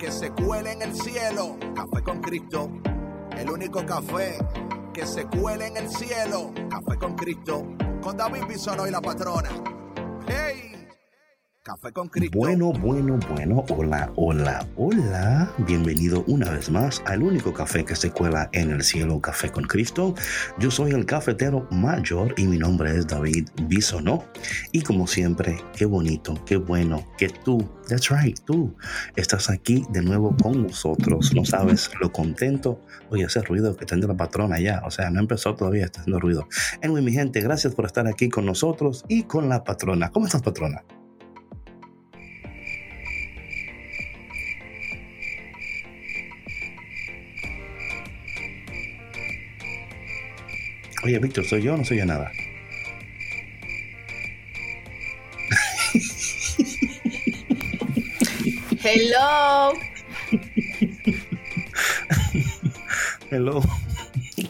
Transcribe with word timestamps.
que 0.00 0.10
se 0.10 0.30
cuele 0.30 0.72
en 0.72 0.82
el 0.82 0.94
cielo. 0.94 1.58
Café 1.74 2.02
con 2.02 2.20
Cristo. 2.22 2.70
El 3.36 3.50
único 3.50 3.84
café 3.84 4.38
que 4.94 5.06
se 5.06 5.26
cuele 5.26 5.66
en 5.66 5.76
el 5.76 5.90
cielo. 5.90 6.52
Café 6.70 6.98
con 6.98 7.14
Cristo. 7.14 7.66
Con 8.00 8.16
David 8.16 8.46
Bisono 8.48 8.86
y 8.86 8.90
la 8.90 9.02
patrona. 9.02 9.50
¡Hey! 10.26 10.69
Bueno, 12.32 12.72
bueno, 12.72 13.18
bueno. 13.28 13.64
Hola, 13.68 14.10
hola, 14.16 14.66
hola. 14.76 15.52
Bienvenido 15.58 16.24
una 16.26 16.50
vez 16.50 16.68
más 16.70 17.02
al 17.06 17.22
único 17.22 17.52
café 17.52 17.84
que 17.84 17.94
se 17.94 18.10
cuela 18.10 18.48
en 18.52 18.70
el 18.70 18.82
cielo, 18.82 19.20
Café 19.20 19.50
con 19.50 19.64
Cristo. 19.64 20.14
Yo 20.58 20.70
soy 20.70 20.92
el 20.92 21.06
cafetero 21.06 21.68
mayor 21.70 22.34
y 22.36 22.46
mi 22.46 22.58
nombre 22.58 22.96
es 22.96 23.06
David 23.06 23.48
Bisonó. 23.68 24.24
Y 24.72 24.82
como 24.82 25.06
siempre, 25.06 25.58
qué 25.76 25.84
bonito, 25.84 26.34
qué 26.44 26.56
bueno 26.56 27.06
que 27.16 27.28
tú, 27.28 27.68
that's 27.88 28.08
right, 28.10 28.38
tú 28.44 28.74
estás 29.14 29.48
aquí 29.48 29.84
de 29.90 30.02
nuevo 30.02 30.34
con 30.42 30.64
nosotros. 30.64 31.32
No 31.34 31.44
sabes 31.44 31.90
lo 32.00 32.10
contento. 32.10 32.80
Oye, 33.10 33.24
ese 33.24 33.42
ruido 33.42 33.76
que 33.76 33.86
tiene 33.86 34.06
la 34.06 34.16
patrona 34.16 34.58
ya. 34.58 34.82
O 34.84 34.90
sea, 34.90 35.10
no 35.10 35.20
empezó 35.20 35.54
todavía, 35.54 35.84
está 35.84 36.00
haciendo 36.00 36.18
ruido. 36.18 36.48
Anyway, 36.82 37.04
mi 37.04 37.12
gente, 37.12 37.40
gracias 37.40 37.74
por 37.74 37.86
estar 37.86 38.06
aquí 38.08 38.28
con 38.28 38.44
nosotros 38.44 39.04
y 39.08 39.22
con 39.24 39.48
la 39.48 39.62
patrona. 39.62 40.10
¿Cómo 40.10 40.26
estás, 40.26 40.42
patrona? 40.42 40.82
Oye, 51.02 51.18
Víctor, 51.18 51.44
¿soy 51.46 51.62
yo 51.62 51.74
o 51.74 51.76
no 51.76 51.84
soy 51.84 51.98
yo 51.98 52.06
nada? 52.06 52.30
Hello. 58.82 59.72
Hello. 63.30 63.62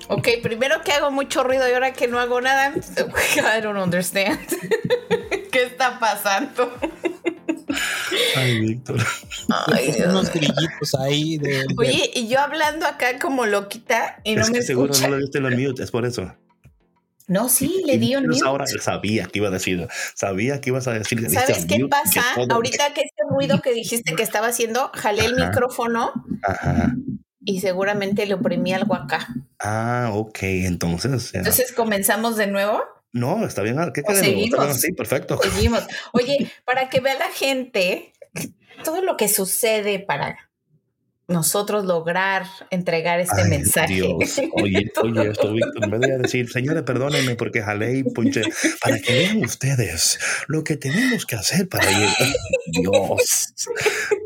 Ok, 0.08 0.28
primero 0.42 0.82
que 0.82 0.92
hago 0.92 1.10
mucho 1.10 1.44
ruido 1.44 1.68
y 1.68 1.72
ahora 1.72 1.92
que 1.92 2.08
no 2.08 2.18
hago 2.18 2.40
nada, 2.40 2.72
I 3.36 3.60
don't 3.60 3.78
understand. 3.78 4.40
¿Qué 5.52 5.62
está 5.62 5.98
pasando? 6.00 6.72
Ay, 8.36 8.60
Víctor. 8.60 8.98
Ay, 9.72 9.92
Dios. 9.92 10.08
unos 10.08 10.32
grillitos 10.32 10.94
ahí 10.98 11.38
de, 11.38 11.48
de- 11.48 11.66
Oye, 11.78 12.10
y 12.14 12.28
yo 12.28 12.40
hablando 12.40 12.86
acá 12.86 13.18
como 13.18 13.46
loquita 13.46 14.20
y 14.24 14.34
no 14.34 14.42
es 14.42 14.50
me 14.50 14.58
que 14.58 14.64
seguro 14.64 14.92
escucha. 14.92 15.08
no 15.08 15.16
lo 15.16 15.20
viste 15.22 15.38
en 15.38 15.46
el 15.46 15.58
mute, 15.58 15.82
es 15.82 15.90
por 15.90 16.04
eso. 16.06 16.34
No, 17.26 17.48
sí, 17.48 17.82
le 17.86 17.96
di 17.98 18.16
un 18.16 18.26
mute. 18.26 18.40
ahora 18.44 18.64
sabía 18.66 19.26
que 19.26 19.38
iba 19.38 19.46
a 19.48 19.52
decir, 19.52 19.86
sabía 20.16 20.60
que 20.60 20.70
ibas 20.70 20.88
a 20.88 20.92
decir. 20.94 21.18
que 21.18 21.22
le 21.24 21.30
diste 21.30 21.46
¿Sabes 21.46 21.64
qué 21.66 21.78
mute, 21.78 21.88
pasa? 21.90 22.22
que 22.34 22.40
todo- 22.46 22.54
Ahorita 22.56 22.92
que 22.92 23.02
ese 23.02 23.14
ruido 23.30 23.60
que 23.62 23.72
dijiste 23.72 24.16
que 24.16 24.22
estaba 24.24 24.48
haciendo, 24.48 24.90
jalé 24.94 25.26
el 25.26 25.36
micrófono 25.36 26.12
Ajá. 26.42 26.92
y 27.44 27.60
seguramente 27.60 28.26
le 28.26 28.34
oprimí 28.34 28.72
algo 28.72 28.94
acá. 28.96 29.28
Ah, 29.60 30.10
ok, 30.12 30.38
entonces. 30.42 31.30
ya. 31.32 31.38
Entonces 31.40 31.70
comenzamos 31.72 32.36
de 32.36 32.48
nuevo. 32.48 32.82
No, 33.12 33.44
está 33.46 33.62
bien. 33.62 33.76
¿Qué 33.92 34.02
bien 34.06 34.16
seguimos? 34.16 34.60
así, 34.60 34.92
perfecto. 34.92 35.38
Seguimos. 35.42 35.84
Oye, 36.12 36.50
para 36.64 36.88
que 36.88 37.00
vea 37.00 37.14
la 37.18 37.28
gente 37.30 38.12
todo 38.84 39.02
lo 39.02 39.16
que 39.16 39.28
sucede 39.28 39.98
para 39.98 40.50
nosotros 41.30 41.84
lograr 41.84 42.44
entregar 42.70 43.20
este 43.20 43.42
Ay, 43.42 43.50
mensaje. 43.50 43.94
Dios. 43.94 44.40
Oye, 44.52 44.90
oye, 45.02 45.30
esto, 45.30 45.48
en 45.48 45.90
vez 45.90 46.00
de 46.00 46.18
decir, 46.18 46.50
señores, 46.50 46.82
perdónenme 46.82 47.36
porque 47.36 47.62
jalé 47.62 47.98
y 47.98 48.02
punché, 48.02 48.42
para 48.82 48.98
que 48.98 49.12
vean 49.12 49.44
ustedes 49.44 50.18
lo 50.48 50.64
que 50.64 50.76
tenemos 50.76 51.26
que 51.26 51.36
hacer 51.36 51.68
para 51.68 51.88
llegar. 51.88 52.16
Dios. 52.66 53.54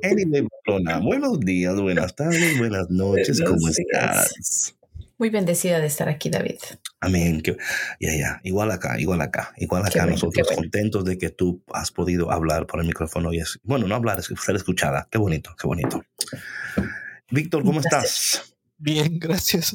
Anyway, 0.03 0.49
patrona, 0.49 0.99
buenos 1.01 1.41
días, 1.41 1.79
buenas 1.79 2.15
tardes, 2.17 2.59
buenas 2.59 2.89
noches, 2.89 3.39
Buenos 3.41 3.61
¿cómo 3.61 3.71
días. 3.71 3.79
estás? 4.39 4.75
Muy 5.19 5.31
bendecida 5.31 5.79
de 5.81 5.87
estar 5.87 6.09
aquí, 6.09 6.29
David. 6.29 6.59
Amén. 7.01 7.43
Ya, 8.01 8.17
ya. 8.17 8.41
Igual 8.43 8.71
acá, 8.73 8.99
igual 8.99 9.21
acá, 9.21 9.53
igual 9.59 9.87
acá. 9.87 10.07
Nosotros 10.07 10.47
bueno. 10.49 10.63
contentos 10.63 11.05
de 11.05 11.19
que 11.19 11.31
tú 11.31 11.63
has 11.73 11.91
podido 11.93 12.31
hablar 12.33 12.67
por 12.67 12.81
el 12.81 12.87
micrófono 12.87 13.33
y 13.33 13.39
es, 13.39 13.61
bueno, 13.63 13.87
no 13.87 13.95
hablar, 13.95 14.19
es 14.19 14.27
ser 14.45 14.57
escuchada. 14.57 15.07
Qué 15.11 15.19
bonito, 15.19 15.55
qué 15.61 15.67
bonito. 15.69 16.05
Víctor, 17.31 17.63
¿cómo 17.65 17.81
Gracias. 17.81 18.35
estás? 18.35 18.55
Bien, 18.77 19.19
gracias. 19.21 19.73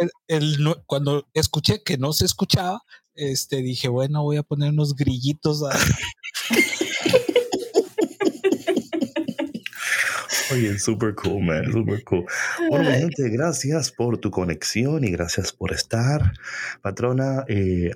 el- 0.00 0.10
el 0.28 0.62
no- 0.62 0.82
cuando 0.86 1.28
escuché 1.34 1.82
que 1.82 1.98
no 1.98 2.12
se 2.12 2.24
escuchaba, 2.24 2.82
este, 3.14 3.56
dije, 3.62 3.88
bueno, 3.88 4.22
voy 4.22 4.36
a 4.38 4.42
poner 4.42 4.70
unos 4.70 4.94
grillitos. 4.94 5.62
a- 5.62 5.76
Oye, 10.52 10.78
super 10.78 11.14
cool, 11.14 11.42
man, 11.44 11.70
super 11.70 12.02
cool. 12.04 12.24
Bueno, 12.68 12.90
gente, 12.90 13.28
gracias 13.30 13.92
por 13.92 14.18
tu 14.18 14.30
conexión 14.30 15.04
y 15.04 15.10
gracias 15.10 15.52
por 15.52 15.72
estar, 15.72 16.32
patrona. 16.82 17.44
eh, 17.48 17.92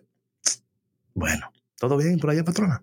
bueno, 1.15 1.53
¿todo 1.79 1.97
bien 1.97 2.19
por 2.19 2.31
allá, 2.31 2.45
patrona? 2.45 2.83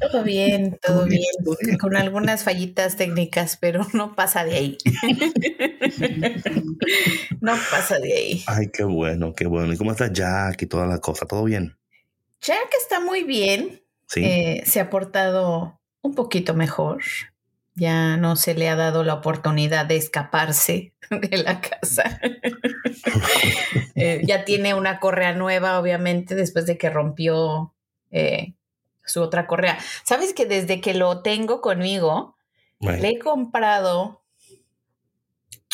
Todo 0.00 0.22
bien, 0.22 0.78
todo 0.82 0.96
Todo 0.98 1.06
bien, 1.06 1.20
bien. 1.20 1.44
todo 1.44 1.56
bien. 1.62 1.78
Con 1.78 1.96
algunas 1.96 2.44
fallitas 2.44 2.96
técnicas, 2.96 3.56
pero 3.60 3.86
no 3.92 4.14
pasa 4.14 4.44
de 4.44 4.54
ahí. 4.54 4.78
no 7.40 7.54
pasa 7.70 7.98
de 7.98 8.12
ahí. 8.12 8.44
Ay, 8.46 8.68
qué 8.72 8.84
bueno, 8.84 9.34
qué 9.34 9.46
bueno. 9.46 9.72
¿Y 9.72 9.76
cómo 9.76 9.92
está 9.92 10.12
Jack 10.12 10.62
y 10.62 10.66
toda 10.66 10.86
la 10.86 10.98
cosa? 10.98 11.26
¿Todo 11.26 11.44
bien? 11.44 11.76
Jack 12.40 12.68
está 12.82 13.00
muy 13.00 13.24
bien. 13.24 13.82
Sí. 14.08 14.22
Eh, 14.24 14.62
se 14.66 14.80
ha 14.80 14.90
portado 14.90 15.80
un 16.02 16.14
poquito 16.14 16.54
mejor. 16.54 17.02
Ya 17.76 18.16
no 18.16 18.36
se 18.36 18.54
le 18.54 18.68
ha 18.68 18.74
dado 18.76 19.04
la 19.04 19.14
oportunidad 19.14 19.86
de 19.86 19.96
escaparse 19.96 20.94
de 21.10 21.38
la 21.38 21.60
casa. 21.60 22.20
Eh, 23.94 24.20
ya 24.24 24.44
tiene 24.44 24.74
una 24.74 25.00
correa 25.00 25.32
nueva, 25.32 25.80
obviamente, 25.80 26.34
después 26.34 26.66
de 26.66 26.76
que 26.76 26.90
rompió 26.90 27.74
eh, 28.10 28.54
su 29.04 29.22
otra 29.22 29.46
correa. 29.46 29.78
Sabes 30.04 30.34
que 30.34 30.44
desde 30.44 30.82
que 30.82 30.92
lo 30.92 31.22
tengo 31.22 31.62
conmigo, 31.62 32.36
Bueno, 32.78 33.00
le 33.00 33.08
he 33.08 33.18
comprado, 33.18 34.22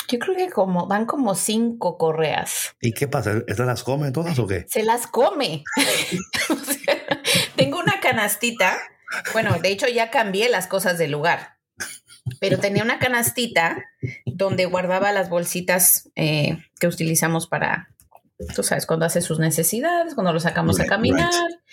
yo 0.09 0.19
creo 0.21 0.37
que 0.37 0.51
como 0.51 0.87
van 0.87 1.07
como 1.07 1.34
cinco 1.34 1.99
correas. 1.99 2.77
¿Y 2.81 2.93
qué 2.93 3.09
pasa? 3.09 3.43
¿Estas 3.49 3.67
las 3.67 3.83
come 3.83 4.13
todas 4.13 4.39
o 4.39 4.47
qué? 4.47 4.67
se 4.69 4.84
las 4.84 5.07
come. 5.09 5.65
O 6.51 6.57
sea, 6.57 7.23
tengo 7.57 7.79
una 7.81 7.99
canastita. 8.01 8.79
Bueno, 9.33 9.59
de 9.61 9.69
hecho 9.71 9.89
ya 9.89 10.11
cambié 10.11 10.49
las 10.49 10.67
cosas 10.69 10.97
del 10.99 11.11
lugar, 11.11 11.57
pero 12.42 12.58
tenía 12.58 12.82
una 12.82 12.98
canastita 12.98 13.84
donde 14.26 14.64
guardaba 14.66 15.12
las 15.12 15.30
bolsitas 15.30 16.10
eh, 16.16 16.58
que 16.80 16.88
utilizamos 16.88 17.47
para, 17.47 17.94
tú 18.56 18.64
sabes, 18.64 18.84
cuando 18.84 19.06
hace 19.06 19.21
sus 19.21 19.39
necesidades, 19.39 20.16
cuando 20.16 20.33
lo 20.33 20.41
sacamos 20.41 20.80
a 20.80 20.83
Right, 20.83 20.89
caminar, 20.91 21.30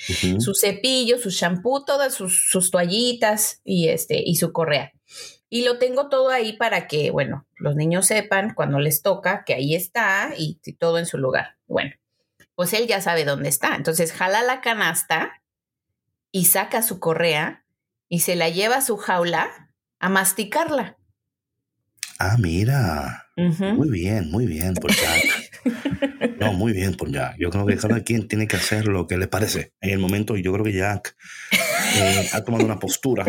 Ujú. 0.07 0.39
su 0.39 0.53
cepillo, 0.53 1.17
su 1.17 1.31
shampoo, 1.31 1.85
todas 1.85 2.13
sus, 2.13 2.51
sus 2.51 2.69
toallitas 2.69 3.61
y 3.63 3.87
este 3.87 4.21
y 4.23 4.35
su 4.35 4.53
correa. 4.53 4.93
Y 5.49 5.63
lo 5.63 5.79
tengo 5.79 6.07
todo 6.07 6.29
ahí 6.29 6.53
para 6.53 6.85
que, 6.87 7.09
bueno, 7.09 7.47
los 7.55 7.75
niños 7.75 8.05
sepan 8.05 8.53
cuando 8.53 8.77
les 8.77 9.01
toca 9.01 9.45
que 9.45 9.55
ahí 9.55 9.73
está 9.73 10.33
y, 10.37 10.59
y 10.63 10.73
todo 10.73 10.99
en 10.99 11.07
su 11.07 11.17
lugar. 11.17 11.57
Bueno, 11.65 11.95
pues 12.53 12.73
él 12.73 12.85
ya 12.85 13.01
sabe 13.01 13.25
dónde 13.25 13.49
está. 13.49 13.75
Entonces 13.75 14.13
jala 14.13 14.43
la 14.43 14.61
canasta 14.61 15.41
y 16.31 16.45
saca 16.45 16.83
su 16.83 16.99
correa 16.99 17.65
y 18.07 18.19
se 18.19 18.35
la 18.35 18.49
lleva 18.49 18.75
a 18.75 18.81
su 18.81 18.97
jaula 18.97 19.68
a 19.99 20.09
masticarla. 20.09 20.97
Ah, 22.19 22.35
mira. 22.37 23.27
Muy 23.37 23.89
bien, 23.89 24.29
muy 24.29 24.45
bien 24.45 24.73
por 24.73 24.91
Jack. 24.91 25.49
No, 26.39 26.53
muy 26.53 26.71
bien 26.71 26.95
por 26.95 27.11
Jack. 27.11 27.35
Yo 27.37 27.49
creo 27.49 27.65
que 27.65 27.75
cada 27.75 28.01
quien 28.01 28.29
tiene 28.29 28.47
que 28.47 28.55
hacer 28.55 28.87
lo 28.87 29.07
que 29.07 29.17
le 29.17 29.27
parece. 29.27 29.73
En 29.81 29.89
el 29.89 29.99
momento, 29.99 30.37
yo 30.37 30.53
creo 30.53 30.63
que 30.63 30.71
Jack 30.71 31.17
eh, 31.97 32.29
ha 32.31 32.43
tomado 32.45 32.63
una 32.63 32.79
postura. 32.79 33.25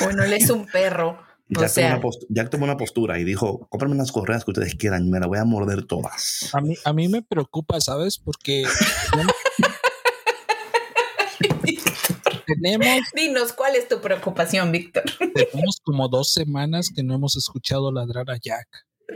Bueno, 0.00 0.22
él 0.22 0.34
es 0.34 0.48
un 0.50 0.64
perro. 0.64 1.18
Jack, 1.48 1.74
tomó 1.74 1.86
una 1.88 2.00
Jack, 2.28 2.50
tomó 2.50 2.64
una 2.64 2.76
postura 2.76 3.18
y 3.18 3.24
dijo, 3.24 3.66
cómprame 3.68 3.96
las 3.96 4.12
correas 4.12 4.44
que 4.44 4.52
ustedes 4.52 4.76
quieran, 4.76 5.10
me 5.10 5.18
las 5.18 5.28
voy 5.28 5.38
a 5.38 5.44
morder 5.44 5.84
todas. 5.84 6.50
A 6.52 6.60
mí, 6.60 6.76
a 6.84 6.92
mí 6.92 7.08
me 7.08 7.22
preocupa, 7.22 7.80
¿sabes? 7.80 8.18
Porque... 8.18 8.64
tenemos... 12.46 12.86
Dinos, 13.14 13.52
¿cuál 13.52 13.76
es 13.76 13.88
tu 13.88 14.00
preocupación, 14.00 14.72
Víctor? 14.72 15.04
tenemos 15.18 15.80
como 15.82 16.08
dos 16.08 16.32
semanas 16.32 16.90
que 16.94 17.02
no 17.02 17.14
hemos 17.14 17.36
escuchado 17.36 17.92
ladrar 17.92 18.30
a 18.30 18.36
Jack. 18.36 18.68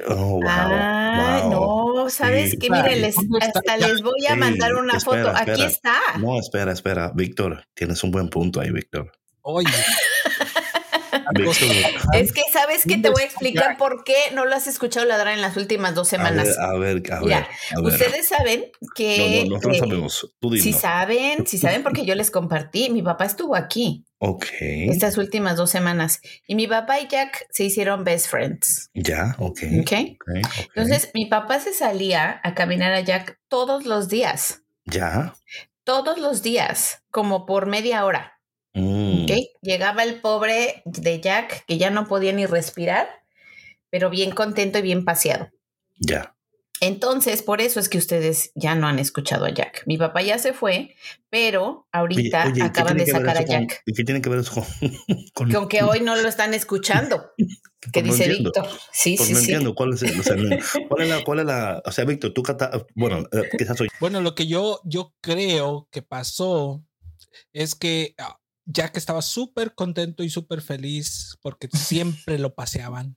Oh, 0.07 0.15
wow, 0.15 0.43
ah, 0.47 1.49
no, 1.51 2.11
sabes 2.11 2.57
que 2.61 2.69
mire, 2.71 2.97
les, 2.97 3.17
hasta 3.41 3.77
les 3.79 4.03
voy 4.03 4.27
a 4.29 4.37
mandar 4.37 4.75
una 4.75 5.01
foto. 5.01 5.33
Aquí 5.35 5.63
está. 5.63 5.99
No, 6.19 6.39
espera, 6.39 6.73
espera, 6.73 7.11
Víctor, 7.15 7.65
tienes 7.75 8.05
un 8.05 8.11
buen 8.11 8.29
punto 8.29 8.61
ahí, 8.61 8.71
Víctor. 8.71 9.11
Oye. 9.43 9.67
es 12.15 12.33
que 12.33 12.43
sabes 12.53 12.85
que 12.85 12.99
te 12.99 13.11
voy 13.11 13.23
a 13.23 13.25
explicar 13.25 13.77
por 13.77 14.05
qué 14.05 14.17
no 14.35 14.45
lo 14.45 14.55
has 14.55 14.67
escuchado 14.67 15.07
ladrar 15.07 15.35
en 15.35 15.43
las 15.43 15.57
últimas 15.57 15.95
dos 15.95 16.09
semanas. 16.09 16.59
A 16.59 16.75
ver, 16.75 17.03
a 17.13 17.21
ver, 17.21 17.33
a 17.33 17.81
ver. 17.81 17.93
ustedes 17.93 18.29
saben 18.29 18.67
que. 18.95 19.47
No, 19.49 19.59
no, 19.59 19.69
no, 19.69 19.75
sabemos. 19.75 20.35
Tú 20.41 20.57
Si 20.57 20.73
saben, 20.73 21.47
si 21.47 21.59
saben, 21.59 21.83
porque 21.83 22.05
yo 22.05 22.15
les 22.15 22.31
compartí. 22.31 22.91
Mi 22.91 23.03
papá 23.03 23.25
estuvo 23.25 23.55
aquí. 23.55 24.05
Ok. 24.19 24.47
Estas 24.61 25.17
últimas 25.17 25.57
dos 25.57 25.71
semanas. 25.71 26.21
Y 26.47 26.55
mi 26.55 26.67
papá 26.67 27.01
y 27.01 27.07
Jack 27.09 27.47
se 27.51 27.65
hicieron 27.65 28.05
best 28.05 28.29
friends. 28.29 28.91
Ya, 28.95 29.37
ok. 29.39 29.61
okay. 29.83 30.19
Entonces, 30.75 31.11
mi 31.15 31.27
papá 31.27 31.61
se 31.61 31.73
salía 31.73 32.41
a 32.43 32.55
caminar 32.55 32.93
a 32.93 33.01
Jack 33.01 33.39
todos 33.49 33.87
los 33.87 34.09
días. 34.09 34.63
Ya. 34.85 35.35
Todos 35.85 36.19
los 36.19 36.43
días, 36.43 37.03
como 37.11 37.47
por 37.47 37.67
media 37.67 38.05
hora. 38.05 38.38
Mm. 38.79 39.27
Llegaba 39.63 40.05
el 40.05 40.21
pobre 40.21 40.83
de 40.85 41.21
Jack, 41.21 41.65
que 41.67 41.79
ya 41.79 41.91
no 41.91 42.07
podía 42.07 42.33
ni 42.33 42.47
respirar, 42.47 43.09
pero 43.91 44.11
bien 44.11 44.31
contento 44.31 44.79
y 44.79 44.83
bien 44.83 45.05
paseado. 45.05 45.49
Ya. 46.01 46.35
Entonces, 46.81 47.43
por 47.43 47.61
eso 47.61 47.81
es 47.81 47.89
que 47.89 47.99
ustedes 47.99 48.53
ya 48.55 48.75
no 48.75 48.87
han 48.87 48.99
escuchado 48.99 49.47
a 49.47 49.51
Jack. 49.51 49.83
Mi 49.87 49.99
papá 49.99 50.23
ya 50.23 50.39
se 50.39 50.53
fue, 50.53 50.95
pero 51.29 51.89
ahorita 51.91 52.53
acaban 52.63 52.97
de 52.97 53.07
sacar 53.07 53.37
a 53.37 53.45
Jack. 53.45 53.83
¿Y 53.85 53.95
qué 53.95 54.05
tiene 54.05 54.23
que 54.23 54.29
ver 54.29 54.41
eso 54.41 54.65
con, 55.35 55.51
con, 55.53 55.69
que 55.69 55.83
hoy 55.83 56.01
no 56.01 56.15
lo 56.15 56.29
están 56.29 56.55
escuchando? 56.55 57.33
que 57.93 58.03
dice 58.03 58.29
Víctor. 58.29 58.69
Sí, 58.93 59.17
sí, 59.17 59.33
no 59.33 59.39
sí. 59.39 59.45
entiendo 59.45 59.75
cuál 59.75 59.95
es, 59.95 60.03
o 60.03 60.23
sea, 60.23 60.37
cuál 60.89 61.03
es 61.03 61.09
la, 61.09 61.25
cuál 61.25 61.39
es 61.41 61.47
la, 61.47 61.83
o 61.85 61.93
sea, 61.93 62.05
Víctor, 62.05 62.33
tú 62.33 62.43
cata, 62.43 62.87
bueno, 62.95 63.25
eh, 63.33 63.49
quizás 63.57 63.77
soy. 63.77 63.89
Bueno, 64.01 64.21
lo 64.21 64.35
que 64.35 64.47
yo, 64.47 64.81
yo 64.85 65.15
creo 65.21 65.89
que 65.91 66.03
pasó 66.03 66.85
es 67.53 67.75
que 67.75 68.15
ah, 68.19 68.38
Jack 68.71 68.99
estaba 68.99 69.23
súper 69.23 69.75
contento 69.75 70.23
y 70.23 70.29
súper 70.29 70.61
feliz 70.61 71.39
porque 71.41 71.69
siempre 71.73 72.39
lo 72.39 72.55
paseaban. 72.55 73.17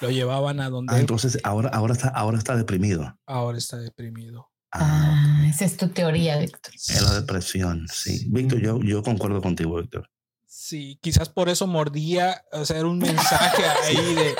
lo 0.00 0.10
llevaban 0.10 0.60
a 0.60 0.70
donde. 0.70 0.94
Ah, 0.94 0.98
entonces 0.98 1.38
ahora, 1.44 1.68
ahora, 1.70 1.92
está, 1.92 2.08
ahora 2.08 2.38
está 2.38 2.56
deprimido. 2.56 3.18
Ahora 3.26 3.58
está 3.58 3.76
deprimido. 3.76 4.50
Ah, 4.72 5.44
esa 5.48 5.64
es 5.64 5.76
tu 5.76 5.88
teoría, 5.88 6.38
Víctor. 6.38 6.74
Es 6.74 7.02
la 7.02 7.20
depresión, 7.20 7.86
sí. 7.92 8.26
Víctor, 8.28 8.60
yo, 8.60 8.80
yo 8.80 9.02
concuerdo 9.02 9.40
contigo, 9.40 9.76
Víctor. 9.76 10.10
Sí, 10.46 10.98
quizás 11.02 11.28
por 11.28 11.48
eso 11.48 11.66
mordía, 11.66 12.42
o 12.52 12.64
sea, 12.64 12.78
era 12.78 12.88
un 12.88 12.98
mensaje 12.98 13.62
ahí 13.84 14.14
de. 14.14 14.34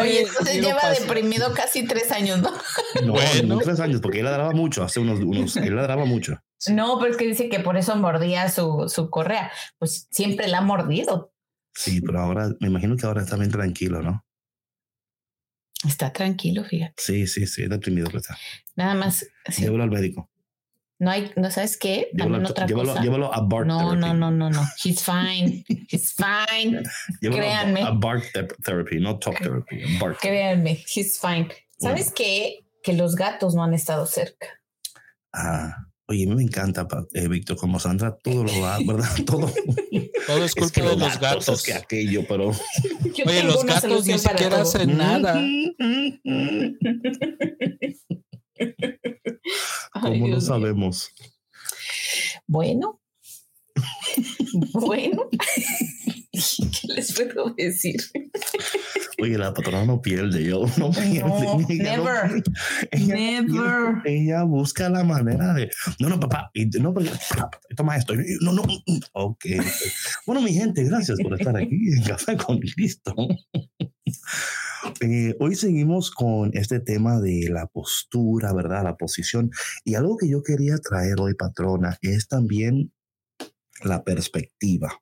Oye, 0.00 0.22
entonces 0.22 0.60
lleva 0.60 0.90
deprimido 0.90 1.52
casi 1.54 1.86
tres 1.86 2.10
años, 2.12 2.40
¿no? 2.40 2.52
No, 3.04 3.12
bueno. 3.12 3.54
no 3.54 3.58
tres 3.58 3.80
años, 3.80 4.00
porque 4.00 4.18
él 4.18 4.24
ladraba 4.24 4.52
mucho, 4.52 4.82
hace 4.82 5.00
unos, 5.00 5.20
unos 5.20 5.56
él 5.56 5.76
ladraba 5.76 6.04
mucho. 6.04 6.36
No, 6.68 6.98
pero 6.98 7.12
es 7.12 7.16
que 7.16 7.26
dice 7.26 7.48
que 7.48 7.60
por 7.60 7.78
eso 7.78 7.96
mordía 7.96 8.50
su, 8.50 8.84
su 8.88 9.08
correa. 9.08 9.50
Pues 9.78 10.08
siempre 10.10 10.46
la 10.46 10.58
ha 10.58 10.60
mordido. 10.60 11.32
Sí, 11.72 12.02
pero 12.02 12.20
ahora, 12.20 12.50
me 12.60 12.68
imagino 12.68 12.96
que 12.96 13.06
ahora 13.06 13.22
está 13.22 13.36
bien 13.36 13.50
tranquilo, 13.50 14.02
¿no? 14.02 14.26
Está 15.86 16.12
tranquilo, 16.12 16.64
fíjate. 16.64 16.94
Sí, 16.98 17.26
sí, 17.26 17.46
sí, 17.46 17.66
deprimido 17.66 18.10
está. 18.14 18.36
Nada 18.76 18.94
más. 18.94 19.26
Sí. 19.48 19.62
Llévalo 19.62 19.84
al 19.84 19.90
médico. 19.90 20.29
No 21.00 21.10
hay, 21.10 21.32
no 21.34 21.50
sabes 21.50 21.78
qué, 21.78 22.10
llévalo, 22.12 22.46
otra 22.46 22.66
llévalo, 22.66 22.90
cosa. 22.90 23.02
llévalo 23.02 23.34
a 23.34 23.40
Bart 23.40 23.66
no, 23.66 23.78
Therapy. 23.78 24.00
No, 24.00 24.14
no, 24.14 24.30
no, 24.30 24.50
no. 24.50 24.62
He's 24.84 25.02
fine. 25.02 25.64
He's 25.90 26.12
fine. 26.14 26.82
llévalo 27.22 27.42
Créanme. 27.42 27.82
A, 27.82 27.86
a 27.86 27.90
Bart 27.92 28.24
Therapy, 28.62 29.00
no 29.00 29.18
Talk 29.18 29.38
Therapy. 29.38 29.98
Bart. 29.98 30.18
Créanme, 30.20 30.84
he's 30.94 31.18
fine. 31.18 31.48
¿Sabes 31.78 32.04
bueno. 32.04 32.14
qué? 32.16 32.58
Que 32.82 32.92
los 32.92 33.16
gatos 33.16 33.54
no 33.54 33.64
han 33.64 33.72
estado 33.72 34.04
cerca. 34.04 34.46
Ah. 35.32 35.86
Oye, 36.06 36.26
me 36.26 36.42
encanta, 36.42 36.88
eh, 37.14 37.28
Víctor, 37.28 37.56
como 37.56 37.78
Sandra, 37.78 38.16
todo 38.16 38.42
lo 38.42 38.60
va, 38.60 38.78
¿verdad? 38.84 39.08
Todo. 39.24 39.48
todo 40.26 40.44
es 40.44 40.54
culpa 40.54 40.66
es 40.66 40.72
que 40.72 40.82
de 40.82 40.96
los 40.96 41.20
gatos. 41.20 41.48
Es 41.48 41.62
que 41.62 41.72
aquello, 41.72 42.26
pero. 42.28 42.50
Yo 43.14 43.24
Oye, 43.26 43.44
los 43.44 43.64
gatos 43.64 44.06
ni 44.06 44.18
siquiera 44.18 44.50
todo. 44.50 44.62
hacen 44.62 44.98
nada. 44.98 45.40
¿Cómo 49.92 50.28
no 50.28 50.40
sabemos? 50.40 51.12
Bueno. 52.46 53.00
bueno. 54.74 55.28
¿Qué 56.80 56.86
les 56.94 57.12
puedo 57.12 57.54
decir? 57.56 58.00
Oye, 59.20 59.36
la 59.36 59.52
patrona 59.52 59.84
no 59.84 60.00
pierde, 60.00 60.44
yo 60.44 60.64
no 60.78 60.90
pierde. 60.92 61.20
No, 61.20 61.58
never, 61.58 61.58
no, 61.58 61.66
ella, 61.68 63.14
never. 63.14 64.02
Ella, 64.02 64.02
ella, 64.04 64.42
busca 64.44 64.88
la 64.88 65.02
manera 65.02 65.52
de, 65.54 65.70
no, 65.98 66.08
no, 66.08 66.20
papá, 66.20 66.50
y, 66.54 66.66
no, 66.66 66.94
porque, 66.94 67.10
toma 67.76 67.96
esto, 67.96 68.14
no, 68.40 68.52
no, 68.52 68.62
ok. 69.12 69.44
Bueno, 70.24 70.40
mi 70.42 70.52
gente, 70.52 70.84
gracias 70.84 71.18
por 71.20 71.34
estar 71.34 71.56
aquí 71.56 71.76
en 71.96 72.02
Café 72.04 72.36
con 72.36 72.58
Cristo. 72.58 73.14
Eh, 75.02 75.36
hoy 75.38 75.54
seguimos 75.54 76.10
con 76.10 76.50
este 76.54 76.80
tema 76.80 77.20
de 77.20 77.48
la 77.50 77.66
postura, 77.66 78.52
¿verdad? 78.54 78.82
La 78.82 78.96
posición. 78.96 79.50
Y 79.84 79.94
algo 79.94 80.16
que 80.16 80.28
yo 80.28 80.42
quería 80.42 80.78
traer 80.78 81.20
hoy, 81.20 81.34
patrona, 81.34 81.98
es 82.00 82.28
también 82.28 82.90
la 83.82 84.04
perspectiva. 84.04 85.00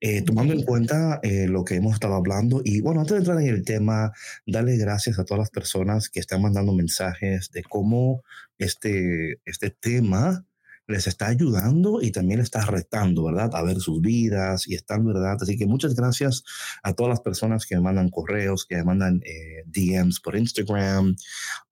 Eh, 0.00 0.22
tomando 0.22 0.52
en 0.52 0.62
cuenta 0.62 1.20
eh, 1.22 1.46
lo 1.48 1.64
que 1.64 1.76
hemos 1.76 1.94
estado 1.94 2.14
hablando 2.14 2.60
y 2.64 2.80
bueno, 2.80 3.00
antes 3.00 3.12
de 3.12 3.18
entrar 3.18 3.40
en 3.40 3.48
el 3.48 3.64
tema, 3.64 4.12
darle 4.46 4.76
gracias 4.76 5.18
a 5.18 5.24
todas 5.24 5.40
las 5.40 5.50
personas 5.50 6.08
que 6.08 6.20
están 6.20 6.42
mandando 6.42 6.72
mensajes 6.72 7.50
de 7.50 7.62
cómo 7.62 8.22
este, 8.58 9.40
este 9.44 9.70
tema 9.70 10.44
les 10.90 11.06
está 11.06 11.28
ayudando 11.28 12.02
y 12.02 12.10
también 12.10 12.38
les 12.38 12.46
está 12.46 12.66
retando, 12.66 13.24
¿verdad? 13.24 13.50
A 13.54 13.62
ver 13.62 13.80
sus 13.80 14.00
vidas 14.00 14.66
y 14.66 14.74
están, 14.74 15.06
¿verdad? 15.06 15.36
Así 15.40 15.56
que 15.56 15.66
muchas 15.66 15.94
gracias 15.94 16.42
a 16.82 16.92
todas 16.92 17.10
las 17.10 17.20
personas 17.20 17.64
que 17.64 17.76
me 17.76 17.82
mandan 17.82 18.10
correos, 18.10 18.66
que 18.66 18.76
me 18.76 18.84
mandan 18.84 19.22
eh, 19.24 19.62
DMs 19.66 20.20
por 20.20 20.36
Instagram. 20.36 21.16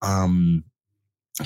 Um, 0.01 0.63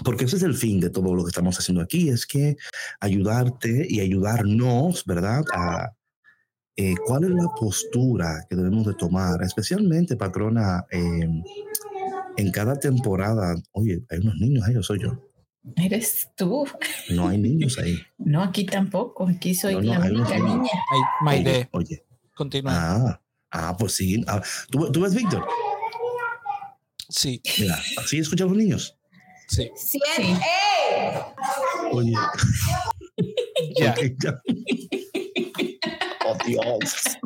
porque 0.04 0.26
ese 0.26 0.38
es 0.38 0.44
el 0.44 0.56
fin 0.56 0.80
de 0.80 0.90
todo 0.90 1.14
lo 1.14 1.24
que 1.24 1.30
estamos 1.30 1.58
haciendo 1.60 1.82
aquí, 1.82 2.10
es 2.10 2.26
que 2.26 2.58
ayudarte 3.00 3.86
y 3.88 4.00
ayudarnos, 4.00 5.06
¿verdad? 5.06 5.44
A, 5.54 5.94
eh, 6.76 6.96
¿Cuál 7.06 7.26
es 7.26 7.30
la 7.32 7.48
postura 7.60 8.46
que 8.50 8.56
debemos 8.56 8.86
de 8.88 8.96
tomar? 8.96 9.44
Especialmente, 9.44 10.16
patrona, 10.16 10.86
eh, 10.92 11.30
en 12.38 12.52
cada 12.52 12.76
temporada. 12.80 13.56
Oye, 13.74 14.04
hay 14.10 14.20
unos 14.20 14.36
niños 14.38 14.68
ahí, 14.68 14.76
o 14.76 14.82
soy 14.82 15.00
yo. 15.00 15.20
Eres 15.76 16.30
tú. 16.36 16.66
No 17.12 17.28
hay 17.28 17.38
niños 17.38 17.78
ahí. 17.78 17.98
No, 18.18 18.42
aquí 18.42 18.66
tampoco. 18.66 19.28
Aquí 19.28 19.54
soy 19.54 19.76
no, 19.76 19.82
no, 19.82 20.00
la 20.00 20.06
única 20.06 20.40
niña. 20.40 20.72
Ay, 20.92 21.00
Maide. 21.22 21.70
Oye, 21.72 21.86
oye. 21.86 22.06
Continúa. 22.34 22.72
Ah, 22.74 23.22
ah, 23.52 23.78
pues 23.78 23.94
sí. 23.94 24.24
Ah, 24.28 24.42
¿tú, 24.72 24.92
¿Tú 24.92 25.02
ves, 25.02 25.14
Víctor? 25.14 25.46
Sí. 27.10 27.42
Mira, 27.60 27.78
¿sí 28.08 28.20
escuchan 28.20 28.48
los 28.48 28.58
niños? 28.58 28.98
Sí. 29.50 29.70
Sí. 29.76 30.00
sí. 30.16 30.24
Oye. 31.92 32.14
ya. 33.80 33.94
Okay, 33.96 34.16
ya. 34.24 34.42
Oh, 36.44 36.80
Dios. 36.80 37.18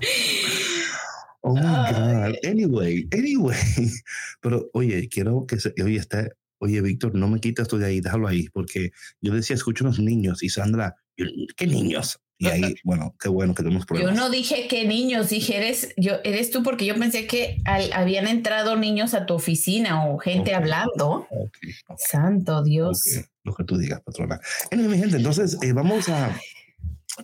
Oh 1.48 1.54
my 1.54 1.62
God. 1.62 2.34
Anyway, 2.42 3.06
anyway. 3.12 3.54
Pero 4.40 4.68
oye, 4.72 5.08
quiero 5.08 5.46
que 5.46 5.60
se, 5.60 5.72
oye, 5.80 5.96
está, 5.96 6.28
oye, 6.58 6.80
Víctor, 6.80 7.14
no 7.14 7.28
me 7.28 7.38
quitas 7.38 7.68
tú 7.68 7.78
de 7.78 7.86
ahí, 7.86 8.00
déjalo 8.00 8.26
ahí, 8.26 8.48
porque 8.48 8.90
yo 9.20 9.32
decía, 9.32 9.54
escucho 9.54 9.84
unos 9.84 10.00
niños 10.00 10.42
y 10.42 10.48
Sandra, 10.48 10.96
¿qué 11.16 11.68
niños? 11.68 12.18
Y 12.38 12.48
ahí, 12.48 12.74
bueno, 12.84 13.14
qué 13.20 13.28
bueno 13.28 13.54
que 13.54 13.62
tenemos 13.62 13.86
problemas. 13.86 14.12
Yo 14.12 14.20
no 14.20 14.28
dije 14.28 14.66
que 14.66 14.88
niños, 14.88 15.30
dije 15.30 15.56
eres, 15.56 15.94
yo, 15.96 16.14
eres 16.24 16.50
tú, 16.50 16.64
porque 16.64 16.84
yo 16.84 16.96
pensé 16.96 17.28
que 17.28 17.62
al, 17.64 17.92
habían 17.92 18.26
entrado 18.26 18.74
niños 18.74 19.14
a 19.14 19.24
tu 19.24 19.34
oficina 19.34 20.06
o 20.08 20.18
gente 20.18 20.50
Okay. 20.50 20.54
hablando. 20.54 21.28
Okay, 21.30 21.70
okay, 21.86 21.96
Santo 21.96 22.64
Dios. 22.64 23.02
Lo 23.44 23.54
que 23.54 23.62
tú 23.62 23.78
digas, 23.78 24.00
patrona. 24.00 24.40
Anyway, 24.72 24.90
mi 24.90 24.98
gente, 24.98 25.18
entonces 25.18 25.56
eh, 25.62 25.72
vamos 25.72 26.08
a, 26.08 26.36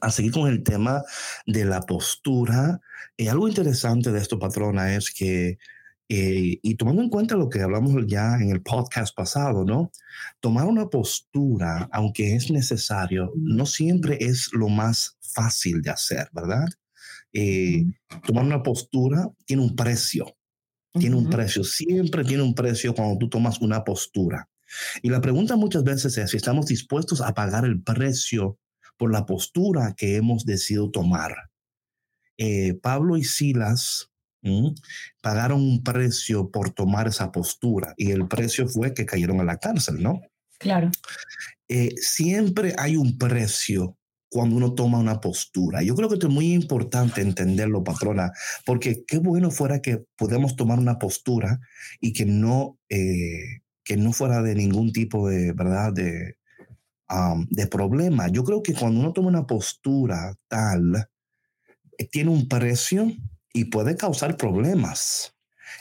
a 0.01 0.11
seguir 0.11 0.33
con 0.33 0.49
el 0.49 0.63
tema 0.63 1.03
de 1.47 1.65
la 1.65 1.81
postura. 1.81 2.81
Y 3.17 3.29
algo 3.29 3.49
interesante 3.49 4.13
de 4.13 4.19
esto, 4.19 4.39
patrona, 4.39 4.95
es 4.95 5.11
que, 5.11 5.59
eh, 6.09 6.59
y 6.63 6.75
tomando 6.77 7.03
en 7.03 7.09
cuenta 7.09 7.37
lo 7.37 7.49
que 7.49 7.61
hablamos 7.61 7.95
ya 8.07 8.37
en 8.37 8.51
el 8.51 8.63
podcast 8.63 9.15
pasado, 9.15 9.65
¿no? 9.65 9.91
Tomar 10.41 10.67
una 10.67 10.89
postura, 10.89 11.89
aunque 11.93 12.35
es 12.35 12.51
necesario, 12.51 13.33
no 13.37 13.67
siempre 13.67 14.19
es 14.21 14.51
lo 14.53 14.69
más 14.69 15.17
fácil 15.21 15.83
de 15.83 15.91
hacer, 15.91 16.29
¿verdad? 16.33 16.67
eh, 17.33 17.85
tomar 18.27 18.45
una 18.45 18.63
postura 18.63 19.31
tiene 19.45 19.63
un 19.63 19.75
precio. 19.75 20.37
Tiene 20.93 21.17
un 21.17 21.31
precio, 21.31 21.65
siempre 21.65 22.23
tiene 22.23 22.43
un 22.43 22.55
precio 22.55 22.95
cuando 22.95 23.17
tú 23.17 23.31
tomas 23.31 23.63
una 23.63 23.83
postura. 23.83 24.51
Y 25.01 25.09
la 25.09 25.23
pregunta 25.23 25.57
muchas 25.57 25.85
veces 25.85 26.19
es 26.19 26.31
si 26.31 26.37
estamos 26.37 26.67
dispuestos 26.67 27.23
a 27.23 27.33
pagar 27.33 27.65
el 27.65 27.83
precio 27.83 28.59
por 28.97 29.13
la 29.13 29.27
postura 29.27 29.95
que 29.97 30.17
hemos 30.17 30.45
decidido 30.45 30.91
tomar. 30.91 31.35
Eh, 32.39 32.75
Pablo 32.75 33.17
y 33.17 33.25
Silas 33.25 34.09
pagaron 35.23 35.61
un 35.61 35.85
precio 35.85 36.51
por 36.51 36.71
tomar 36.71 37.07
esa 37.07 37.31
postura 37.31 37.95
y 37.97 38.11
el 38.11 38.27
precio 38.27 38.69
fue 38.69 38.93
que 38.93 39.07
cayeron 39.07 39.41
a 39.41 39.45
la 39.45 39.59
cárcel, 39.59 40.03
¿no? 40.03 40.21
Claro. 40.59 40.91
Eh, 41.69 41.95
siempre 41.97 42.75
hay 42.79 42.97
un 42.97 43.19
precio 43.19 43.97
cuando 44.29 44.57
uno 44.57 44.75
toma 44.75 44.99
una 44.99 45.21
postura. 45.21 45.83
Yo 45.83 45.95
creo 45.95 46.09
que 46.09 46.15
esto 46.15 46.29
es 46.29 46.33
muy 46.33 46.53
importante 46.55 47.21
entenderlo, 47.21 47.85
patrona, 47.85 48.33
porque 48.65 49.05
qué 49.07 49.19
bueno 49.19 49.51
fuera 49.51 49.83
que 49.83 50.05
podemos 50.17 50.57
tomar 50.57 50.79
una 50.79 50.99
postura 50.99 51.61
y 52.01 52.13
que 52.13 52.25
no, 52.25 52.79
eh, 52.89 53.61
que 53.85 53.97
no 53.97 54.13
fuera 54.13 54.41
de 54.43 54.55
ningún 54.55 54.93
tipo 54.93 55.29
de, 55.29 55.53
¿verdad? 55.53 55.93
De, 55.93 56.37
um, 57.13 57.47
de 57.51 57.67
problema. 57.67 58.29
Yo 58.29 58.45
creo 58.45 58.63
que 58.63 58.75
cuando 58.75 59.01
uno 59.01 59.13
toma 59.13 59.29
una 59.29 59.47
postura 59.47 60.35
tal, 60.49 61.09
eh, 61.99 62.09
tiene 62.11 62.31
un 62.31 62.49
precio 62.49 63.13
y 63.53 63.67
puede 63.67 63.97
causar 63.97 64.37
problemas. 64.37 65.35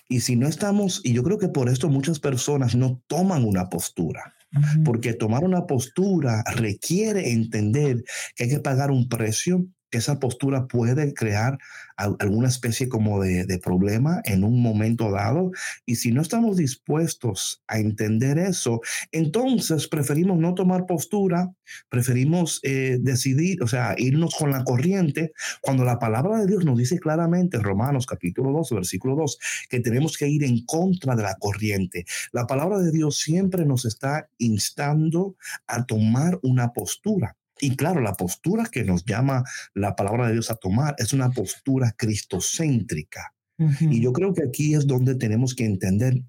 Y 0.07 0.21
si 0.21 0.35
no 0.35 0.47
estamos, 0.47 1.01
y 1.03 1.13
yo 1.13 1.23
creo 1.23 1.38
que 1.38 1.50
por 1.50 1.69
esto 1.69 1.89
muchas 1.89 2.19
personas 2.19 2.75
no 2.75 3.01
toman 3.07 3.45
una 3.45 3.69
postura 3.69 4.33
Ujú. 4.53 4.83
porque 4.83 5.13
tomar 5.13 5.43
una 5.43 5.65
postura 5.65 6.43
requiere 6.55 7.31
entender 7.31 8.03
que 8.35 8.45
hay 8.45 8.50
que 8.50 8.59
pagar 8.59 8.91
un 8.91 9.07
precio, 9.07 9.65
esa 9.98 10.19
postura 10.19 10.67
puede 10.67 11.13
crear 11.13 11.57
al- 11.98 12.15
alguna 12.19 12.48
especie 12.48 12.89
como 12.89 13.21
de, 13.21 13.45
de 13.45 13.60
problema 13.60 14.21
en 14.25 14.43
un 14.43 14.62
momento 14.62 15.12
dado. 15.12 15.51
Y 15.86 15.95
si 15.95 16.12
no 16.12 16.21
estamos 16.21 16.57
dispuestos 16.57 17.63
a 17.67 17.79
entender 17.79 18.38
eso, 18.38 18.81
entonces 19.12 19.88
preferimos 19.88 20.38
no 20.39 20.53
tomar 20.53 20.86
postura, 20.86 21.51
preferimos 21.89 22.60
eh, 22.63 22.98
decidir, 23.01 23.62
o 23.63 23.67
sea, 23.67 23.95
irnos 23.98 24.36
con 24.36 24.51
la 24.51 24.63
corriente, 24.63 25.31
cuando 25.62 25.83
la 25.83 26.00
palabra 26.00 26.39
de 26.39 26.48
Dios 26.48 26.65
nos 26.65 26.77
dice 26.77 27.00
claramente 27.00 27.57
en 27.57 27.63
Romanos 27.63 28.05
capítulo 28.05 28.51
2, 28.51 28.69
versículo 28.71 29.15
2, 29.15 29.38
que 29.69 29.79
tenemos 29.79 30.17
que 30.17 30.27
ir 30.27 30.43
en 30.43 30.65
contra 30.65 31.15
de 31.15 31.24
la 31.24 31.36
corriente. 31.39 32.05
La 32.31 32.48
palabra 32.48 32.79
de 32.79 32.91
Dios 32.91 33.17
siempre 33.19 33.65
nos 33.65 33.86
está 33.86 34.29
instando 34.38 35.36
a 35.67 35.86
tomar 35.86 36.39
una 36.43 36.74
postura. 36.74 37.36
Y 37.62 37.75
claro, 37.75 38.01
la 38.01 38.15
postura 38.15 38.65
que 38.72 38.84
nos 38.84 39.06
llama 39.06 39.44
la 39.74 39.96
palabra 39.96 40.27
de 40.27 40.34
Dios 40.34 40.50
a 40.50 40.56
tomar 40.56 40.96
es 40.98 41.13
una 41.13 41.30
postura 41.30 41.94
cristocéntrica. 41.96 43.36
Ujú. 43.60 43.86
Y 43.91 44.01
yo 44.01 44.12
creo 44.12 44.34
que 44.34 44.44
aquí 44.44 44.74
es 44.74 44.88
donde 44.88 45.15
tenemos 45.15 45.53
que 45.53 45.65
entender 45.65 46.24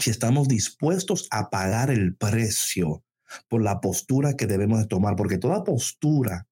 si 0.00 0.10
estamos 0.10 0.48
dispuestos 0.48 1.28
a 1.30 1.50
pagar 1.50 1.90
el 1.90 2.16
precio 2.16 3.04
por 3.48 3.62
la 3.62 3.80
postura 3.80 4.34
que 4.34 4.46
debemos 4.46 4.78
de 4.78 4.86
tomar, 4.86 5.14
porque 5.14 5.38
toda 5.38 5.62
postura 5.64 6.48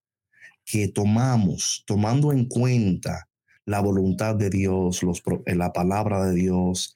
que 0.65 0.89
tomamos, 0.89 1.83
tomando 1.87 2.33
en 2.33 2.45
cuenta 2.47 3.29
la 3.65 3.81
voluntad 3.81 4.37
de 4.37 4.51
Dios, 4.51 5.03
los, 5.03 5.23
eh, 5.47 5.55
la 5.55 5.73
palabra 5.73 6.27
de 6.27 6.35
Dios, 6.35 6.95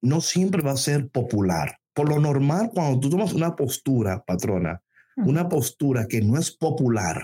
no 0.00 0.20
siempre 0.20 0.62
va 0.62 0.72
a 0.72 0.76
ser 0.76 1.08
popular. 1.08 1.80
Por 1.92 2.08
lo 2.08 2.20
normal, 2.20 2.70
cuando 2.72 3.00
tú 3.00 3.10
tomas 3.10 3.32
una 3.32 3.56
postura, 3.56 4.24
patrona, 4.24 4.82
una 5.24 5.48
postura 5.48 6.06
que 6.06 6.20
no 6.20 6.38
es 6.38 6.50
popular, 6.50 7.22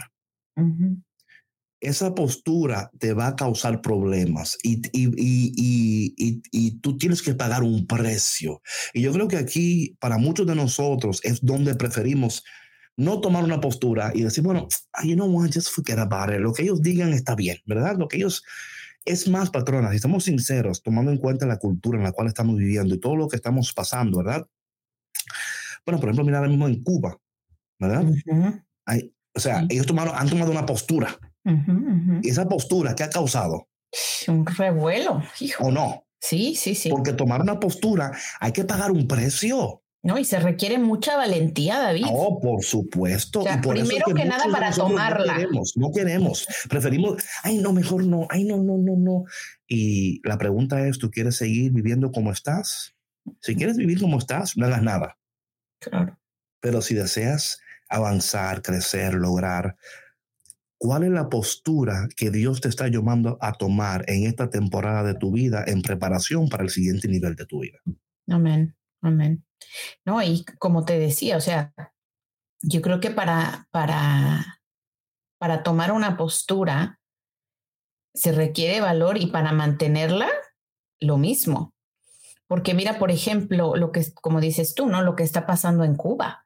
esa 1.81 2.15
postura 2.15 2.91
te 2.99 3.12
va 3.12 3.29
a 3.29 3.37
causar 3.37 3.83
problemas 3.83 4.57
y, 4.62 4.81
y, 4.93 5.12
y, 5.17 6.43
y, 6.50 6.81
tú 6.81 6.97
tienes 6.97 7.23
que 7.23 7.35
pagar 7.35 7.62
un 7.62 7.87
precio. 7.87 8.62
Y 8.95 9.03
yo 9.03 9.12
creo 9.12 9.29
que 9.29 9.37
aquí, 9.37 9.97
para 10.00 10.19
muchos 10.19 10.47
de 10.47 10.55
nosotros, 10.55 11.21
es 11.23 11.45
donde 11.45 11.75
preferimos 11.75 12.43
no 12.97 13.21
tomar 13.21 13.45
una 13.45 13.61
postura 13.61 14.11
y 14.15 14.23
decir, 14.23 14.43
bueno, 14.43 14.69
you 15.05 15.15
know 15.15 15.29
what, 15.29 15.50
just 15.53 15.69
forget 15.69 15.99
about 15.99 16.31
it. 16.35 16.41
Lo 16.41 16.53
que 16.53 16.62
ellos 16.62 16.81
digan 16.81 17.12
está 17.12 17.35
bien, 17.35 17.59
¿verdad? 17.67 17.97
Lo 17.99 18.09
que 18.09 18.17
ellos... 18.17 18.43
Es 19.05 19.29
más, 19.29 19.50
patrona, 19.50 19.91
si 19.91 19.97
estamos 19.97 20.25
sinceros, 20.25 20.83
tomando 20.83 21.12
en 21.12 21.19
cuenta 21.19 21.47
la 21.47 21.59
cultura 21.59 21.97
en 21.97 22.03
la 22.03 22.11
cual 22.11 22.26
estamos 22.26 22.57
viviendo 22.57 22.93
y 22.93 22.99
todo 22.99 23.15
lo 23.15 23.29
que 23.29 23.37
estamos 23.37 23.73
pasando, 23.73 24.19
¿verdad? 24.19 24.49
Bueno, 25.85 26.00
por 26.00 26.09
ejemplo, 26.09 26.25
mira 26.25 26.38
ahora 26.38 26.50
mismo 26.50 26.67
en 26.67 26.83
Cuba, 26.83 27.17
¿verdad? 27.78 28.04
Hay- 28.87 29.12
o 29.35 29.40
sea, 29.40 29.61
Sí. 29.61 29.66
ellos 29.71 29.87
tomaron, 29.87 30.14
han 30.16 30.28
tomado 30.28 30.50
una 30.50 30.66
postura. 30.66 31.18
Y 32.23 32.28
esa 32.28 32.49
postura, 32.49 32.95
¿qué 32.95 33.04
ha 33.04 33.11
causado? 33.11 33.68
Un 34.26 34.45
revuelo, 34.47 35.23
hijo. 35.40 35.64
¿O 35.64 35.71
no? 35.71 36.04
Sí, 36.21 36.56
sí, 36.56 36.75
sí. 36.75 36.88
Porque 36.90 37.12
tomar 37.12 37.40
una 37.40 37.61
postura 37.61 38.12
hay 38.40 38.52
que 38.52 38.64
pagar 38.64 38.90
un 38.90 39.06
precio. 39.06 39.83
No, 40.02 40.18
y 40.18 40.25
se 40.25 40.38
requiere 40.40 40.78
mucha 40.78 41.16
valentía, 41.16 41.78
David. 41.78 42.04
Oh, 42.09 42.40
por 42.40 42.64
supuesto. 42.64 43.40
O 43.40 43.42
sea, 43.42 43.56
y 43.56 43.61
por 43.61 43.76
eso 43.76 43.87
primero 43.87 44.06
que 44.14 44.25
nada 44.25 44.45
para 44.50 44.71
tomarla. 44.73 45.33
No 45.35 45.38
queremos, 45.38 45.73
no 45.76 45.90
queremos. 45.92 46.47
Preferimos, 46.68 47.23
ay, 47.42 47.59
no, 47.59 47.73
mejor 47.73 48.04
no, 48.06 48.26
ay, 48.30 48.45
no, 48.45 48.56
no, 48.59 48.76
no, 48.78 48.97
no. 48.97 49.25
Y 49.68 50.21
la 50.26 50.38
pregunta 50.38 50.87
es, 50.87 50.99
¿tú 50.99 51.11
quieres 51.11 51.37
seguir 51.37 51.73
viviendo 51.73 52.11
como 52.12 52.30
estás? 52.33 52.95
Si 53.40 53.54
quieres 53.56 53.76
vivir 53.76 54.00
como 54.00 54.18
estás, 54.18 54.56
no 54.56 54.66
hagas 54.66 54.83
nada. 54.83 55.18
Claro. 55.80 56.18
Pero 56.61 56.83
si 56.83 56.95
deseas 56.95 57.61
avanzar, 57.88 58.62
crecer, 58.62 59.14
lograr, 59.14 59.76
¿cuál 60.78 61.05
es 61.05 61.11
la 61.11 61.28
postura 61.28 62.09
que 62.16 62.31
Dios 62.31 62.61
te 62.61 62.69
está 62.69 62.88
llamando 62.88 63.38
a 63.40 63.52
tomar 63.52 64.05
en 64.09 64.26
esta 64.26 64.50
temporada 64.50 65.02
de 65.02 65.14
tu 65.14 65.33
vida 65.33 65.64
en 65.66 65.83
preparación 65.83 66.49
para 66.49 66.64
el 66.64 66.71
siguiente 66.71 67.09
nivel 67.09 67.35
de 67.35 67.47
tu 67.47 67.61
vida? 67.61 67.78
Amén, 68.28 68.76
amén. 69.02 69.45
No, 70.05 70.23
y 70.23 70.45
como 70.59 70.85
te 70.85 70.99
decía, 70.99 71.37
o 71.37 71.40
sea, 71.40 71.73
yo 72.62 72.83
creo 72.83 73.00
que 73.00 73.11
para, 73.11 73.69
para, 73.71 74.61
para 75.38 75.62
tomar 75.62 75.93
una 75.93 76.16
postura 76.16 77.00
se 78.14 78.33
requiere 78.33 78.81
valor 78.81 79.19
y 79.19 79.26
para 79.26 79.52
mantenerla, 79.52 80.28
lo 80.99 81.19
mismo. 81.19 81.75
Porque 82.47 82.75
mira, 82.75 82.99
por 82.99 83.11
ejemplo, 83.11 83.76
lo 83.76 83.93
que, 83.93 84.05
como 84.14 84.40
dices 84.40 84.75
tú, 84.75 84.87
¿no? 84.87 85.02
Lo 85.02 85.16
que 85.16 85.23
está 85.23 85.47
pasando 85.47 85.85
en 85.85 85.97
Cuba. 85.97 86.46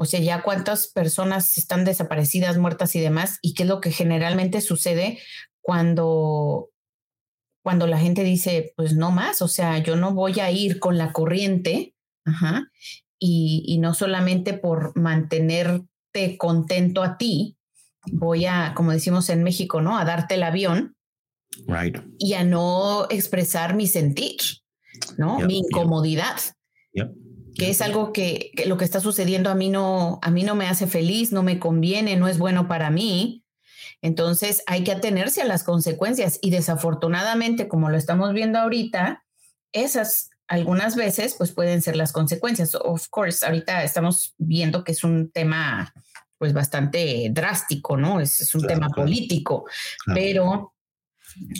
O 0.00 0.06
sea, 0.06 0.18
ya 0.18 0.42
cuántas 0.42 0.86
personas 0.86 1.58
están 1.58 1.84
desaparecidas, 1.84 2.56
muertas 2.56 2.96
y 2.96 3.00
demás, 3.00 3.38
y 3.42 3.52
qué 3.52 3.64
es 3.64 3.68
lo 3.68 3.82
que 3.82 3.90
generalmente 3.90 4.62
sucede 4.62 5.18
cuando, 5.60 6.70
cuando 7.62 7.86
la 7.86 7.98
gente 7.98 8.24
dice, 8.24 8.72
pues 8.78 8.94
no 8.94 9.10
más, 9.10 9.42
o 9.42 9.48
sea, 9.48 9.76
yo 9.76 9.96
no 9.96 10.14
voy 10.14 10.40
a 10.40 10.50
ir 10.50 10.78
con 10.78 10.96
la 10.96 11.12
corriente, 11.12 11.94
ajá, 12.24 12.70
y, 13.18 13.62
y 13.66 13.76
no 13.76 13.92
solamente 13.92 14.54
por 14.54 14.98
mantenerte 14.98 16.38
contento 16.38 17.02
a 17.02 17.18
ti, 17.18 17.58
voy 18.10 18.46
a, 18.46 18.72
como 18.74 18.92
decimos 18.92 19.28
en 19.28 19.42
México, 19.42 19.82
¿no? 19.82 19.98
A 19.98 20.06
darte 20.06 20.36
el 20.36 20.44
avión 20.44 20.96
Right. 21.66 21.98
y 22.18 22.32
a 22.32 22.44
no 22.44 23.06
expresar 23.10 23.74
mi 23.74 23.86
sentir, 23.86 24.40
¿no? 25.18 25.40
Yep, 25.40 25.46
mi 25.46 25.56
yep. 25.56 25.64
incomodidad, 25.66 26.40
Yep. 26.94 27.12
Que 27.60 27.70
es 27.70 27.80
algo 27.82 28.12
que, 28.12 28.50
que 28.56 28.66
lo 28.66 28.76
que 28.76 28.84
está 28.84 29.00
sucediendo 29.00 29.50
a 29.50 29.54
mí 29.54 29.68
no, 29.68 30.18
a 30.22 30.30
mí 30.30 30.42
no 30.42 30.54
me 30.54 30.66
hace 30.66 30.86
feliz, 30.86 31.30
no 31.30 31.42
me 31.42 31.58
conviene, 31.58 32.16
no 32.16 32.26
es 32.26 32.38
bueno 32.38 32.66
para 32.68 32.90
mí. 32.90 33.44
Entonces 34.02 34.62
hay 34.66 34.82
que 34.82 34.92
atenerse 34.92 35.42
a 35.42 35.44
las 35.44 35.62
consecuencias 35.62 36.38
y 36.40 36.50
desafortunadamente, 36.50 37.68
como 37.68 37.90
lo 37.90 37.98
estamos 37.98 38.32
viendo 38.32 38.58
ahorita, 38.58 39.24
esas 39.72 40.30
algunas 40.48 40.96
veces 40.96 41.34
pues 41.38 41.52
pueden 41.52 41.80
ser 41.82 41.96
las 41.96 42.12
consecuencias. 42.12 42.74
Of 42.74 43.08
course, 43.08 43.44
ahorita 43.46 43.84
estamos 43.84 44.34
viendo 44.38 44.82
que 44.82 44.92
es 44.92 45.04
un 45.04 45.30
tema 45.30 45.92
pues 46.38 46.52
bastante 46.54 47.28
drástico, 47.30 47.96
¿no? 47.98 48.20
Es, 48.20 48.40
es 48.40 48.54
un 48.54 48.62
Claro, 48.62 48.74
tema 48.74 48.86
claro. 48.88 49.02
político, 49.02 49.64
Claro. 50.04 50.20
pero 50.20 50.74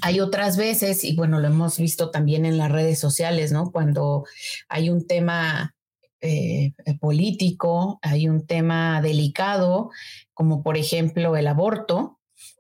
hay 0.03 0.19
otras 0.21 0.57
veces, 0.57 1.05
y 1.05 1.15
bueno, 1.15 1.39
lo 1.39 1.47
hemos 1.47 1.79
visto 1.79 2.11
también 2.11 2.45
en 2.47 2.59
las 2.59 2.73
redes 2.73 2.99
sociales, 2.99 3.53
¿no? 3.53 3.71
Cuando 3.71 4.25
hay 4.69 4.91
un 4.91 5.07
tema 5.07 5.75
eh, 6.21 6.73
político, 7.01 7.99
hay 8.03 8.29
un 8.29 8.47
tema 8.47 9.01
delicado, 9.01 9.91
como 10.35 10.63
por 10.63 10.77
ejemplo 10.77 11.37
el 11.37 11.47
aborto, 11.47 12.19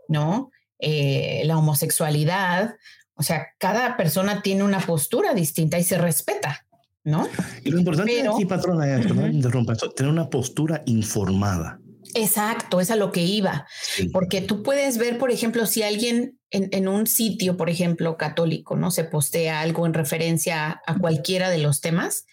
¿no? 0.08 0.50
Eh, 0.78 1.42
la 1.44 1.58
homosexualidad. 1.58 2.76
O 3.14 3.22
sea, 3.22 3.48
cada 3.58 3.96
persona 3.96 4.42
tiene 4.42 4.64
una 4.64 4.80
postura 4.80 5.34
distinta 5.34 5.78
y 5.78 5.84
se 5.84 5.98
respeta, 5.98 6.66
¿no? 7.04 7.28
Y 7.64 7.70
lo 7.70 7.78
importante 7.78 8.16
Pero- 8.16 8.34
aquí, 8.34 8.46
patrona, 8.46 8.96
es, 8.98 9.06
perdón, 9.06 9.34
interrumpa, 9.34 9.74
tener 9.94 10.10
una 10.10 10.30
postura 10.30 10.82
informada. 10.86 11.78
Exacto, 12.14 12.80
es 12.80 12.90
a 12.90 12.96
lo 12.96 13.12
que 13.12 13.22
iba. 13.22 13.66
Sí. 13.82 14.08
Porque 14.08 14.40
tú 14.40 14.62
puedes 14.62 14.98
ver, 14.98 15.18
por 15.18 15.30
ejemplo, 15.30 15.66
si 15.66 15.82
alguien 15.82 16.39
en, 16.50 16.68
en 16.72 16.88
un 16.88 17.06
sitio, 17.06 17.56
por 17.56 17.70
ejemplo, 17.70 18.16
católico, 18.16 18.76
¿no? 18.76 18.90
Se 18.90 19.04
postea 19.04 19.60
algo 19.60 19.86
en 19.86 19.94
referencia 19.94 20.82
a 20.86 20.98
cualquiera 20.98 21.50
de 21.50 21.58
los 21.58 21.80
temas, 21.80 22.26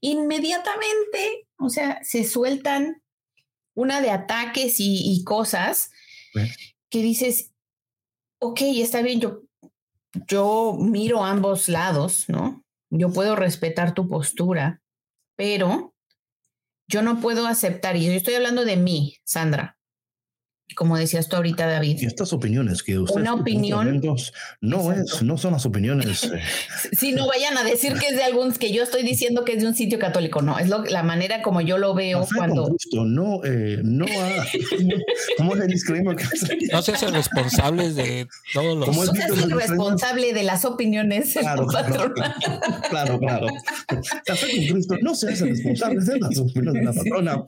inmediatamente, 0.00 1.46
o 1.58 1.68
sea, 1.68 2.00
se 2.02 2.24
sueltan 2.24 3.02
una 3.74 4.00
de 4.00 4.10
ataques 4.10 4.80
y, 4.80 5.12
y 5.12 5.24
cosas 5.24 5.90
que 6.90 7.02
dices, 7.02 7.52
ok, 8.40 8.60
está 8.76 9.02
bien, 9.02 9.20
yo, 9.20 9.42
yo 10.26 10.76
miro 10.78 11.24
ambos 11.24 11.68
lados, 11.68 12.24
¿no? 12.28 12.64
Yo 12.90 13.12
puedo 13.12 13.36
respetar 13.36 13.94
tu 13.94 14.08
postura, 14.08 14.82
pero 15.36 15.94
yo 16.88 17.02
no 17.02 17.20
puedo 17.20 17.46
aceptar, 17.46 17.96
y 17.96 18.06
yo 18.06 18.12
estoy 18.12 18.34
hablando 18.34 18.64
de 18.64 18.76
mí, 18.76 19.16
Sandra, 19.24 19.78
como 20.74 20.96
decías 20.96 21.28
tú 21.28 21.36
ahorita, 21.36 21.66
David. 21.66 21.98
Y 22.00 22.06
estas 22.06 22.32
opiniones 22.32 22.82
que 22.82 22.98
usted... 22.98 23.20
Una 23.20 23.34
opinión... 23.34 24.00
No, 24.60 24.92
es, 24.92 25.22
no 25.22 25.38
son 25.38 25.52
las 25.52 25.66
opiniones... 25.66 26.20
Eh. 26.30 26.42
si 26.92 27.12
no 27.12 27.26
vayan 27.26 27.56
a 27.58 27.64
decir 27.64 27.94
que 27.94 28.06
es 28.06 28.16
de 28.16 28.22
algún... 28.22 28.52
que 28.52 28.72
yo 28.72 28.82
estoy 28.82 29.02
diciendo 29.02 29.44
que 29.44 29.54
es 29.54 29.62
de 29.62 29.66
un 29.66 29.74
sitio 29.74 29.98
católico, 29.98 30.42
no, 30.42 30.58
es 30.58 30.68
lo, 30.68 30.84
la 30.84 31.02
manera 31.02 31.42
como 31.42 31.60
yo 31.60 31.76
lo 31.78 31.94
veo 31.94 32.26
cuando... 32.36 32.76
no, 32.92 33.40
eh, 33.44 33.80
no, 33.82 34.06
¿cómo 35.36 35.54
le 35.54 35.66
discrepo? 35.66 36.12
No 36.72 36.82
se 36.82 36.92
hacen 36.92 37.14
responsables 37.14 37.96
de 37.96 38.28
todos 38.52 38.78
los... 38.78 38.96
No 38.96 39.12
se 39.12 39.22
hace 39.22 39.46
responsable 39.46 40.32
de 40.32 40.42
las 40.42 40.64
opiniones 40.64 41.34
claro, 41.40 41.66
claro, 41.66 42.14
claro, 42.90 43.18
claro. 43.18 43.46
Café 44.24 44.56
con 44.56 44.66
Cristo 44.66 44.94
no 45.02 45.14
se 45.14 45.32
hace 45.32 45.46
responsable 45.46 46.04
de 46.04 46.18
las 46.20 46.38
opiniones 46.38 46.74
de 46.74 46.82
la 46.82 46.92
patrona. 46.92 47.44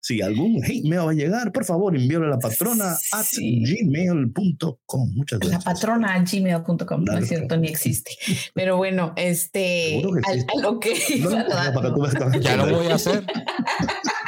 Si 0.00 0.20
algún 0.20 0.62
hate 0.64 0.84
me 0.84 0.98
va 0.98 1.10
a 1.10 1.14
llegar, 1.14 1.52
por 1.52 1.64
favor, 1.64 1.96
envíale 1.96 2.26
a 2.26 2.30
la 2.30 2.38
patrona 2.38 2.65
patrona 2.66 2.98
at 3.12 3.26
gmail.com. 3.32 5.14
Muchas 5.14 5.38
gracias. 5.38 5.64
La 5.64 5.72
patrona 5.72 6.14
at 6.14 6.28
gmail.com, 6.30 7.04
no 7.04 7.18
es 7.18 7.28
cierto, 7.28 7.56
ni 7.56 7.68
existe. 7.68 8.10
Pero 8.54 8.76
bueno, 8.76 9.12
este, 9.16 9.98
a, 9.98 10.60
lo 10.60 10.80
que... 10.80 10.94
ya 12.40 12.56
lo 12.56 12.76
voy 12.76 12.88
a 12.88 12.94
hacer. 12.94 13.24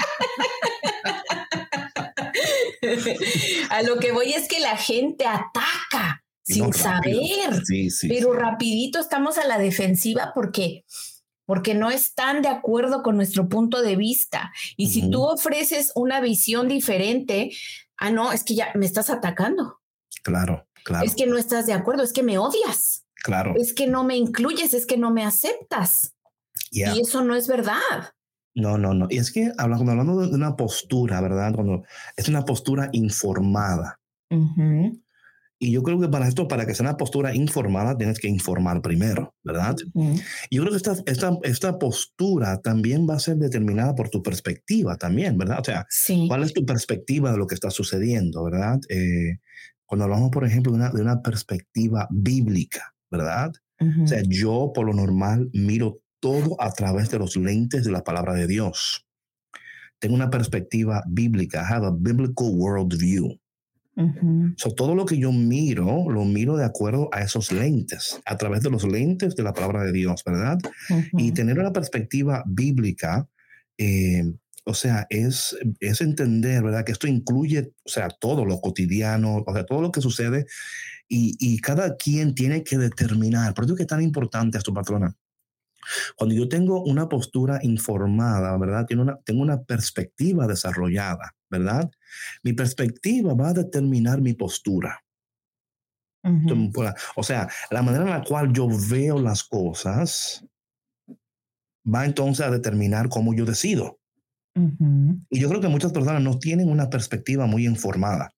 a 3.70 3.82
lo 3.82 3.98
que 3.98 4.12
voy 4.12 4.32
es 4.32 4.48
que 4.48 4.60
la 4.60 4.76
gente 4.76 5.26
ataca 5.26 6.24
sin 6.42 6.72
saber, 6.72 7.62
pero 8.08 8.32
rapidito 8.32 9.00
estamos 9.00 9.38
a 9.38 9.46
la 9.46 9.58
defensiva 9.58 10.32
porque 10.34 10.84
porque 11.44 11.74
no 11.74 11.90
están 11.90 12.42
de 12.42 12.48
acuerdo 12.48 13.02
con 13.02 13.16
nuestro 13.16 13.48
punto 13.48 13.80
de 13.80 13.96
vista. 13.96 14.52
Y 14.76 14.90
si 14.90 15.08
tú 15.08 15.22
ofreces 15.22 15.92
una 15.94 16.20
visión 16.20 16.68
diferente, 16.68 17.50
ah, 17.98 18.10
no, 18.10 18.32
es 18.32 18.44
que 18.44 18.54
ya 18.54 18.68
me 18.74 18.86
estás 18.86 19.10
atacando. 19.10 19.80
Claro, 20.22 20.66
claro. 20.84 21.04
Es 21.04 21.14
que 21.14 21.26
no 21.26 21.36
estás 21.36 21.66
de 21.66 21.72
acuerdo, 21.72 22.02
es 22.02 22.12
que 22.12 22.22
me 22.22 22.38
odias. 22.38 23.04
Claro. 23.22 23.54
Es 23.56 23.72
que 23.72 23.86
no 23.86 24.04
me 24.04 24.16
incluyes, 24.16 24.74
es 24.74 24.86
que 24.86 24.96
no 24.96 25.10
me 25.10 25.24
aceptas. 25.24 26.14
Y 26.70 26.82
eso 27.00 27.22
no 27.22 27.34
es 27.34 27.48
verdad. 27.48 28.14
No, 28.54 28.76
no, 28.76 28.94
no. 28.94 29.06
Y 29.08 29.18
es 29.18 29.32
que 29.32 29.52
hablando, 29.56 29.90
hablando 29.90 30.26
de 30.26 30.34
una 30.34 30.56
postura, 30.56 31.20
¿verdad? 31.20 31.54
Cuando 31.54 31.84
es 32.16 32.28
una 32.28 32.44
postura 32.44 32.88
informada. 32.92 34.00
Y 35.60 35.72
yo 35.72 35.82
creo 35.82 35.98
que 36.00 36.08
para 36.08 36.28
esto, 36.28 36.46
para 36.46 36.66
que 36.66 36.74
sea 36.74 36.84
una 36.84 36.96
postura 36.96 37.34
informada, 37.34 37.96
tienes 37.98 38.20
que 38.20 38.28
informar 38.28 38.80
primero, 38.80 39.34
¿verdad? 39.42 39.74
Y 40.50 40.56
yo 40.56 40.62
creo 40.62 40.70
que 40.70 40.76
esta, 40.76 40.96
esta, 41.06 41.36
esta, 41.42 41.78
postura 41.78 42.60
también 42.60 43.08
va 43.08 43.14
a 43.14 43.18
ser 43.18 43.36
determinada 43.38 43.94
por 43.96 44.08
tu 44.08 44.22
perspectiva 44.22 44.96
también, 44.96 45.36
¿verdad? 45.36 45.58
O 45.60 45.64
sea, 45.64 45.86
¿cuál 46.28 46.44
es 46.44 46.52
tu 46.52 46.64
perspectiva 46.64 47.32
de 47.32 47.38
lo 47.38 47.48
que 47.48 47.56
está 47.56 47.70
sucediendo, 47.70 48.44
¿verdad? 48.44 48.78
Eh, 48.88 49.38
cuando 49.84 50.04
hablamos, 50.04 50.30
por 50.30 50.44
ejemplo, 50.44 50.70
de 50.70 50.78
una, 50.78 50.90
de 50.90 51.02
una 51.02 51.22
perspectiva 51.22 52.06
bíblica, 52.10 52.94
¿verdad? 53.10 53.52
O 54.02 54.06
sea, 54.06 54.22
yo 54.28 54.72
por 54.74 54.86
lo 54.86 54.92
normal 54.92 55.50
miro 55.52 56.00
todo 56.20 56.60
a 56.60 56.72
través 56.72 57.10
de 57.10 57.18
los 57.18 57.36
lentes 57.36 57.84
de 57.84 57.92
la 57.92 58.04
palabra 58.04 58.34
de 58.34 58.46
Dios. 58.46 59.06
Tengo 60.00 60.14
una 60.14 60.30
perspectiva 60.30 61.02
bíblica, 61.08 61.62
I 61.62 61.72
have 61.72 61.86
a 61.86 61.90
biblical 61.90 62.50
worldview 62.54 63.38
todo 64.76 64.94
lo 64.94 65.04
que 65.04 65.18
yo 65.18 65.32
miro, 65.32 66.08
lo 66.08 66.24
miro 66.24 66.56
de 66.56 66.64
acuerdo 66.64 67.08
a 67.12 67.22
esos 67.22 67.50
lentes, 67.50 68.20
a 68.24 68.36
través 68.36 68.62
de 68.62 68.70
los 68.70 68.84
lentes 68.84 69.34
de 69.34 69.42
la 69.42 69.52
palabra 69.52 69.84
de 69.84 69.92
Dios, 69.92 70.22
¿verdad? 70.24 70.58
Y 71.12 71.32
tener 71.32 71.58
una 71.58 71.72
perspectiva 71.72 72.44
bíblica, 72.46 73.28
eh, 73.76 74.24
o 74.64 74.74
sea, 74.74 75.06
es, 75.10 75.56
es 75.80 76.00
entender, 76.00 76.62
¿verdad? 76.62 76.84
Que 76.84 76.92
esto 76.92 77.06
incluye, 77.06 77.72
o 77.84 77.88
sea, 77.88 78.08
todo 78.08 78.44
lo 78.44 78.60
cotidiano, 78.60 79.42
o 79.46 79.52
sea, 79.52 79.64
todo 79.64 79.82
lo 79.82 79.90
que 79.90 80.00
sucede 80.00 80.46
y, 81.08 81.36
y 81.40 81.58
cada 81.58 81.96
quien 81.96 82.34
tiene 82.34 82.62
que 82.62 82.78
determinar, 82.78 83.54
por 83.54 83.64
eso 83.64 83.74
es 83.74 83.78
que 83.78 83.82
es 83.84 83.88
tan 83.88 84.02
importante 84.02 84.58
esto, 84.58 84.72
patrona. 84.72 85.16
Cuando 86.16 86.34
yo 86.34 86.48
tengo 86.48 86.82
una 86.82 87.08
postura 87.08 87.60
informada, 87.62 88.56
¿verdad? 88.58 88.86
Tengo 88.86 89.02
una, 89.02 89.16
tengo 89.24 89.42
una 89.42 89.62
perspectiva 89.62 90.46
desarrollada, 90.46 91.34
¿verdad? 91.48 91.90
Mi 92.42 92.52
perspectiva 92.52 93.34
va 93.34 93.50
a 93.50 93.54
determinar 93.54 94.20
mi 94.20 94.34
postura. 94.34 95.02
O 97.16 97.22
sea, 97.22 97.48
la 97.70 97.82
manera 97.82 98.04
en 98.04 98.10
la 98.10 98.22
cual 98.22 98.52
yo 98.52 98.68
veo 98.90 99.18
las 99.18 99.44
cosas 99.44 100.44
va 101.86 102.04
entonces 102.04 102.44
a 102.44 102.50
determinar 102.50 103.08
cómo 103.08 103.34
yo 103.34 103.44
decido. 103.44 103.98
Y 105.30 105.38
yo 105.38 105.48
creo 105.48 105.60
que 105.60 105.68
muchas 105.68 105.92
personas 105.92 106.20
no 106.20 106.38
tienen 106.38 106.68
una 106.68 106.90
perspectiva 106.90 107.46
muy 107.46 107.64
informada. 107.64 108.32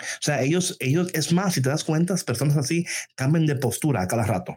O 0.00 0.20
sea, 0.22 0.40
ellos, 0.42 0.76
ellos, 0.78 1.08
es 1.12 1.32
más, 1.32 1.54
si 1.54 1.60
te 1.62 1.68
das 1.68 1.82
cuenta, 1.82 2.14
personas 2.24 2.56
así 2.56 2.86
cambian 3.16 3.44
de 3.44 3.56
postura 3.56 4.02
a 4.02 4.08
cada 4.08 4.24
rato. 4.24 4.56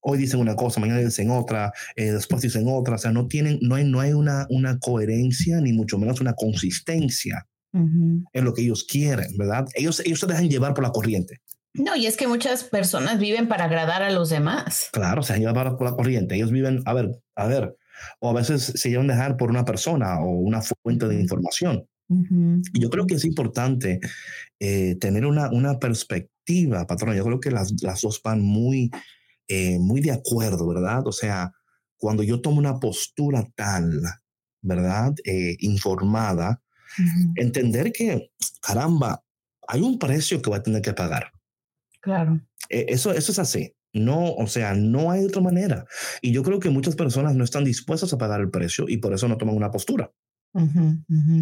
Hoy 0.00 0.18
dicen 0.18 0.40
una 0.40 0.56
cosa, 0.56 0.80
mañana 0.80 1.00
dicen 1.00 1.30
otra, 1.30 1.72
eh, 1.96 2.10
después 2.12 2.42
dicen 2.42 2.64
otra, 2.66 2.96
o 2.96 2.98
sea, 2.98 3.12
no 3.12 3.28
tienen, 3.28 3.58
no 3.62 3.76
hay, 3.76 3.84
no 3.84 4.00
hay 4.00 4.12
una, 4.12 4.46
una 4.50 4.78
coherencia 4.78 5.60
ni 5.60 5.72
mucho 5.72 5.98
menos 5.98 6.20
una 6.20 6.34
consistencia 6.34 7.46
en 7.72 8.44
lo 8.44 8.52
que 8.52 8.62
ellos 8.62 8.84
quieren, 8.84 9.36
¿verdad? 9.38 9.66
Ellos, 9.74 10.02
ellos 10.04 10.18
se 10.18 10.26
dejan 10.26 10.48
llevar 10.48 10.74
por 10.74 10.82
la 10.82 10.90
corriente. 10.90 11.40
No, 11.72 11.94
y 11.94 12.06
es 12.06 12.16
que 12.16 12.26
muchas 12.26 12.64
personas 12.64 13.20
viven 13.20 13.46
para 13.46 13.66
agradar 13.66 14.02
a 14.02 14.10
los 14.10 14.28
demás. 14.28 14.88
Claro, 14.92 15.22
se 15.22 15.34
dejan 15.34 15.54
llevar 15.54 15.76
por 15.76 15.88
la 15.88 15.94
corriente. 15.94 16.34
Ellos 16.34 16.50
viven, 16.50 16.82
a 16.84 16.94
ver, 16.94 17.10
a 17.36 17.46
ver, 17.46 17.76
o 18.18 18.30
a 18.30 18.32
veces 18.32 18.72
se 18.74 18.90
llevan 18.90 19.06
dejar 19.06 19.36
por 19.36 19.50
una 19.50 19.64
persona 19.64 20.20
o 20.20 20.30
una 20.30 20.62
fuente 20.62 21.06
de 21.06 21.20
información. 21.20 21.86
Y 22.08 22.80
yo 22.80 22.90
creo 22.90 23.06
que 23.06 23.14
es 23.14 23.24
importante 23.24 24.00
eh, 24.58 24.96
tener 24.96 25.26
una, 25.26 25.48
una 25.52 25.78
perspectiva, 25.78 26.84
patrón. 26.84 27.14
Yo 27.14 27.24
creo 27.24 27.38
que 27.38 27.52
las, 27.52 27.72
las 27.84 28.00
dos 28.00 28.20
van 28.24 28.42
muy, 28.42 28.90
eh, 29.50 29.80
muy 29.80 30.00
de 30.00 30.12
acuerdo, 30.12 30.68
¿verdad? 30.68 31.04
O 31.08 31.12
sea, 31.12 31.50
cuando 31.96 32.22
yo 32.22 32.40
tomo 32.40 32.58
una 32.58 32.78
postura 32.78 33.44
tal, 33.56 34.00
¿verdad? 34.62 35.12
Eh, 35.24 35.56
informada, 35.58 36.62
entender 37.34 37.90
que, 37.92 38.30
caramba, 38.62 39.24
hay 39.66 39.80
un 39.80 39.98
precio 39.98 40.40
que 40.40 40.50
va 40.50 40.58
a 40.58 40.62
tener 40.62 40.82
que 40.82 40.92
pagar. 40.92 41.32
Claro. 42.00 42.40
E, 42.68 42.86
eso, 42.90 43.12
eso 43.12 43.32
es 43.32 43.38
así. 43.40 43.74
No, 43.92 44.34
o 44.34 44.46
sea, 44.46 44.74
no 44.74 45.10
hay 45.10 45.24
otra 45.24 45.42
manera. 45.42 45.84
Y 46.22 46.30
yo 46.30 46.44
creo 46.44 46.60
que 46.60 46.70
muchas 46.70 46.94
personas 46.94 47.34
no 47.34 47.42
están 47.42 47.64
dispuestas 47.64 48.12
a 48.12 48.18
pagar 48.18 48.40
el 48.40 48.50
precio 48.50 48.84
y 48.86 48.98
por 48.98 49.12
eso 49.14 49.26
no 49.26 49.36
toman 49.36 49.56
una 49.56 49.72
postura. 49.72 50.12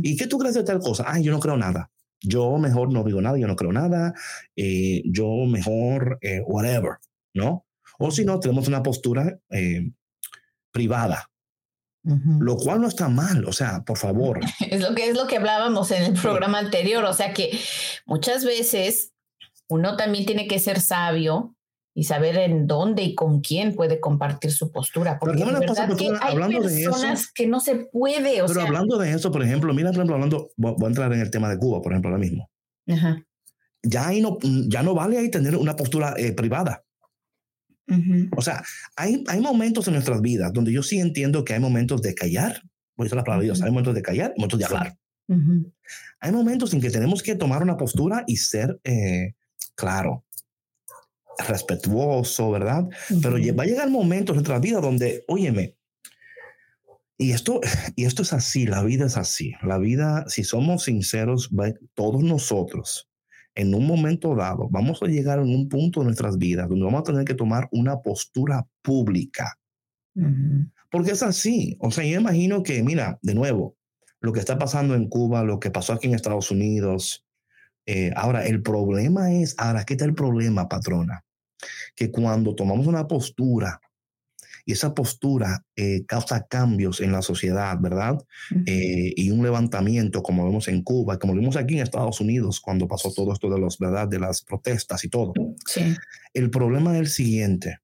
¿Y 0.03 0.17
qué 0.17 0.27
tú 0.27 0.39
crees 0.39 0.55
de 0.55 0.65
tal 0.65 0.79
cosa? 0.79 1.05
Ay, 1.07 1.25
yo 1.25 1.33
no 1.33 1.41
creo 1.41 1.59
nada. 1.59 1.91
Yo 2.23 2.57
mejor 2.57 2.91
no 2.91 3.05
digo 3.05 3.21
nada, 3.21 3.37
yo 3.37 3.47
no 3.47 3.57
creo 3.57 3.73
nada. 3.73 4.15
Eh, 4.57 5.03
yo 5.05 5.45
mejor, 5.47 6.19
whatever, 6.47 6.97
¿no? 7.35 7.68
O 7.99 8.11
si 8.11 8.25
no, 8.25 8.41
tenemos 8.41 8.69
una 8.69 8.83
postura 8.83 9.39
eh, 9.51 9.91
privada, 10.71 11.31
lo 12.03 12.57
cual 12.57 12.81
no 12.81 12.89
está 12.89 13.09
mal, 13.09 13.45
o 13.45 13.53
sea, 13.53 13.83
por 13.85 13.99
favor. 13.99 14.41
Es 14.71 14.81
lo 14.81 14.95
que 14.95 15.11
es 15.11 15.17
lo 15.17 15.27
que 15.27 15.37
hablábamos 15.37 15.91
en 15.91 16.05
el 16.05 16.15
programa 16.15 16.59
anterior, 16.59 17.05
o 17.05 17.13
sea 17.13 17.35
que 17.35 17.51
muchas 18.07 18.45
veces 18.45 19.13
uno 19.69 19.97
también 19.97 20.25
tiene 20.25 20.47
que 20.47 20.59
ser 20.59 20.81
sabio 20.81 21.55
y 21.95 22.05
saber 22.05 22.37
en 22.37 22.69
dónde 22.69 23.03
y 23.03 23.17
con 23.17 23.41
quién 23.41 23.75
puede 23.75 23.99
compartir 23.99 24.53
su 24.53 24.71
postura. 24.71 25.19
Porque 25.19 25.45
de 25.45 25.53
verdad 25.53 25.97
que 25.97 26.09
hay 26.21 26.37
personas 26.37 27.33
que 27.33 27.49
no 27.49 27.59
se 27.59 27.75
puede. 27.75 28.41
pero 28.47 28.63
hablando 28.63 28.99
de 28.99 29.11
eso, 29.11 29.33
por 29.33 29.43
ejemplo, 29.43 29.75
mira, 29.75 29.89
por 29.89 29.97
ejemplo, 29.97 30.15
hablando, 30.15 30.51
voy 30.57 30.77
a 30.81 30.87
entrar 30.87 31.13
en 31.13 31.21
el 31.21 31.31
tema 31.31 31.51
de 31.51 31.59
Cuba, 31.59 31.83
por 31.83 31.93
ejemplo, 31.93 32.11
ahora 32.11 32.21
mismo. 32.21 32.49
Ya, 33.83 34.07
ahí 34.07 34.21
no, 34.21 34.39
ya 34.43 34.85
no 34.85 34.95
vale 34.95 35.19
ahí 35.19 35.29
tener 35.29 35.57
una 35.57 35.75
postura 35.75 36.15
eh, 36.17 36.33
privada. 36.33 36.85
O 38.37 38.43
sea, 38.43 38.63
hay, 38.97 39.25
hay 39.29 39.41
momentos 39.41 39.87
en 39.89 39.95
nuestras 39.95 40.21
vidas 40.21 40.53
donde 40.53 40.73
yo 40.73 40.83
sí 40.83 40.99
entiendo 40.99 41.45
que 41.45 41.55
hay 41.55 41.61
momentos 41.61 42.03
de 42.03 42.15
callar, 42.15 42.63
voy 42.97 43.05
a 43.05 43.07
decir 43.07 43.17
la 43.17 43.25
palabra 43.25 43.45
Dios, 43.45 43.63
hay 43.63 43.71
momentos 43.71 43.95
de 43.95 44.03
callar 44.03 44.35
momentos 44.37 44.59
de 44.59 44.65
hablar. 44.67 44.97
Hay 46.21 46.33
momentos 46.33 46.73
en 46.73 46.81
que 46.81 46.91
tenemos 46.91 47.23
que 47.23 47.35
tomar 47.35 47.63
una 47.63 47.77
postura 47.77 48.25
y 48.27 48.37
ser, 48.37 48.79
eh, 48.85 49.35
claro, 49.75 50.25
respetuoso, 51.47 52.51
¿verdad? 52.51 52.85
Pero 53.23 53.37
va 53.55 53.63
a 53.63 53.67
llegar 53.67 53.91
momentos 53.91 54.35
en 54.35 54.39
nuestra 54.39 54.59
vida 54.59 54.81
donde, 54.81 55.25
óyeme, 55.29 55.77
y 57.17 57.33
esto, 57.33 57.61
y 57.97 58.05
esto 58.05 58.23
es 58.23 58.33
así, 58.33 58.67
la 58.67 58.83
vida 58.83 59.07
es 59.07 59.17
así. 59.17 59.55
La 59.63 59.79
vida, 59.79 60.25
si 60.29 60.45
somos 60.45 60.85
sinceros, 60.85 61.51
todos 61.95 62.23
nosotros 62.23 63.08
en 63.59 63.75
un 63.75 63.87
momento 63.87 64.35
dado 64.35 64.69
vamos 64.71 65.03
a 65.03 65.07
llegar 65.07 65.39
en 65.41 65.55
un 65.55 65.69
punto 65.69 66.01
de 66.01 66.07
nuestras 66.07 66.39
vidas 66.39 66.69
donde 66.69 66.85
vamos 66.85 67.01
a 67.01 67.11
tener 67.11 67.25
que 67.25 67.35
tomar 67.35 67.69
una 67.73 68.01
postura 68.01 68.65
pública. 68.83 69.59
Porque 70.91 71.11
es 71.11 71.23
así. 71.23 71.77
O 71.81 71.91
sea, 71.91 72.05
yo 72.05 72.21
imagino 72.21 72.63
que, 72.63 72.83
mira, 72.83 73.19
de 73.21 73.35
nuevo, 73.35 73.77
lo 74.21 74.33
que 74.33 74.41
está 74.41 74.59
pasando 74.59 74.95
en 74.95 75.09
Cuba, 75.09 75.43
lo 75.43 75.59
que 75.59 75.71
pasó 75.71 75.93
aquí 75.93 76.07
en 76.07 76.15
Estados 76.15 76.51
Unidos, 76.51 77.25
Eh, 77.91 78.13
ahora, 78.15 78.45
el 78.45 78.61
problema 78.61 79.33
es, 79.33 79.55
ahora, 79.57 79.85
¿qué 79.85 79.95
está 79.95 80.05
el 80.05 80.15
problema, 80.15 80.69
patrona? 80.69 81.25
Que 81.97 82.11
cuando 82.11 82.55
tomamos 82.55 82.87
una 82.87 83.07
postura 83.07 83.81
y 84.69 84.73
esa 84.73 84.95
postura 84.95 85.65
eh, 85.77 86.05
causa 86.05 86.47
cambios 86.47 87.01
en 87.01 87.11
la 87.11 87.23
sociedad, 87.23 87.79
¿verdad? 87.81 88.19
Eh, 88.67 89.15
y 89.17 89.31
un 89.31 89.43
levantamiento, 89.43 90.23
como 90.23 90.45
vemos 90.45 90.69
en 90.69 90.83
Cuba, 90.83 91.19
como 91.19 91.33
vimos 91.33 91.57
aquí 91.57 91.77
en 91.77 91.81
Estados 91.81 92.21
Unidos, 92.21 92.61
cuando 92.61 92.87
pasó 92.87 93.11
todo 93.11 93.33
esto 93.33 93.49
de, 93.49 93.59
los, 93.59 93.79
¿verdad? 93.79 94.07
de 94.09 94.19
las 94.19 94.43
protestas 94.43 95.03
y 95.05 95.09
todo. 95.09 95.33
Sí. 95.65 95.97
El 96.35 96.51
problema 96.51 96.93
es 96.93 97.01
el 97.01 97.09
siguiente, 97.09 97.79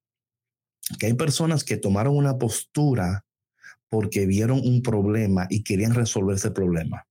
que 0.99 1.07
hay 1.07 1.15
personas 1.15 1.63
que 1.63 1.77
tomaron 1.77 2.15
una 2.15 2.37
postura 2.37 3.25
porque 3.89 4.27
vieron 4.27 4.59
un 4.59 4.83
problema 4.83 5.47
y 5.49 5.63
querían 5.63 5.95
resolver 5.95 6.35
ese 6.35 6.51
problema. 6.51 7.07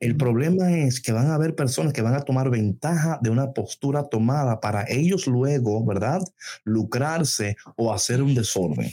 El 0.00 0.16
problema 0.16 0.72
es 0.72 1.00
que 1.00 1.12
van 1.12 1.30
a 1.30 1.34
haber 1.34 1.54
personas 1.54 1.92
que 1.92 2.02
van 2.02 2.14
a 2.14 2.22
tomar 2.22 2.50
ventaja 2.50 3.18
de 3.22 3.30
una 3.30 3.52
postura 3.52 4.04
tomada 4.08 4.60
para 4.60 4.84
ellos 4.88 5.26
luego, 5.26 5.84
¿verdad? 5.84 6.20
Lucrarse 6.64 7.56
o 7.76 7.92
hacer 7.92 8.22
un 8.22 8.34
desorden. 8.34 8.90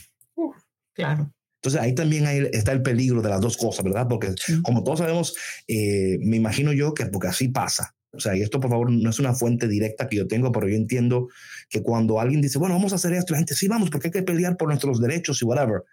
claro. 0.93 1.31
Entonces 1.55 1.79
ahí 1.79 1.93
también 1.93 2.25
está 2.53 2.71
el 2.71 2.81
peligro 2.81 3.21
de 3.21 3.29
las 3.29 3.39
dos 3.39 3.55
cosas, 3.55 3.85
¿verdad? 3.85 4.07
Porque 4.09 4.33
como 4.63 4.83
todos 4.83 4.97
sabemos, 4.97 5.35
eh, 5.67 6.17
me 6.19 6.37
imagino 6.37 6.73
yo 6.73 6.95
que 6.95 7.05
porque 7.05 7.27
así 7.27 7.49
pasa. 7.49 7.95
O 8.13 8.19
sea, 8.19 8.35
y 8.35 8.41
esto 8.41 8.59
por 8.59 8.71
favor 8.71 8.91
no 8.91 9.09
es 9.09 9.19
una 9.19 9.33
fuente 9.33 9.67
directa 9.67 10.09
que 10.09 10.17
yo 10.17 10.27
tengo, 10.27 10.51
pero 10.51 10.67
yo 10.67 10.75
entiendo 10.75 11.29
que 11.69 11.83
cuando 11.83 12.19
alguien 12.19 12.41
dice, 12.41 12.57
bueno, 12.57 12.73
vamos 12.75 12.93
a 12.93 12.95
hacer 12.95 13.13
esto, 13.13 13.33
la 13.33 13.37
gente, 13.37 13.53
sí, 13.53 13.67
vamos, 13.67 13.91
porque 13.91 14.07
hay 14.07 14.11
que 14.11 14.23
pelear 14.23 14.57
por 14.57 14.69
nuestros 14.69 14.99
derechos 14.99 15.39
y 15.41 15.45
whatever, 15.45 15.83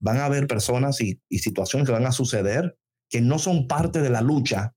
van 0.00 0.18
a 0.18 0.24
haber 0.24 0.48
personas 0.48 1.00
y, 1.00 1.20
y 1.28 1.38
situaciones 1.38 1.86
que 1.86 1.92
van 1.92 2.04
a 2.04 2.12
suceder 2.12 2.76
que 3.12 3.20
no 3.20 3.38
son 3.38 3.68
parte 3.68 4.00
de 4.00 4.08
la 4.08 4.22
lucha, 4.22 4.74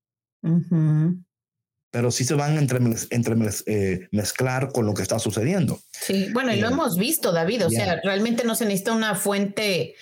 pero 1.89 2.11
sí 2.11 2.25
se 2.25 2.33
van 2.33 2.57
a 2.57 2.59
entre, 2.59 2.79
entre 3.11 3.35
eh, 3.65 4.09
mezclar 4.11 4.73
con 4.73 4.85
lo 4.85 4.93
que 4.93 5.01
está 5.01 5.17
sucediendo. 5.19 5.79
Sí, 5.93 6.27
bueno, 6.33 6.53
y 6.53 6.59
lo 6.59 6.67
eh, 6.67 6.71
hemos 6.71 6.97
visto, 6.97 7.31
David, 7.31 7.67
o 7.67 7.69
sea, 7.69 8.01
realmente 8.03 8.43
no 8.43 8.53
se 8.53 8.65
necesita 8.65 8.91
una 8.91 9.15
fuente 9.15 9.95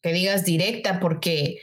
que 0.00 0.12
digas 0.12 0.44
directa 0.44 1.00
porque, 1.00 1.58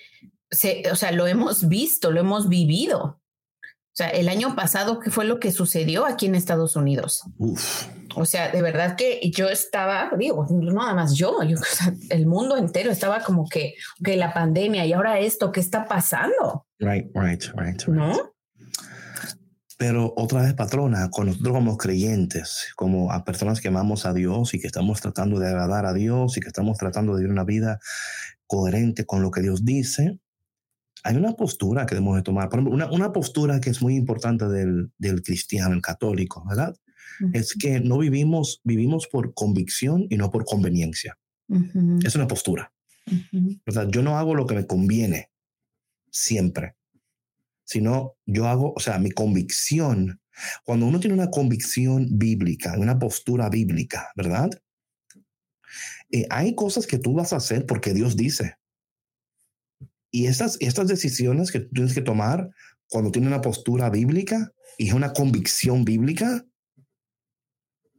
se, 0.52 0.84
o 0.92 0.98
sea, 0.98 1.14
lo 1.14 1.26
hemos 1.26 1.70
visto, 1.70 2.12
lo 2.12 2.20
hemos 2.20 2.50
vivido. 2.50 3.22
O 3.64 3.96
sea, 3.96 4.10
el 4.10 4.28
año 4.28 4.56
pasado, 4.58 5.00
¿qué 5.00 5.10
fue 5.10 5.24
lo 5.24 5.40
que 5.40 5.54
sucedió 5.54 6.06
aquí 6.06 6.26
en 6.26 6.36
Estados 6.36 6.76
Unidos? 6.76 7.24
O 8.16 8.26
sea, 8.26 8.52
de 8.52 8.62
verdad 8.62 8.96
que 8.96 9.20
yo 9.32 9.50
estaba, 9.50 10.12
digo, 10.18 10.46
no 10.50 10.72
nada 10.74 10.94
más 10.94 11.16
yo, 11.16 11.42
yo 11.44 11.58
el 12.10 12.26
mundo 12.26 12.58
entero 12.58 12.92
estaba 12.92 13.22
como 13.22 13.48
que, 13.48 13.76
que 14.04 14.18
la 14.18 14.34
pandemia 14.34 14.86
y 14.86 14.94
ahora 14.94 15.20
esto, 15.20 15.52
¿qué 15.52 15.60
está 15.60 15.86
pasando? 15.86 16.68
Right, 16.80 17.10
right, 17.16 17.44
right. 17.56 17.84
¿No? 17.88 18.34
Pero 19.78 20.14
otra 20.16 20.44
vez, 20.44 20.54
patrona, 20.54 21.10
con 21.10 21.28
nosotros 21.28 21.54
como 21.54 21.78
creyentes, 21.78 22.72
como 22.76 23.12
a 23.12 23.26
personas 23.26 23.60
que 23.60 23.68
amamos 23.68 24.06
a 24.06 24.14
Dios 24.14 24.54
y 24.54 24.60
que 24.60 24.68
estamos 24.68 25.02
tratando 25.02 25.40
de 25.40 25.48
agradar 25.48 25.86
a 25.86 25.94
Dios 25.94 26.38
y 26.38 26.42
que 26.42 26.48
estamos 26.48 26.78
tratando 26.78 27.14
de 27.14 27.22
vivir 27.22 27.32
una 27.32 27.44
vida 27.44 27.80
coherente 28.46 29.06
con 29.06 29.22
lo 29.22 29.32
que 29.32 29.42
Dios 29.42 29.66
dice, 29.66 30.20
hay 31.04 31.18
una 31.18 31.34
postura 31.34 31.86
que 31.86 31.96
debemos 31.96 32.16
de 32.16 32.22
tomar. 32.22 32.50
Por 32.50 32.60
ejemplo, 32.60 32.74
una, 32.74 32.90
una 32.92 33.12
postura 33.12 33.60
que 33.60 33.70
es 33.70 33.82
muy 33.82 33.96
importante 33.96 34.48
del, 34.48 34.92
del 34.98 35.22
cristiano, 35.22 35.74
el 35.74 35.82
católico, 35.82 36.46
¿verdad? 36.48 36.76
Es 37.34 37.54
que 37.54 37.80
no 37.80 37.98
vivimos, 37.98 38.62
vivimos 38.64 39.08
por 39.08 39.34
convicción 39.34 40.08
y 40.10 40.18
no 40.18 40.30
por 40.30 40.46
conveniencia. 40.46 41.18
Es 42.04 42.16
una 42.16 42.28
postura. 42.28 42.74
O 43.66 43.72
sea, 43.72 43.88
yo 43.90 44.02
no 44.02 44.18
hago 44.18 44.36
lo 44.36 44.48
que 44.48 44.56
me 44.56 44.66
conviene 44.66 45.30
siempre, 46.10 46.76
sino 47.66 48.16
yo 48.26 48.48
hago, 48.48 48.74
o 48.76 48.80
sea, 48.80 49.00
mi 49.00 49.12
convicción. 49.12 50.22
Cuando 50.64 50.86
uno 50.88 51.00
tiene 51.00 51.16
una 51.16 51.30
convicción 51.30 52.08
bíblica, 52.12 52.76
una 52.78 52.98
postura 52.98 53.50
bíblica, 53.50 54.12
¿verdad? 54.16 54.50
Eh, 56.12 56.26
hay 56.30 56.56
cosas 56.56 56.88
que 56.88 57.00
tú 57.00 57.14
vas 57.14 57.34
a 57.34 57.38
hacer 57.38 57.66
porque 57.66 57.94
Dios 57.94 58.16
dice. 58.16 58.58
Y 60.12 60.28
estas, 60.28 60.58
estas 60.60 60.88
decisiones 60.88 61.52
que 61.52 61.60
tú 61.60 61.70
tienes 61.74 61.94
que 61.94 62.02
tomar 62.02 62.50
cuando 62.88 63.12
tienes 63.12 63.28
una 63.28 63.42
postura 63.42 63.90
bíblica 63.90 64.54
y 64.78 64.90
es 64.90 64.94
una 64.94 65.14
convicción 65.14 65.86
bíblica, 65.86 66.46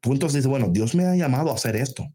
tú 0.05 0.13
entonces 0.13 0.37
dices, 0.37 0.49
bueno, 0.49 0.69
Dios 0.71 0.95
me 0.95 1.07
ha 1.07 1.17
llamado 1.17 1.51
a 1.51 1.55
hacer 1.55 1.77
esto. 1.77 2.07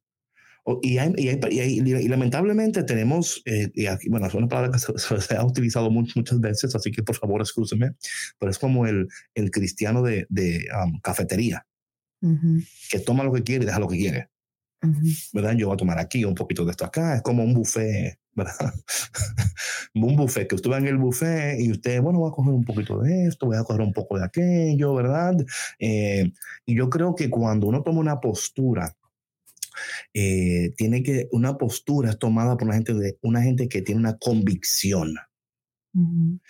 Y, 0.84 1.00
y, 1.00 2.08
lamentablemente 2.08 2.84
tenemos, 2.84 3.42
eh, 3.46 3.72
y 3.74 3.88
aquí, 3.88 4.08
bueno, 4.08 4.28
es 4.28 4.34
una 4.36 4.48
palabra 4.48 4.72
que 4.72 4.78
se, 5.22 5.36
ha 5.36 5.44
utilizado 5.44 5.90
muchas 5.90 6.40
veces, 6.40 6.76
así 6.76 6.92
que 6.92 7.02
por 7.02 7.16
favor 7.16 7.42
escúcheme, 7.42 7.96
pero 8.38 8.52
es 8.52 8.60
como 8.60 8.86
el, 8.86 9.08
el 9.34 9.50
cristiano 9.50 10.04
de, 10.04 10.28
de 10.30 10.68
um, 10.84 11.00
cafetería, 11.00 11.66
que 12.92 13.00
toma 13.00 13.24
lo 13.24 13.34
que 13.34 13.42
quiere 13.42 13.64
y 13.64 13.66
deja 13.66 13.80
lo 13.80 13.88
que 13.88 13.98
quiere. 13.98 14.30
¿Verdad? 15.34 15.56
Yo 15.56 15.68
voy 15.68 15.74
a 15.74 15.78
tomar 15.78 15.98
aquí 15.98 16.24
un 16.24 16.36
poquito 16.36 16.64
de 16.66 16.72
esto 16.72 16.86
acá, 16.86 17.16
es 17.16 17.24
como 17.24 17.44
un 17.44 17.56
buffet 17.56 18.20
¿verdad? 18.40 18.74
un 19.94 20.16
buffet, 20.16 20.48
que 20.48 20.56
usted 20.56 20.70
va 20.70 20.78
en 20.78 20.88
el 20.88 20.98
buffet 20.98 21.60
y 21.60 21.72
usted, 21.72 22.02
bueno, 22.02 22.20
voy 22.20 22.30
a 22.30 22.34
coger 22.34 22.54
un 22.54 22.66
poquito 22.66 23.00
de 23.00 23.26
esto, 23.26 23.48
voy 23.48 23.58
a 23.58 23.64
coger 23.64 23.82
un 23.82 23.94
poco 23.94 24.18
de 24.18 24.26
aquello, 24.26 24.96
¿verdad? 24.96 25.36
Eh, 25.80 26.32
y 26.66 26.76
yo 26.76 26.90
creo 26.90 27.16
que 27.16 27.30
cuando 27.30 27.68
uno 27.68 27.84
toma 27.84 28.00
una 28.00 28.20
postura, 28.20 28.96
eh, 30.14 30.74
tiene 30.78 31.04
que, 31.04 31.28
una 31.32 31.58
postura 31.58 32.12
es 32.12 32.20
tomada 32.20 32.58
por 32.58 32.68
una 32.68 32.76
gente, 32.76 32.94
de, 32.94 33.18
una 33.22 33.42
gente 33.42 33.70
que 33.70 33.82
tiene 33.82 34.00
una 34.02 34.18
convicción. 34.18 35.16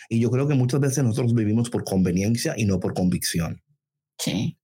Y 0.10 0.20
yo 0.20 0.30
creo 0.30 0.48
que 0.48 0.54
muchas 0.54 0.80
veces 0.80 1.04
nosotros 1.04 1.34
vivimos 1.34 1.70
por 1.70 1.84
conveniencia 1.84 2.54
y 2.58 2.66
no 2.66 2.80
por 2.80 2.94
convicción. 2.94 3.64
Sí. 4.20 4.58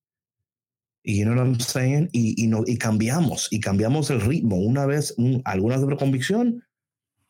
Y 1.01 1.19
you 1.19 1.23
know 1.23 1.35
what 1.35 1.45
I'm 1.45 1.59
saying? 1.59 2.09
Y, 2.11 2.43
y, 2.43 2.47
no, 2.47 2.63
y 2.65 2.77
cambiamos, 2.77 3.47
y 3.51 3.59
cambiamos 3.59 4.09
el 4.09 4.21
ritmo. 4.21 4.57
Una 4.57 4.85
vez, 4.85 5.13
un, 5.17 5.41
algunas 5.45 5.81
por 5.81 5.97
convicción, 5.97 6.63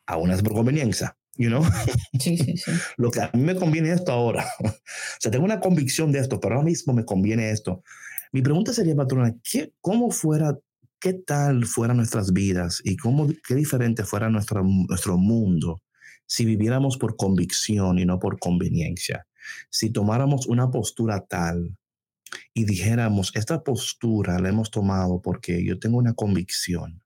aún 0.07 0.31
es 0.31 0.41
por 0.41 0.53
conveniencia. 0.53 1.17
You 1.37 1.49
know? 1.49 1.63
Sí, 2.19 2.37
sí, 2.37 2.57
sí. 2.57 2.71
Lo 2.97 3.11
que 3.11 3.21
a 3.21 3.29
mí 3.33 3.43
me 3.43 3.55
conviene 3.55 3.91
esto 3.91 4.11
ahora. 4.11 4.45
o 4.63 4.69
sea, 5.19 5.31
tengo 5.31 5.45
una 5.45 5.59
convicción 5.59 6.11
de 6.11 6.19
esto, 6.19 6.39
pero 6.39 6.55
ahora 6.55 6.65
mismo 6.65 6.93
me 6.93 7.05
conviene 7.05 7.51
esto. 7.51 7.83
Mi 8.31 8.41
pregunta 8.41 8.73
sería, 8.73 8.95
patrona, 8.95 9.35
¿qué, 9.43 9.73
¿cómo 9.81 10.11
fuera, 10.11 10.57
qué 10.99 11.13
tal 11.13 11.65
fueran 11.65 11.97
nuestras 11.97 12.33
vidas 12.33 12.81
y 12.83 12.97
cómo, 12.97 13.27
qué 13.47 13.55
diferente 13.55 14.03
fuera 14.03 14.29
nuestro, 14.29 14.63
nuestro 14.63 15.17
mundo 15.17 15.81
si 16.25 16.43
viviéramos 16.43 16.97
por 16.97 17.17
convicción 17.17 17.99
y 17.99 18.05
no 18.05 18.19
por 18.19 18.39
conveniencia? 18.39 19.27
Si 19.69 19.89
tomáramos 19.89 20.47
una 20.47 20.71
postura 20.71 21.25
tal 21.25 21.77
y 22.53 22.65
dijéramos, 22.65 23.31
esta 23.35 23.63
postura 23.63 24.39
la 24.39 24.49
hemos 24.49 24.71
tomado 24.71 25.21
porque 25.21 25.63
yo 25.63 25.79
tengo 25.79 25.97
una 25.97 26.13
convicción 26.13 27.04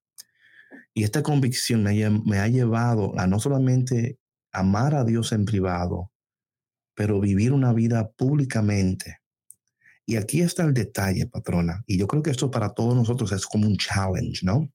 y 0.93 1.03
esta 1.03 1.23
convicción 1.23 1.83
me, 1.83 2.39
ha 2.39 2.47
llevado 2.47 3.17
a 3.19 3.27
no 3.27 3.39
solamente 3.39 4.17
amar 4.51 4.95
a 4.95 5.03
Dios 5.03 5.31
en 5.31 5.45
privado, 5.45 6.11
pero 6.95 7.19
vivir 7.19 7.53
una 7.53 7.73
vida 7.73 8.11
públicamente. 8.11 9.19
Y 10.05 10.15
aquí 10.15 10.41
está 10.41 10.63
el 10.63 10.73
detalle, 10.73 11.27
patrona. 11.27 11.83
Y 11.85 11.97
yo 11.97 12.07
creo 12.07 12.23
que 12.23 12.31
esto 12.31 12.49
para 12.49 12.73
todos 12.73 12.95
nosotros 12.95 13.31
es 13.31 13.45
como 13.45 13.67
un 13.67 13.77
challenge, 13.77 14.43
¿no? 14.43 14.69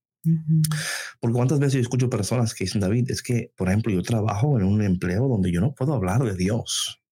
Porque 1.20 1.35
cuántas 1.35 1.59
veces 1.59 1.74
yo 1.74 1.81
escucho 1.81 2.09
personas 2.09 2.55
que 2.55 2.64
dicen, 2.64 2.81
David, 2.81 3.11
es 3.11 3.22
que, 3.22 3.53
por 3.57 3.68
ejemplo, 3.68 3.92
yo 3.92 4.03
trabajo 4.03 4.59
en 4.59 4.64
un 4.64 4.81
empleo 4.83 5.29
donde 5.29 5.53
yo 5.53 5.61
no 5.61 5.74
puedo 5.74 5.92
hablar 5.92 6.22
de 6.22 6.35
Dios. 6.35 7.03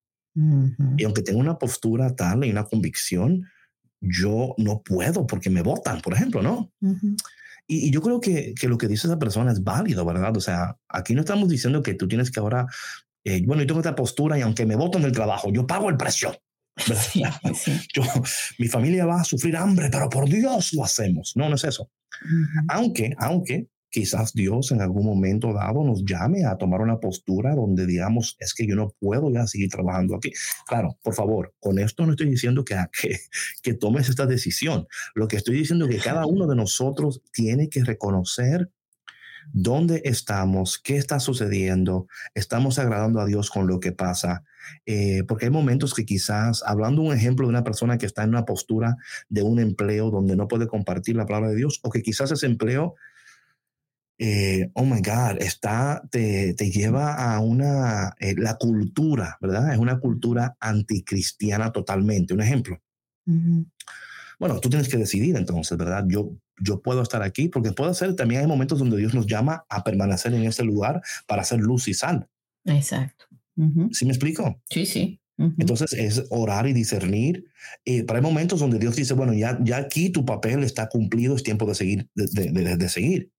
Y 0.97 1.05
aunque 1.05 1.21
tengo 1.23 1.41
una 1.41 1.59
postura 1.59 2.15
tal 2.17 2.45
y 2.45 2.51
una 2.51 2.65
convicción, 2.65 3.45
yo 4.01 4.55
no 4.57 4.83
puedo 4.83 5.27
porque 5.27 5.51
me 5.51 5.63
votan, 5.63 6.01
por 6.01 6.15
ejemplo, 6.15 6.43
¿no? 6.43 6.73
Y, 7.67 7.91
yo 7.91 8.03
creo 8.03 8.21
que, 8.21 8.55
que, 8.59 8.69
lo 8.69 8.79
que 8.79 8.89
dice 8.89 9.07
esa 9.07 9.19
persona 9.19 9.53
es 9.53 9.63
válido, 9.63 10.05
¿verdad? 10.05 10.37
O 10.37 10.41
sea, 10.41 10.77
aquí 10.89 11.15
no 11.15 11.21
estamos 11.21 11.49
diciendo 11.49 11.83
que 11.83 11.95
tú 11.95 12.09
tienes 12.09 12.31
que 12.31 12.41
ahora, 12.41 12.67
eh, 13.25 13.43
bueno, 13.47 13.63
yo 13.63 13.67
tengo 13.67 13.81
esta 13.81 13.95
postura 13.95 14.39
y 14.39 14.43
aunque 14.43 14.67
me 14.67 14.77
voten 14.77 15.03
del 15.03 15.13
trabajo, 15.13 15.53
yo 15.53 15.67
pago 15.67 15.89
el 15.91 15.97
precio. 15.97 16.37
Yo, 17.95 18.03
mi 18.59 18.67
familia 18.67 19.05
va 19.05 19.21
a 19.21 19.25
sufrir 19.25 19.57
hambre, 19.59 19.91
pero 19.93 20.09
por 20.09 20.27
Dios 20.27 20.73
lo 20.73 20.85
hacemos. 20.85 21.35
No, 21.37 21.51
no 21.51 21.57
es 21.57 21.65
eso. 21.65 21.91
Aunque, 22.69 23.15
aunque 23.19 23.67
quizás 23.93 24.33
Dios 24.33 24.73
en 24.73 24.81
algún 24.81 25.05
momento 25.05 25.53
dado 25.53 25.85
nos 25.85 26.05
llame 26.05 26.45
a 26.47 26.57
tomar 26.57 26.81
una 26.81 26.99
postura 26.99 27.55
donde 27.55 27.87
digamos, 27.87 28.37
es 28.41 28.55
que 28.55 28.67
yo 28.67 28.75
no 28.75 28.95
puedo 28.99 29.31
ya 29.31 29.47
seguir 29.47 29.69
trabajando 29.69 30.17
aquí. 30.17 30.33
Claro, 30.67 30.99
por 31.03 31.15
favor, 31.15 31.55
con 31.61 31.79
esto 31.79 32.05
no 32.07 32.13
estoy 32.13 32.31
diciendo 32.31 32.65
que, 32.65 32.75
que, 33.01 33.21
que 33.63 33.75
tomes 33.75 34.09
esta 34.09 34.27
decisión. 34.27 34.89
Lo 35.15 35.29
que 35.29 35.37
estoy 35.37 35.57
diciendo 35.57 35.87
es 35.87 35.97
que 35.97 36.03
cada 36.03 36.27
uno 36.27 36.47
de 36.47 36.57
nosotros 36.57 37.21
tiene 37.33 37.69
que 37.69 37.85
reconocer 37.85 38.71
dónde 39.53 40.03
estamos, 40.05 40.79
qué 40.79 40.97
está 40.97 41.21
sucediendo, 41.21 42.07
estamos 42.35 42.79
agradando 42.79 43.21
a 43.21 43.27
Dios 43.27 43.51
con 43.51 43.67
lo 43.67 43.79
que 43.79 43.93
pasa. 43.93 44.45
Eh, 44.87 45.25
porque 45.27 45.47
hay 45.47 45.51
momentos 45.51 45.93
que 45.93 46.07
quizás, 46.07 46.63
hablando 46.65 47.03
un 47.03 47.13
ejemplo 47.13 47.47
de 47.47 47.51
una 47.51 47.65
persona 47.65 47.99
que 47.99 48.07
está 48.07 48.23
en 48.23 48.31
una 48.31 48.45
postura 48.45 48.97
de 49.29 49.43
un 49.43 49.59
empleo 49.59 50.11
donde 50.11 50.37
no 50.37 50.49
puede 50.49 50.67
compartir 50.67 51.17
la 51.17 51.27
palabra 51.27 51.51
de 51.51 51.57
Dios, 51.57 51.81
o 51.83 51.91
que 51.91 52.03
quizás 52.03 52.31
ese 52.31 52.47
empleo 52.47 52.95
eh, 54.19 54.71
oh 54.75 54.85
my 54.85 55.01
God, 55.01 55.41
está, 55.41 56.03
te, 56.11 56.55
te 56.55 56.71
lleva 56.71 57.15
a 57.15 57.41
una, 57.41 58.15
eh, 58.21 58.35
la 58.37 58.57
cultura, 58.57 59.37
¿verdad? 59.41 59.73
Es 59.73 59.79
una 59.79 59.99
cultura 59.99 60.57
anticristiana 60.61 61.73
totalmente. 61.73 62.35
Un 62.35 62.43
ejemplo. 62.43 62.81
Bueno, 64.39 64.59
tú 64.61 64.69
tienes 64.69 64.89
que 64.89 64.97
decidir 64.97 65.37
entonces, 65.37 65.77
¿verdad? 65.79 66.05
Yo, 66.09 66.33
yo 66.61 66.83
puedo 66.83 67.03
estar 67.03 67.23
aquí 67.23 67.49
porque 67.49 67.73
puedo 67.73 67.95
ser, 67.95 68.15
también 68.15 68.43
hay 68.43 68.47
momentos 68.47 68.79
donde 68.79 68.97
Dios 68.97 69.15
nos 69.15 69.27
llama 69.27 69.65
a 69.69 69.85
permanecer 69.85 70.35
en 70.35 70.45
ese 70.45 70.65
lugar 70.65 71.01
para 71.27 71.43
hacer 71.43 71.61
luz 71.61 71.89
y 71.89 71.95
sal. 71.95 72.29
Exacto. 72.65 73.27
¿Sí 73.93 74.05
me 74.05 74.13
explico? 74.13 74.61
Sí, 74.71 74.87
sí. 74.87 75.21
Entonces 75.59 75.93
es 75.93 76.25
orar 76.31 76.69
y 76.69 76.73
discernir. 76.73 77.47
Eh, 77.85 78.05
pero 78.05 78.17
hay 78.17 78.23
momentos 78.23 78.61
donde 78.61 78.79
Dios 78.79 78.95
dice, 78.95 79.15
bueno, 79.15 79.33
ya, 79.33 79.59
ya 79.63 79.79
aquí 79.79 80.11
tu 80.11 80.25
papel 80.25 80.63
está 80.63 80.89
cumplido, 80.89 81.35
es 81.35 81.43
tiempo 81.43 81.67
de 81.67 81.75
seguir. 81.75 82.09
De, 82.15 82.77
de 82.77 82.89
seguir. 82.89 83.31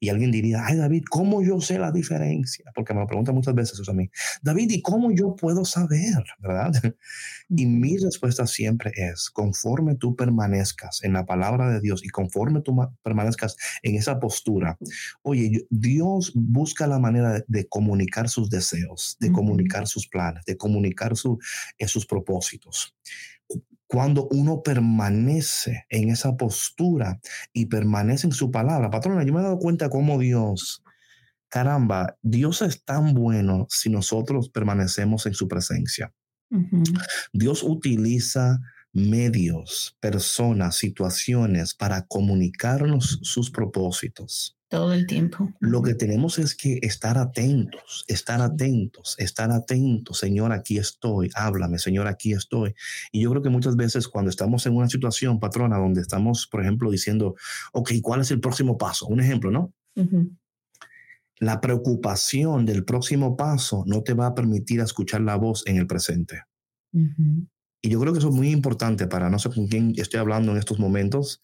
Y 0.00 0.08
alguien 0.08 0.32
diría, 0.32 0.64
ay 0.66 0.76
David, 0.76 1.04
¿cómo 1.08 1.42
yo 1.42 1.60
sé 1.60 1.78
la 1.78 1.92
diferencia? 1.92 2.64
Porque 2.74 2.94
me 2.94 3.00
lo 3.00 3.06
preguntan 3.06 3.34
muchas 3.34 3.54
veces 3.54 3.78
eso 3.78 3.90
a 3.90 3.94
mí. 3.94 4.10
David, 4.42 4.70
¿y 4.70 4.82
cómo 4.82 5.12
yo 5.12 5.36
puedo 5.36 5.64
saber? 5.64 6.24
¿Verdad? 6.38 6.72
Y 7.52 7.66
mi 7.66 7.96
respuesta 7.96 8.46
siempre 8.46 8.92
es, 8.94 9.28
conforme 9.28 9.96
tú 9.96 10.14
permanezcas 10.14 11.02
en 11.02 11.14
la 11.14 11.26
palabra 11.26 11.68
de 11.68 11.80
Dios 11.80 12.04
y 12.04 12.08
conforme 12.08 12.60
tú 12.62 12.76
permanezcas 13.02 13.56
en 13.82 13.96
esa 13.96 14.20
postura, 14.20 14.78
oye, 15.22 15.66
Dios 15.68 16.30
busca 16.36 16.86
la 16.86 17.00
manera 17.00 17.42
de, 17.48 17.68
comunicar 17.68 18.28
sus 18.28 18.50
deseos, 18.50 19.16
de 19.18 19.32
comunicar 19.32 19.88
sus 19.88 20.06
planes, 20.06 20.44
de 20.44 20.56
comunicar 20.56 21.16
su, 21.16 21.40
eh, 21.76 21.88
sus 21.88 22.06
propósitos 22.06 22.94
cuando 23.90 24.28
uno 24.30 24.62
permanece 24.62 25.84
en 25.88 26.10
esa 26.10 26.36
postura 26.36 27.20
y 27.52 27.66
permanece 27.66 28.28
en 28.28 28.32
su 28.32 28.52
palabra. 28.52 28.88
Patrona, 28.88 29.24
yo 29.24 29.34
me 29.34 29.40
he 29.40 29.42
dado 29.42 29.58
cuenta 29.58 29.90
cómo 29.90 30.16
Dios, 30.20 30.84
caramba, 31.48 32.16
Dios 32.22 32.62
es 32.62 32.84
tan 32.84 33.14
bueno 33.14 33.66
si 33.68 33.90
nosotros 33.90 34.48
permanecemos 34.48 35.26
en 35.26 35.34
su 35.34 35.48
presencia. 35.48 36.14
Dios 37.32 37.64
utiliza 37.64 38.60
medios, 38.92 39.96
personas, 39.98 40.76
situaciones 40.76 41.74
para 41.74 42.06
comunicarnos 42.06 43.18
sus 43.22 43.50
propósitos. 43.50 44.56
Todo 44.70 44.92
el 44.92 45.08
tiempo. 45.08 45.52
Lo 45.58 45.82
que 45.82 45.94
tenemos 45.94 46.38
es 46.38 46.54
que 46.54 46.78
estar 46.82 47.18
atentos, 47.18 48.04
estar 48.06 48.40
atentos, 48.40 49.16
estar 49.18 49.50
atentos. 49.50 50.18
Señor, 50.18 50.52
aquí 50.52 50.78
estoy, 50.78 51.28
háblame, 51.34 51.80
Señor, 51.80 52.06
aquí 52.06 52.32
estoy. 52.32 52.76
Y 53.10 53.20
yo 53.22 53.30
creo 53.30 53.42
que 53.42 53.48
muchas 53.48 53.74
veces 53.74 54.06
cuando 54.06 54.30
estamos 54.30 54.64
en 54.66 54.76
una 54.76 54.88
situación, 54.88 55.40
patrona, 55.40 55.76
donde 55.76 56.00
estamos, 56.00 56.46
por 56.46 56.60
ejemplo, 56.60 56.88
diciendo, 56.88 57.34
ok, 57.72 57.94
¿cuál 58.00 58.20
es 58.20 58.30
el 58.30 58.38
próximo 58.38 58.78
paso? 58.78 59.08
Un 59.08 59.18
ejemplo, 59.18 59.50
¿no? 59.50 59.74
La 61.40 61.60
preocupación 61.60 62.64
del 62.64 62.84
próximo 62.84 63.36
paso 63.36 63.82
no 63.88 64.04
te 64.04 64.14
va 64.14 64.26
a 64.26 64.34
permitir 64.36 64.78
escuchar 64.78 65.22
la 65.22 65.34
voz 65.34 65.64
en 65.66 65.78
el 65.78 65.88
presente. 65.88 66.44
Y 67.82 67.88
yo 67.88 67.98
creo 67.98 68.12
que 68.12 68.20
eso 68.20 68.28
es 68.28 68.34
muy 68.36 68.50
importante 68.50 69.08
para 69.08 69.30
no 69.30 69.40
sé 69.40 69.50
con 69.50 69.66
quién 69.66 69.94
estoy 69.96 70.20
hablando 70.20 70.52
en 70.52 70.58
estos 70.58 70.78
momentos, 70.78 71.42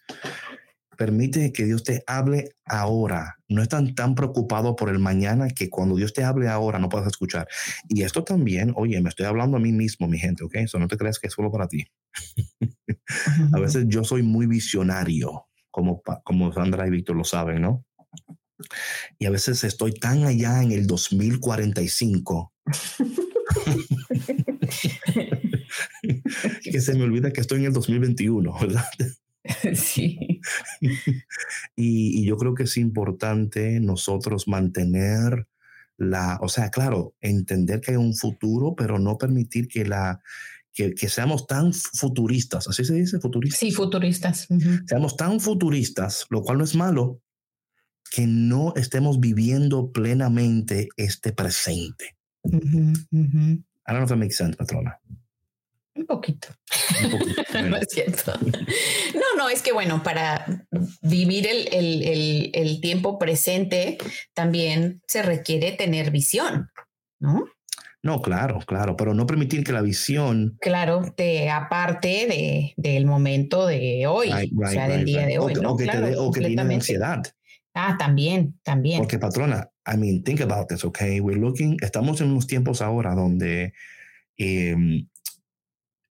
Permite 0.97 1.53
que 1.53 1.65
Dios 1.65 1.83
te 1.85 2.03
hable 2.07 2.51
ahora. 2.65 3.37
No 3.49 3.63
están 3.63 3.95
tan 3.95 4.15
preocupados 4.15 4.75
por 4.77 4.89
el 4.89 4.99
mañana 4.99 5.49
que 5.49 5.71
cuando 5.71 5.97
Dios 5.97 6.13
te 6.13 6.25
hable 6.25 6.49
ahora 6.49 6.79
no 6.79 6.89
puedas 6.89 7.07
escuchar. 7.07 7.47
Y 7.89 8.03
esto 8.03 8.25
también, 8.25 8.73
oye, 8.77 9.01
me 9.01 9.09
estoy 9.09 9.27
hablando 9.27 9.57
a 9.57 9.61
mí 9.61 9.73
mismo, 9.73 10.09
mi 10.09 10.19
gente, 10.19 10.45
¿ok? 10.45 10.57
Eso 10.57 10.79
no 10.79 10.89
te 10.89 10.97
creas 10.97 11.19
que 11.19 11.29
es 11.29 11.33
solo 11.33 11.51
para 11.51 11.69
ti. 11.69 11.85
a 13.53 13.61
veces 13.61 13.85
yo 13.89 14.05
soy 14.05 14.23
muy 14.23 14.47
visionario, 14.47 15.47
como, 15.71 16.03
como 16.25 16.53
Sandra 16.53 16.87
y 16.87 16.91
Víctor 16.91 17.17
lo 17.17 17.25
saben, 17.25 17.63
¿no? 17.63 17.85
Y 19.19 19.27
a 19.27 19.31
veces 19.31 19.65
estoy 19.65 19.93
tan 19.93 20.25
allá 20.25 20.63
en 20.63 20.73
el 20.73 20.87
2045 20.87 22.55
que 26.63 26.81
se 26.81 26.95
me 26.95 27.05
olvida 27.05 27.33
que 27.33 27.41
estoy 27.41 27.61
en 27.61 27.67
el 27.67 27.73
2021, 27.73 28.59
¿verdad? 28.61 28.85
Sí. 29.75 30.41
y, 31.77 32.25
yo 32.25 32.37
creo 32.37 32.55
que 32.55 32.65
es 32.65 32.77
importante 32.77 33.81
nosotros 33.81 34.49
mantener 34.49 35.47
la, 35.97 36.39
o 36.43 36.49
sea, 36.49 36.71
claro, 36.71 37.15
entender 37.21 37.81
que 37.81 37.93
hay 37.93 37.97
un 37.97 38.15
futuro, 38.15 38.75
pero 38.77 38.99
no 38.99 39.17
permitir 39.17 39.69
que 39.69 39.85
la, 39.85 40.21
que, 40.73 41.09
seamos 41.09 41.47
tan 41.47 41.73
futuristas, 41.73 42.69
así 42.69 42.85
se 42.85 42.95
dice, 42.95 43.19
futuristas. 43.19 43.59
Sí, 43.59 43.73
futuristas. 43.73 44.47
Seamos 44.87 45.17
tan 45.17 45.41
futuristas, 45.41 46.27
lo 46.29 46.43
cual 46.43 46.59
no 46.59 46.65
es 46.65 46.75
malo, 46.75 47.23
que 48.11 48.27
no 48.27 48.75
estemos 48.77 49.21
viviendo 49.21 49.91
plenamente 49.91 50.89
este 50.97 51.33
presente. 51.33 52.17
I 53.89 53.93
don't 53.93 53.99
know 53.99 54.03
if 54.03 54.09
that 54.09 54.17
makes 54.17 54.37
sense, 54.37 54.57
patrona. 54.57 55.01
Un 56.09 56.17
poquito. 56.17 56.49
no 57.69 57.77
es 57.77 57.89
cierto. 57.91 58.33
No, 58.41 59.37
no, 59.37 59.49
es 59.49 59.61
que 59.61 59.73
bueno, 59.73 60.05
para 60.05 60.47
vivir 61.03 61.49
el, 61.49 62.79
tiempo 62.81 63.19
presente 63.19 63.99
también 64.35 65.03
se 65.09 65.23
requiere 65.23 65.73
tener 65.73 66.13
visión, 66.13 66.71
¿no? 67.19 67.47
No, 68.03 68.23
claro, 68.23 68.61
claro, 68.61 68.97
pero 68.97 69.15
no 69.15 69.27
permitir 69.27 69.65
que 69.65 69.73
la 69.73 69.83
visión. 69.83 70.57
Claro, 70.61 71.13
te 71.17 71.51
aparte 71.51 72.27
de, 72.29 72.75
del 72.77 73.05
momento 73.05 73.67
de 73.67 74.07
hoy, 74.07 74.31
o 74.31 74.69
sea, 74.69 74.87
del 74.87 75.05
día 75.05 75.27
de 75.27 75.41
hoy. 75.41 75.55
O, 75.65 75.77
que, 75.77 75.87
te 75.87 76.17
o 76.17 76.31
que 76.31 76.41
tiene 76.43 76.75
ansiedad. 76.75 77.25
Ah, 77.75 77.97
también, 77.99 78.59
también. 78.63 79.01
Porque 79.01 79.19
patrona, 79.19 79.71
I 79.93 79.97
mean, 79.97 80.23
think 80.23 80.41
about 80.41 80.69
this, 80.69 80.85
okay? 80.85 81.19
We're 81.19 81.41
looking, 81.41 81.79
estamos 81.83 82.21
en 82.21 82.31
unos 82.31 82.47
tiempos 82.47 82.81
ahora 82.81 83.15
donde 83.15 83.73
em, 84.37 85.09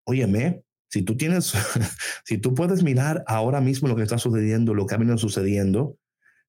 óyeme, 0.04 0.62
si 0.90 1.02
tú 1.02 1.16
tienes, 1.16 1.52
si 2.24 2.38
tú 2.38 2.54
puedes 2.54 2.82
mirar 2.82 3.24
ahora 3.26 3.60
mismo 3.60 3.88
lo 3.88 3.96
que 3.96 4.02
está 4.02 4.18
sucediendo, 4.18 4.74
lo 4.74 4.86
que 4.86 4.94
ha 4.94 4.98
venido 4.98 5.18
sucediendo, 5.18 5.98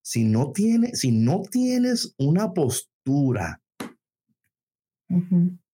si 0.02 0.24
no, 0.24 0.52
tiene, 0.52 0.96
si 0.96 1.12
no 1.12 1.41
tienes 1.50 2.13
una 2.20 2.54
postura, 2.54 3.62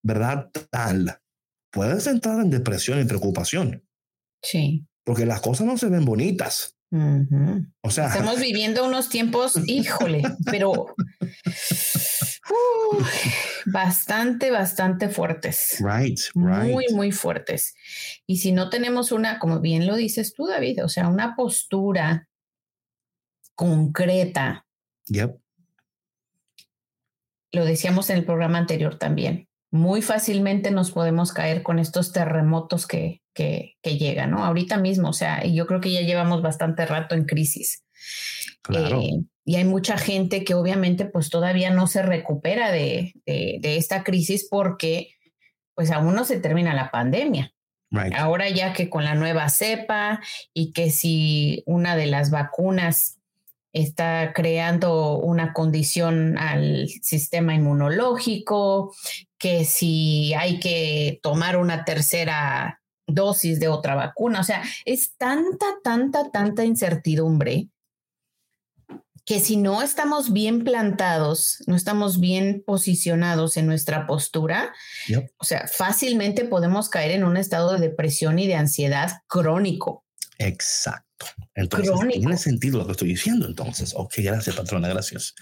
¿verdad? 0.01 0.49
Tal, 0.69 1.19
puedes 1.69 2.07
entrar 2.07 2.39
en 2.39 2.49
depresión 2.49 3.01
y 3.01 3.05
preocupación. 3.05 3.83
Sí. 4.41 4.87
Porque 5.03 5.25
las 5.25 5.41
cosas 5.41 5.67
no 5.67 5.77
se 5.77 5.89
ven 5.89 6.05
bonitas. 6.05 6.77
O 7.81 7.89
sea, 7.89 8.07
estamos 8.07 8.39
viviendo 8.39 8.85
unos 8.85 9.07
tiempos, 9.07 9.57
híjole, 9.65 10.23
pero 10.45 10.93
bastante, 13.65 14.51
bastante 14.51 15.09
fuertes. 15.09 15.77
Right, 15.79 16.19
Muy, 16.33 16.85
muy 16.93 17.11
fuertes. 17.11 17.75
Y 18.25 18.37
si 18.37 18.51
no 18.51 18.69
tenemos 18.69 19.11
una, 19.11 19.39
como 19.39 19.59
bien 19.59 19.87
lo 19.87 19.95
dices 19.95 20.33
tú, 20.33 20.47
David, 20.47 20.83
o 20.83 20.89
sea, 20.89 21.07
una 21.07 21.35
postura 21.35 22.27
concreta. 23.55 24.65
Yep. 25.07 25.37
Lo 27.53 27.65
decíamos 27.65 28.09
en 28.09 28.17
el 28.17 28.25
programa 28.25 28.57
anterior 28.57 28.97
también. 28.97 29.47
Muy 29.71 30.01
fácilmente 30.01 30.71
nos 30.71 30.91
podemos 30.91 31.31
caer 31.31 31.63
con 31.63 31.79
estos 31.79 32.11
terremotos 32.11 32.87
que, 32.87 33.21
que, 33.33 33.77
llegan, 33.83 34.31
¿no? 34.31 34.43
Ahorita 34.43 34.77
mismo, 34.77 35.09
o 35.09 35.13
sea, 35.13 35.45
yo 35.45 35.65
creo 35.65 35.79
que 35.79 35.91
ya 35.91 36.01
llevamos 36.01 36.41
bastante 36.41 36.85
rato 36.85 37.15
en 37.15 37.25
crisis. 37.25 37.83
Claro. 38.61 39.01
Eh, 39.01 39.23
y 39.43 39.55
hay 39.55 39.65
mucha 39.65 39.97
gente 39.97 40.43
que 40.43 40.53
obviamente 40.53 41.05
pues 41.05 41.29
todavía 41.29 41.71
no 41.71 41.87
se 41.87 42.01
recupera 42.03 42.71
de, 42.71 43.13
esta 43.25 44.03
crisis 44.03 44.47
porque 44.49 45.15
pues 45.73 45.91
aún 45.91 46.13
no 46.13 46.25
se 46.25 46.39
termina 46.39 46.73
la 46.73 46.91
pandemia. 46.91 47.53
Ahora 48.15 48.49
ya 48.49 48.71
que 48.71 48.89
con 48.89 49.03
la 49.03 49.15
nueva 49.15 49.49
cepa 49.49 50.21
y 50.53 50.71
que 50.71 50.91
si 50.91 51.63
una 51.65 51.95
de 51.95 52.05
las 52.05 52.31
vacunas 52.31 53.17
está 53.73 54.31
creando 54.33 55.17
una 55.17 55.51
condición 55.53 56.37
al 56.37 56.87
sistema 57.01 57.53
inmunológico, 57.53 58.93
que 59.37 59.65
si 59.65 60.33
hay 60.35 60.59
que 60.59 61.19
tomar 61.21 61.57
una 61.57 61.83
tercera 61.83 62.81
dosis 63.07 63.59
de 63.59 63.67
otra 63.67 63.95
vacuna, 63.95 64.39
o 64.39 64.43
sea, 64.43 64.61
es 64.85 65.17
tanta, 65.17 65.65
tanta, 65.83 66.31
tanta 66.31 66.63
incertidumbre 66.63 67.70
que 69.31 69.39
si 69.39 69.55
no 69.55 69.81
estamos 69.81 70.33
bien 70.33 70.65
plantados, 70.65 71.63
no 71.65 71.77
estamos 71.77 72.19
bien 72.19 72.63
posicionados 72.67 73.55
en 73.55 73.65
nuestra 73.65 74.05
postura, 74.05 74.73
o 75.37 75.45
sea, 75.45 75.69
fácilmente 75.73 76.43
podemos 76.43 76.89
caer 76.89 77.11
en 77.11 77.23
un 77.23 77.37
estado 77.37 77.71
de 77.71 77.79
depresión 77.79 78.39
y 78.39 78.47
de 78.47 78.55
ansiedad 78.55 79.21
crónico. 79.27 80.03
Exacto. 80.37 81.27
Entonces, 81.55 81.93
tiene 82.11 82.35
sentido 82.35 82.79
lo 82.79 82.85
que 82.85 82.91
estoy 82.91 83.07
diciendo, 83.07 83.47
entonces. 83.47 83.93
Ok, 83.95 84.15
gracias, 84.17 84.53
patrona, 84.53 84.89
gracias. 84.89 85.33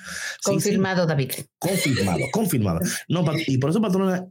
Confirmado, 0.43 1.07
David. 1.07 1.31
Confirmado, 1.57 2.25
confirmado. 2.31 2.81
No, 3.07 3.25
y 3.47 3.57
por 3.57 3.71
eso, 3.71 3.81
patrona, 3.81 4.29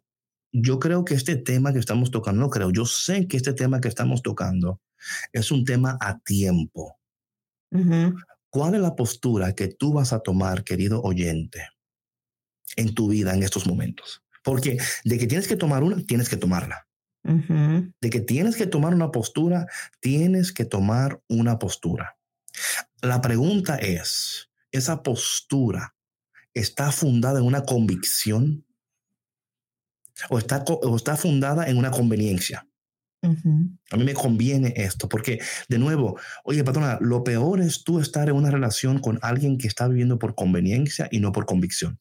yo 0.53 0.79
creo 0.79 1.05
que 1.05 1.14
este 1.14 1.35
tema 1.35 1.73
que 1.73 1.81
estamos 1.81 2.12
tocando, 2.12 2.42
no 2.42 2.49
creo, 2.49 2.71
yo 2.71 2.87
sé 2.87 3.27
que 3.27 3.37
este 3.37 3.55
tema 3.55 3.81
que 3.81 3.88
estamos 3.88 4.23
tocando 4.23 4.81
es 5.33 5.51
un 5.51 5.64
tema 5.64 5.99
a 6.01 6.21
tiempo 6.21 6.97
¿Cuál 8.50 8.74
es 8.74 8.80
la 8.80 8.96
postura 8.96 9.54
que 9.54 9.68
tú 9.68 9.92
vas 9.92 10.12
a 10.12 10.20
tomar, 10.20 10.64
querido 10.64 11.02
oyente, 11.02 11.68
en 12.76 12.94
tu 12.94 13.08
vida 13.08 13.34
en 13.34 13.42
estos 13.42 13.66
momentos? 13.66 14.24
Porque 14.42 14.78
de 15.04 15.18
que 15.18 15.26
tienes 15.26 15.48
que 15.48 15.56
tomar 15.56 15.82
una, 15.82 16.02
tienes 16.04 16.28
que 16.28 16.37
tomarla. 16.37 16.87
De 17.24 18.11
que 18.11 18.20
tienes 18.20 18.56
que 18.56 18.66
tomar 18.66 18.94
una 18.94 19.11
postura, 19.11 19.66
tienes 20.00 20.52
que 20.52 20.64
tomar 20.64 21.20
una 21.28 21.58
postura. 21.58 22.16
La 23.02 23.20
pregunta 23.20 23.76
es, 23.76 24.50
¿esa 24.72 25.02
postura 25.02 25.94
está 26.54 26.90
fundada 26.90 27.38
en 27.40 27.46
una 27.46 27.64
convicción 27.64 28.64
o 30.30 30.38
está, 30.38 30.64
o 30.66 30.96
está 30.96 31.16
fundada 31.16 31.68
en 31.68 31.76
una 31.76 31.90
conveniencia? 31.90 32.67
A 33.22 33.96
mí 33.96 34.04
me 34.04 34.14
conviene 34.14 34.72
esto, 34.76 35.09
porque 35.09 35.40
de 35.68 35.78
nuevo, 35.78 36.18
oye, 36.44 36.62
patrona, 36.62 36.98
lo 37.00 37.24
peor 37.24 37.61
es 37.61 37.83
tú 37.83 37.98
estar 37.98 38.28
en 38.28 38.37
una 38.37 38.50
relación 38.50 39.00
con 39.00 39.18
alguien 39.22 39.59
que 39.59 39.66
está 39.66 39.88
viviendo 39.88 40.18
por 40.18 40.35
conveniencia 40.35 41.09
y 41.11 41.18
no 41.18 41.33
por 41.33 41.46
convicción. 41.46 41.98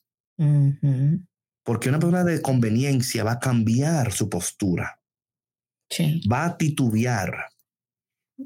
Porque 1.63 1.89
una 1.89 1.99
persona 1.99 2.23
de 2.23 2.41
conveniencia 2.41 3.23
va 3.23 3.33
a 3.33 3.39
cambiar 3.39 4.11
su 4.11 4.29
postura. 4.29 4.99
Va 6.31 6.45
a 6.45 6.57
titubear. 6.57 7.33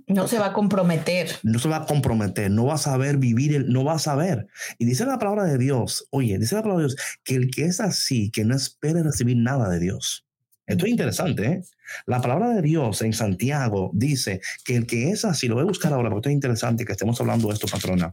No 0.08 0.28
se 0.28 0.40
va 0.40 0.48
a 0.48 0.54
comprometer. 0.54 1.30
No 1.44 1.60
se 1.60 1.68
va 1.68 1.78
a 1.78 1.86
comprometer, 1.86 2.50
no 2.50 2.66
va 2.66 2.76
a 2.76 2.78
saber 2.78 3.18
vivir, 3.18 3.66
no 3.68 3.84
va 3.84 3.96
a 3.96 4.00
saber. 4.00 4.48
Y 4.80 4.86
dice 4.86 5.06
la 5.06 5.20
palabra 5.20 5.44
de 5.44 5.58
Dios, 5.58 6.08
oye, 6.12 6.40
dice 6.40 6.56
la 6.56 6.62
palabra 6.62 6.84
de 6.84 6.88
Dios, 6.88 7.20
que 7.26 7.36
el 7.36 7.52
que 7.52 7.66
es 7.66 7.82
así, 7.82 8.32
que 8.32 8.46
no 8.46 8.56
espera 8.56 9.04
recibir 9.04 9.36
nada 9.36 9.70
de 9.70 9.80
Dios. 9.80 10.26
Esto 10.72 10.86
es 10.86 10.92
interesante, 10.92 11.46
¿eh? 11.46 11.62
La 12.06 12.22
palabra 12.22 12.52
de 12.52 12.62
Dios 12.62 13.02
en 13.02 13.12
Santiago 13.12 13.92
dice 13.94 14.40
que 14.64 14.78
el 14.78 14.88
que 14.88 15.10
es 15.10 15.26
así, 15.26 15.50
lo 15.50 15.56
voy 15.56 15.64
a 15.64 15.68
buscar 15.68 15.92
ahora 15.92 16.10
porque 16.10 16.22
esto 16.22 16.30
es 16.30 16.36
interesante 16.36 16.86
que 16.86 16.94
estemos 16.94 17.20
hablando 17.20 17.50
de 17.50 17.56
esto, 17.56 17.68
patrona. 17.68 18.10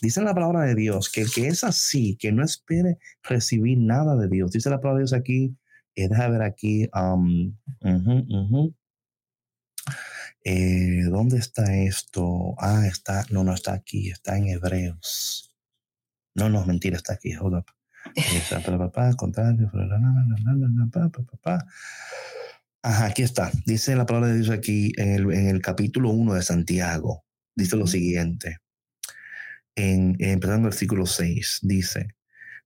Dice 0.00 0.22
la 0.22 0.32
palabra 0.32 0.62
de 0.62 0.76
Dios 0.76 1.10
que 1.10 1.22
el 1.22 1.32
que 1.32 1.48
es 1.48 1.64
así, 1.64 2.16
que 2.16 2.30
no 2.30 2.44
espere 2.44 2.98
recibir 3.24 3.78
nada 3.78 4.14
de 4.14 4.28
Dios. 4.28 4.52
Dice 4.52 4.70
la 4.70 4.80
palabra 4.80 4.98
de 4.98 5.02
Dios 5.06 5.12
aquí, 5.12 5.56
eh, 5.96 6.08
déjame 6.08 6.38
ver 6.38 6.42
aquí, 6.42 6.88
um, 6.94 7.56
eh, 10.44 11.02
¿dónde 11.10 11.38
está 11.38 11.76
esto? 11.78 12.54
Ah, 12.58 12.86
está, 12.86 13.26
no, 13.30 13.42
no 13.42 13.54
está 13.54 13.72
aquí, 13.72 14.10
está 14.10 14.38
en 14.38 14.46
Hebreos. 14.46 15.52
No, 16.36 16.48
no, 16.48 16.64
mentira, 16.64 16.96
está 16.96 17.14
aquí, 17.14 17.34
hold 17.34 17.54
up. 17.56 17.77
Ajá, 22.82 23.06
aquí 23.06 23.22
está. 23.22 23.50
Dice 23.66 23.96
la 23.96 24.06
palabra 24.06 24.28
de 24.28 24.36
Dios 24.36 24.50
aquí 24.50 24.92
en 24.96 25.12
el, 25.12 25.32
en 25.32 25.48
el 25.48 25.60
capítulo 25.60 26.10
1 26.10 26.34
de 26.34 26.42
Santiago. 26.42 27.24
Dice 27.54 27.76
lo 27.76 27.86
siguiente. 27.86 28.58
En, 29.74 30.16
empezando 30.18 30.66
el 30.66 30.70
versículo 30.70 31.06
6, 31.06 31.60
dice, 31.62 32.08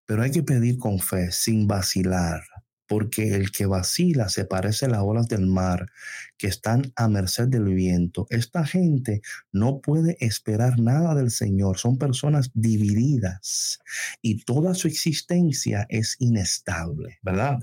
pero 0.06 0.22
hay 0.22 0.30
que 0.30 0.42
pedir 0.42 0.78
con 0.78 0.98
fe, 0.98 1.30
sin 1.30 1.66
vacilar, 1.66 2.42
porque 2.92 3.34
el 3.34 3.50
que 3.52 3.64
vacila 3.64 4.28
se 4.28 4.44
parece 4.44 4.84
a 4.84 4.90
las 4.90 5.00
olas 5.00 5.26
del 5.26 5.46
mar 5.46 5.90
que 6.36 6.46
están 6.46 6.92
a 6.94 7.08
merced 7.08 7.48
del 7.48 7.64
viento. 7.72 8.26
Esta 8.28 8.66
gente 8.66 9.22
no 9.50 9.80
puede 9.80 10.18
esperar 10.20 10.78
nada 10.78 11.14
del 11.14 11.30
Señor, 11.30 11.78
son 11.78 11.96
personas 11.96 12.50
divididas 12.52 13.80
y 14.20 14.44
toda 14.44 14.74
su 14.74 14.88
existencia 14.88 15.86
es 15.88 16.16
inestable, 16.18 17.18
¿verdad? 17.22 17.60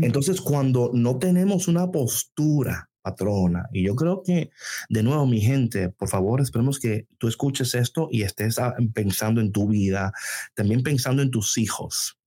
Entonces, 0.00 0.40
cuando 0.40 0.90
no 0.94 1.18
tenemos 1.18 1.68
una 1.68 1.92
postura 1.92 2.88
patrona. 3.02 3.68
Y 3.74 3.84
yo 3.84 3.94
creo 3.94 4.22
que, 4.22 4.48
de 4.88 5.02
nuevo, 5.02 5.26
mi 5.26 5.42
gente, 5.42 5.90
por 5.90 6.08
favor, 6.08 6.40
esperemos 6.40 6.80
que 6.80 7.06
tú 7.18 7.28
escuches 7.28 7.74
esto 7.74 8.08
y 8.10 8.22
estés 8.22 8.58
ah, 8.58 8.74
pensando 8.94 9.42
en 9.42 9.52
tu 9.52 9.68
vida, 9.68 10.14
también 10.54 10.82
pensando 10.82 11.20
en 11.20 11.30
tus 11.30 11.58
hijos. 11.58 12.18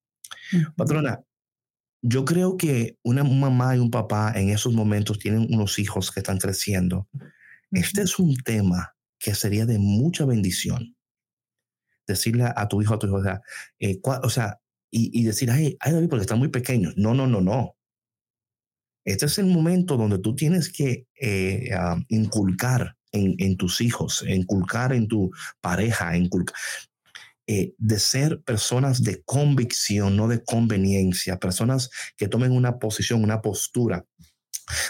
Patrona, 0.76 1.22
yo 2.08 2.24
creo 2.24 2.56
que 2.56 2.98
una 3.04 3.24
mamá 3.24 3.76
y 3.76 3.80
un 3.80 3.92
papá 3.92 4.32
en 4.36 4.50
esos 4.50 4.74
momentos 4.74 5.20
tienen 5.20 5.48
unos 5.54 5.78
hijos 5.78 6.12
que 6.12 6.22
están 6.22 6.38
creciendo. 6.38 7.10
Este 7.72 8.02
es 8.02 8.18
un 8.18 8.36
tema 8.38 8.96
que 9.20 9.36
sería 9.36 9.66
de 9.66 9.78
mucha 9.78 10.26
bendición. 10.26 10.96
Decirle 12.08 12.46
a 12.56 12.68
tu 12.70 12.82
hijo, 12.82 12.94
a 12.94 13.00
tu 13.00 13.08
hijo, 13.08 13.18
o 13.18 13.24
sea, 13.24 13.42
eh, 13.80 14.00
o 14.04 14.30
sea 14.30 14.60
y, 14.90 15.24
decir, 15.26 15.52
ay, 15.52 15.78
ay, 15.82 15.92
David, 15.92 16.08
porque 16.08 16.22
están 16.22 16.40
muy 16.40 16.48
pequeños. 16.48 16.94
No, 16.96 17.14
no, 17.14 17.28
no, 17.28 17.42
no. 17.42 17.76
Este 19.06 19.26
es 19.26 19.38
el 19.38 19.46
momento 19.48 19.98
donde 19.98 20.20
tú 20.20 20.34
tienes 20.34 20.72
que 20.72 21.08
eh, 21.20 21.70
inculcar 22.08 22.96
en, 23.12 23.36
en, 23.38 23.58
tus 23.58 23.82
hijos, 23.82 24.24
inculcar 24.28 24.94
en 24.94 25.08
tu 25.08 25.30
pareja, 25.62 26.16
inculcar. 26.18 26.56
Eh, 27.50 27.74
de 27.78 27.98
ser 27.98 28.42
personas 28.42 29.04
de 29.04 29.24
convicción, 29.24 30.18
no 30.18 30.28
de 30.28 30.44
conveniencia, 30.44 31.40
personas 31.40 31.90
que 32.18 32.28
tomen 32.28 32.52
una 32.52 32.78
posición, 32.78 33.24
una 33.24 33.42
postura, 33.42 34.06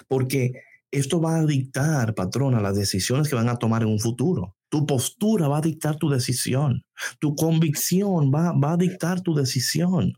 porque 0.07 0.53
esto 0.89 1.21
va 1.21 1.37
a 1.37 1.45
dictar, 1.45 2.15
patrona, 2.15 2.59
las 2.59 2.75
decisiones 2.75 3.29
que 3.29 3.35
van 3.35 3.49
a 3.49 3.57
tomar 3.57 3.83
en 3.83 3.89
un 3.89 3.99
futuro. 3.99 4.55
Tu 4.69 4.85
postura 4.85 5.47
va 5.47 5.57
a 5.57 5.61
dictar 5.61 5.97
tu 5.97 6.09
decisión. 6.09 6.83
Tu 7.19 7.35
convicción 7.35 8.31
va, 8.33 8.53
va 8.53 8.73
a 8.73 8.77
dictar 8.77 9.21
tu 9.21 9.35
decisión. 9.35 10.13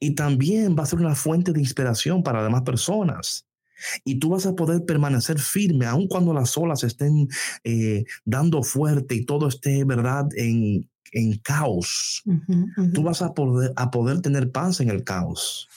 Y 0.00 0.14
también 0.14 0.76
va 0.78 0.84
a 0.84 0.86
ser 0.86 1.00
una 1.00 1.14
fuente 1.14 1.52
de 1.52 1.60
inspiración 1.60 2.22
para 2.22 2.44
demás 2.44 2.62
personas. 2.62 3.45
Y 4.04 4.18
tú 4.18 4.30
vas 4.30 4.46
a 4.46 4.54
poder 4.54 4.84
permanecer 4.84 5.38
firme, 5.38 5.86
aun 5.86 6.08
cuando 6.08 6.32
las 6.32 6.56
olas 6.56 6.84
estén 6.84 7.28
eh, 7.64 8.04
dando 8.24 8.62
fuerte 8.62 9.14
y 9.14 9.24
todo 9.24 9.48
esté, 9.48 9.84
¿verdad?, 9.84 10.26
en, 10.36 10.88
en 11.12 11.38
caos. 11.38 12.22
Tú 12.94 13.02
vas 13.02 13.22
a 13.22 13.34
poder, 13.34 13.72
a 13.76 13.90
poder 13.90 14.20
tener 14.20 14.50
paz 14.50 14.80
en 14.80 14.90
el 14.90 15.04
caos. 15.04 15.68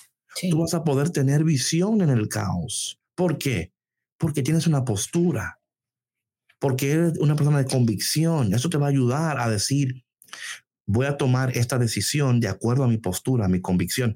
Tú 0.49 0.59
vas 0.59 0.73
a 0.73 0.83
poder 0.83 1.09
tener 1.09 1.43
visión 1.43 2.01
en 2.01 2.09
el 2.09 2.29
caos. 2.29 2.99
¿Por 3.15 3.37
qué? 3.37 3.73
Porque 4.17 4.43
tienes 4.43 4.67
una 4.67 4.85
postura. 4.85 5.59
Porque 6.59 6.91
eres 6.91 7.17
una 7.19 7.35
persona 7.35 7.59
de 7.59 7.65
convicción. 7.65 8.53
Eso 8.53 8.69
te 8.69 8.77
va 8.77 8.87
a 8.87 8.89
ayudar 8.89 9.39
a 9.39 9.49
decir, 9.49 10.03
voy 10.85 11.05
a 11.05 11.17
tomar 11.17 11.55
esta 11.57 11.77
decisión 11.77 12.39
de 12.39 12.47
acuerdo 12.47 12.83
a 12.83 12.87
mi 12.87 12.97
postura, 12.97 13.45
a 13.45 13.49
mi 13.49 13.61
convicción. 13.61 14.15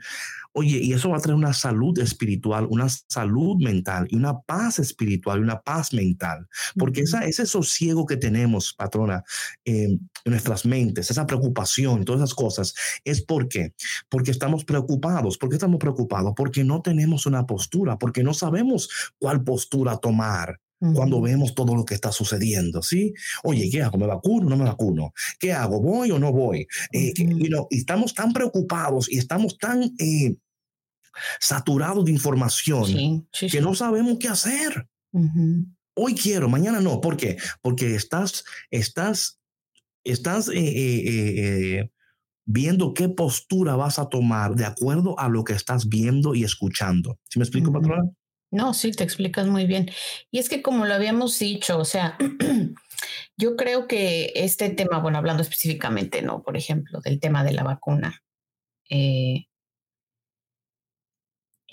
Oye, 0.54 0.80
y 0.82 0.94
eso 0.94 1.10
va 1.10 1.18
a 1.18 1.22
traer 1.22 1.36
una 1.36 1.54
salud 1.54 1.98
espiritual, 2.00 2.68
una 2.70 2.88
salud 2.90 3.58
mental 3.58 4.08
y 4.10 4.16
una 4.16 4.40
paz 4.42 4.80
espiritual 4.80 5.40
y 5.40 5.44
una 5.44 5.62
paz 5.62 5.94
mental. 5.94 6.48
Porque 6.78 7.02
esa, 7.02 7.26
ese 7.26 7.46
sosiego 7.46 8.06
que 8.06 8.18
tenemos, 8.18 8.74
patrona, 8.74 9.24
en 9.66 10.10
nuestras 10.26 10.66
mentes, 10.66 11.10
esa 11.10 11.26
preocupación, 11.26 12.06
todas 12.06 12.22
esas 12.22 12.36
cosas, 12.36 12.76
es 13.04 13.22
porque, 13.22 13.74
porque 14.10 14.32
estamos 14.32 14.64
preocupados. 14.64 15.38
¿Por 15.38 15.50
qué 15.50 15.56
estamos 15.56 15.80
preocupados? 15.80 16.34
Porque 16.36 16.64
no 16.64 16.82
tenemos 16.82 17.26
una 17.26 17.46
postura, 17.46 17.98
porque 17.98 18.24
no 18.24 18.34
sabemos 18.34 18.90
cuál 19.20 19.44
postura 19.44 19.98
tomar 19.98 20.60
cuando 20.94 21.22
vemos 21.22 21.56
todo 21.56 21.76
lo 21.76 21.86
que 21.86 21.94
está 21.94 22.12
sucediendo, 22.12 22.82
¿sí? 22.82 23.14
Oye, 23.44 23.70
¿qué 23.72 23.82
hago? 23.82 23.98
¿Me 23.98 24.08
vacuno 24.08 24.48
o 24.48 24.50
no 24.50 24.58
me 24.58 24.66
vacuno? 24.66 25.14
¿Qué 25.40 25.54
hago? 25.54 25.80
¿Voy 25.80 26.12
o 26.12 26.20
no 26.20 26.34
voy? 26.34 26.68
Eh, 26.92 27.14
y 27.16 27.50
estamos 27.70 28.14
tan 28.14 28.34
preocupados 28.34 29.10
y 29.10 29.18
estamos 29.18 29.58
tan 29.58 29.84
eh, 29.98 30.36
saturados 31.40 32.06
de 32.06 32.12
información 32.12 33.28
que 33.32 33.62
no 33.62 33.76
sabemos 33.76 34.18
qué 34.20 34.28
hacer. 34.28 34.88
Hoy 35.96 36.16
quiero, 36.16 36.50
mañana 36.50 36.80
no. 36.80 37.02
¿Por 37.02 37.18
qué? 37.18 37.38
Porque 37.62 37.96
estás, 37.96 38.44
estás, 38.72 39.40
estás 40.04 40.50
eh, 40.54 41.90
viendo 42.46 42.94
qué 42.94 43.10
postura 43.10 43.76
vas 43.76 44.00
a 44.00 44.10
tomar 44.10 44.56
de 44.56 44.66
acuerdo 44.66 45.20
a 45.20 45.30
lo 45.30 45.44
que 45.44 45.54
estás 45.54 45.88
viendo 45.88 46.36
y 46.36 46.44
escuchando. 46.44 47.20
¿Sí 47.30 47.40
me 47.40 47.46
explico, 47.46 47.72
patrona? 47.72 48.10
No, 48.54 48.74
sí, 48.76 48.92
te 48.92 49.04
explicas 49.04 49.48
muy 49.48 49.66
bien. 49.66 49.90
Y 50.30 50.38
es 50.38 50.48
que 50.48 50.62
como 50.62 50.86
lo 50.86 50.94
habíamos 50.94 51.38
dicho, 51.40 51.80
o 51.80 51.86
sea, 51.86 52.18
yo 53.38 53.56
creo 53.56 53.88
que 53.88 54.32
este 54.36 54.70
tema, 54.70 55.00
bueno, 55.00 55.18
hablando 55.18 55.42
específicamente, 55.42 56.22
¿no? 56.22 56.44
Por 56.44 56.56
ejemplo, 56.56 57.02
del 57.02 57.20
tema 57.20 57.44
de 57.44 57.54
la 57.54 57.64
vacuna, 57.64 58.22
eh, 58.90 59.48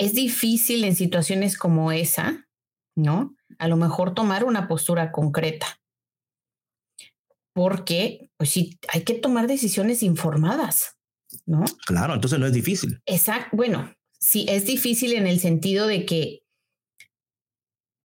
es 0.00 0.14
difícil 0.14 0.84
en 0.84 0.96
situaciones 0.96 1.58
como 1.58 1.92
esa, 1.92 2.48
¿no? 2.96 3.36
A 3.58 3.68
lo 3.68 3.76
mejor 3.76 4.14
tomar 4.14 4.44
una 4.44 4.66
postura 4.66 5.12
concreta. 5.12 5.78
Porque, 7.52 8.30
pues 8.38 8.48
sí, 8.48 8.78
hay 8.88 9.04
que 9.04 9.14
tomar 9.14 9.46
decisiones 9.46 10.02
informadas, 10.02 10.96
¿no? 11.44 11.64
Claro, 11.86 12.14
entonces 12.14 12.38
no 12.38 12.46
es 12.46 12.52
difícil. 12.54 13.02
Exacto. 13.04 13.54
Bueno, 13.54 13.94
sí, 14.18 14.46
es 14.48 14.64
difícil 14.64 15.12
en 15.12 15.26
el 15.26 15.38
sentido 15.38 15.86
de 15.86 16.06
que 16.06 16.44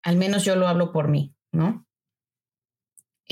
al 0.04 0.16
menos 0.16 0.46
yo 0.46 0.56
lo 0.56 0.70
hablo 0.70 0.94
por 0.94 1.10
mí, 1.10 1.36
¿no? 1.52 1.86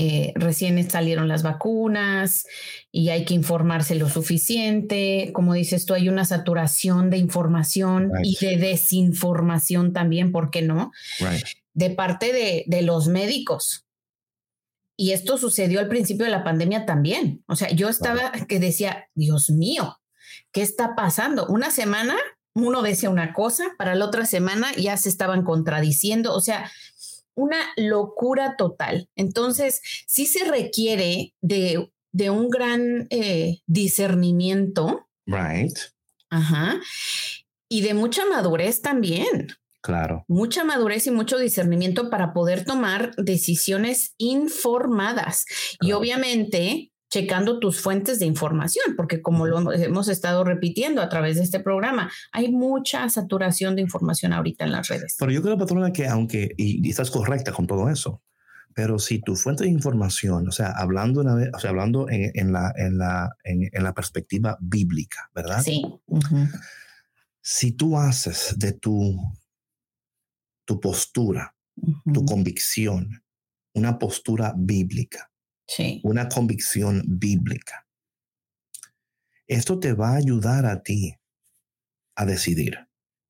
Eh, 0.01 0.31
recién 0.35 0.89
salieron 0.89 1.27
las 1.27 1.43
vacunas 1.43 2.47
y 2.89 3.09
hay 3.09 3.25
que 3.25 3.33
informarse 3.33 3.95
lo 3.95 4.07
suficiente. 4.07 5.31
Como 5.33 5.53
dices 5.53 5.85
tú, 5.85 5.93
hay 5.93 6.07
una 6.07 6.23
saturación 6.23 7.09
de 7.09 7.17
información 7.17 8.09
y 8.23 8.37
de 8.39 8.55
desinformación 8.55 9.91
también, 9.91 10.31
¿por 10.31 10.51
qué 10.51 10.61
no? 10.61 10.93
De 11.73 11.89
parte 11.89 12.31
de, 12.31 12.63
de, 12.67 12.81
los 12.81 13.09
médicos. 13.09 13.87
y 14.95 15.11
esto 15.11 15.37
sucedió 15.37 15.81
al 15.81 15.89
principio 15.89 16.23
de 16.23 16.31
la 16.31 16.45
pandemia 16.45 16.85
también. 16.85 17.43
O 17.45 17.57
sea, 17.57 17.69
yo 17.69 17.89
estaba 17.89 18.31
que 18.47 18.61
decía, 18.61 19.09
Dios 19.15 19.49
mío, 19.49 19.99
¿qué 20.53 20.61
está 20.61 20.95
pasando? 20.95 21.45
Una 21.47 21.71
semana 21.71 22.15
uno 22.53 22.81
decía 22.81 23.09
una 23.09 23.33
cosa, 23.33 23.65
para 23.77 23.95
la 23.95 24.05
otra 24.05 24.25
semana 24.25 24.71
ya 24.75 24.97
se 24.97 25.09
estaban 25.09 25.43
contradiciendo, 25.43 26.33
o 26.33 26.41
sea, 26.41 26.71
una 27.35 27.57
locura 27.77 28.55
total. 28.57 29.09
Entonces, 29.15 29.81
sí 30.07 30.25
se 30.25 30.45
requiere 30.45 31.33
de, 31.41 31.91
de 32.11 32.29
un 32.29 32.49
gran 32.49 33.07
eh, 33.09 33.59
discernimiento. 33.65 35.07
Right. 35.25 35.77
Ajá. 36.29 36.79
Y 37.69 37.81
de 37.81 37.93
mucha 37.93 38.25
madurez 38.25 38.81
también. 38.81 39.47
Claro. 39.81 40.25
Mucha 40.27 40.63
madurez 40.63 41.07
y 41.07 41.11
mucho 41.11 41.37
discernimiento 41.37 42.09
para 42.09 42.33
poder 42.33 42.65
tomar 42.65 43.15
decisiones 43.15 44.13
informadas. 44.17 45.45
Y 45.81 45.93
obviamente 45.93 46.91
checando 47.09 47.59
tus 47.59 47.81
fuentes 47.81 48.19
de 48.19 48.25
información, 48.25 48.95
porque 48.95 49.21
como 49.21 49.47
lo 49.47 49.73
hemos 49.73 50.07
estado 50.07 50.43
repitiendo 50.43 51.01
a 51.01 51.09
través 51.09 51.37
de 51.37 51.43
este 51.43 51.59
programa, 51.59 52.11
hay 52.31 52.51
mucha 52.51 53.09
saturación 53.09 53.75
de 53.75 53.81
información 53.81 54.31
ahorita 54.33 54.65
en 54.65 54.71
las 54.71 54.87
redes. 54.87 55.15
Pero 55.17 55.31
yo 55.31 55.41
creo, 55.41 55.57
patrona, 55.57 55.91
que 55.91 56.07
aunque, 56.07 56.53
y, 56.57 56.87
estás 56.89 57.09
correcta 57.09 57.51
con 57.51 57.67
todo 57.67 57.89
eso, 57.89 58.21
pero 58.73 58.99
si 58.99 59.19
tu 59.19 59.35
fuente 59.35 59.63
de 59.63 59.69
información, 59.69 60.47
o 60.47 60.51
sea, 60.51 60.71
hablando, 60.71 61.21
una 61.21 61.35
vez, 61.35 61.49
o 61.53 61.59
sea, 61.59 61.71
hablando 61.71 62.07
en, 62.09 62.53
la, 62.53 62.71
en, 62.75 62.97
la, 62.97 63.35
en, 63.43 63.83
la 63.83 63.93
perspectiva 63.93 64.57
bíblica, 64.61 65.29
¿verdad? 65.33 65.61
Sí. 65.63 65.83
Si 67.41 67.71
tú 67.71 67.97
haces 67.97 68.53
de 68.57 68.73
tu, 68.73 69.17
tu 70.65 70.79
postura, 70.79 71.55
tu 72.13 72.23
convicción, 72.25 73.23
una 73.73 73.97
postura 73.97 74.53
bíblica, 74.55 75.28
una 76.03 76.29
convicción 76.29 77.03
bíblica. 77.05 77.85
Esto 79.47 79.79
te 79.79 79.93
va 79.93 80.11
a 80.11 80.17
ayudar 80.17 80.65
a 80.65 80.83
ti 80.83 81.15
a 82.15 82.25
decidir. 82.25 82.87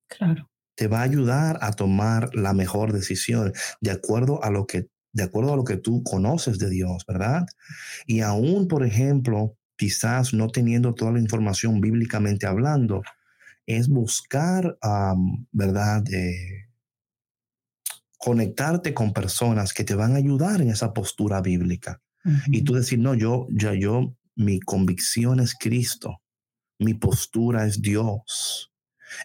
Claro. 0.08 0.50
Te 0.74 0.86
va 0.88 1.00
a 1.00 1.04
ayudar 1.04 1.58
a 1.62 1.72
tomar 1.72 2.34
la 2.34 2.52
mejor 2.52 2.92
decisión 2.92 3.52
de 3.80 3.90
acuerdo 3.90 4.42
a 4.44 4.50
lo 4.50 4.66
que 4.66 4.88
de 5.12 5.24
acuerdo 5.24 5.52
a 5.52 5.56
lo 5.56 5.64
que 5.64 5.76
tú 5.76 6.04
conoces 6.04 6.58
de 6.58 6.70
Dios, 6.70 7.04
¿verdad? 7.06 7.44
Y 8.06 8.20
aún, 8.20 8.68
por 8.68 8.86
ejemplo, 8.86 9.56
quizás 9.76 10.32
no 10.32 10.48
teniendo 10.48 10.94
toda 10.94 11.10
la 11.10 11.18
información 11.18 11.80
bíblicamente 11.80 12.46
hablando, 12.46 13.02
es 13.66 13.88
buscar, 13.88 14.78
¿verdad? 15.50 16.04
conectarte 18.18 18.94
con 18.94 19.12
personas 19.12 19.72
que 19.72 19.82
te 19.82 19.94
van 19.94 20.12
a 20.12 20.18
ayudar 20.18 20.60
en 20.60 20.70
esa 20.70 20.92
postura 20.92 21.40
bíblica. 21.40 22.00
Y 22.46 22.62
tú 22.62 22.74
decir, 22.74 22.98
no, 22.98 23.14
yo, 23.14 23.46
ya 23.50 23.74
yo, 23.74 24.14
mi 24.36 24.60
convicción 24.60 25.40
es 25.40 25.54
Cristo, 25.54 26.20
mi 26.78 26.94
postura 26.94 27.66
es 27.66 27.80
Dios. 27.80 28.72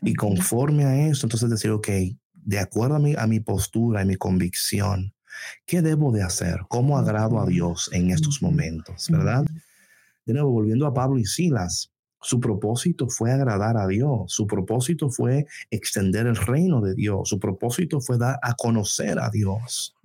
Y 0.02 0.14
conforme 0.14 0.86
a 0.86 1.08
eso, 1.08 1.26
entonces 1.26 1.50
decir, 1.50 1.72
ok, 1.72 1.89
de 2.34 2.60
acuerdo 2.60 2.96
a 2.96 3.00
mi, 3.00 3.16
a 3.16 3.28
mi 3.28 3.39
postura 3.39 4.02
y 4.02 4.06
mi 4.06 4.16
convicción, 4.16 5.14
¿qué 5.66 5.82
debo 5.82 6.12
de 6.12 6.24
hacer? 6.24 6.62
¿Cómo 6.70 6.98
agrado 6.98 7.39
a 7.39 7.46
Dios 7.46 7.89
en 7.93 8.12
estos 8.12 8.41
momentos? 8.41 9.08
¿Verdad? 9.10 9.46
De 10.26 10.34
nuevo, 10.34 10.52
volviendo 10.52 10.88
a 10.88 10.93
Pablo 10.93 11.20
y 11.20 11.26
Silas, 11.26 11.91
su 12.26 12.40
propósito 12.40 13.08
fue 13.08 13.32
agradar 13.32 13.78
a 13.78 13.86
Dios, 13.86 14.34
su 14.34 14.48
propósito 14.48 15.12
fue 15.12 15.46
extender 15.70 16.26
el 16.26 16.36
reino 16.36 16.82
de 16.82 16.96
Dios, 16.96 17.30
su 17.30 17.40
propósito 17.40 18.02
fue 18.02 18.18
dar 18.18 18.40
a 18.42 18.56
conocer 18.56 19.20
a 19.20 19.30
Dios. 19.30 19.96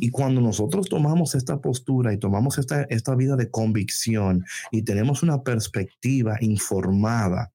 Y 0.00 0.08
cuando 0.08 0.40
nosotros 0.40 0.88
tomamos 0.88 1.34
esta 1.34 1.60
postura 1.60 2.14
y 2.14 2.18
tomamos 2.18 2.56
esta, 2.56 2.84
esta 2.84 3.14
vida 3.14 3.36
de 3.36 3.50
convicción 3.50 4.42
y 4.70 4.82
tenemos 4.82 5.22
una 5.22 5.42
perspectiva 5.42 6.38
informada, 6.40 7.52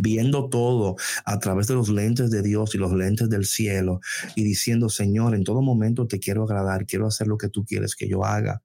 viendo 0.00 0.48
todo 0.48 0.96
a 1.24 1.38
través 1.38 1.68
de 1.68 1.74
los 1.74 1.88
lentes 1.88 2.32
de 2.32 2.42
Dios 2.42 2.74
y 2.74 2.78
los 2.78 2.92
lentes 2.92 3.30
del 3.30 3.44
cielo 3.44 4.00
y 4.34 4.42
diciendo, 4.42 4.88
Señor, 4.88 5.36
en 5.36 5.44
todo 5.44 5.62
momento 5.62 6.08
te 6.08 6.18
quiero 6.18 6.42
agradar, 6.42 6.86
quiero 6.86 7.06
hacer 7.06 7.28
lo 7.28 7.38
que 7.38 7.50
tú 7.50 7.64
quieres 7.64 7.94
que 7.94 8.08
yo 8.08 8.24
haga. 8.24 8.62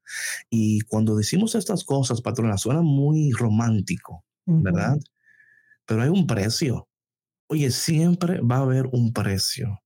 Y 0.50 0.80
cuando 0.80 1.14
decimos 1.14 1.54
estas 1.54 1.84
cosas, 1.84 2.22
patrona, 2.22 2.58
suena 2.58 2.82
muy 2.82 3.30
romántico. 3.30 4.24
¿Verdad? 4.46 4.98
Pero 5.86 6.02
hay 6.02 6.08
un 6.08 6.26
precio. 6.26 6.88
Oye, 7.48 7.70
siempre 7.70 8.40
va 8.40 8.56
a 8.56 8.62
haber 8.62 8.86
un 8.92 9.12
precio. 9.12 9.78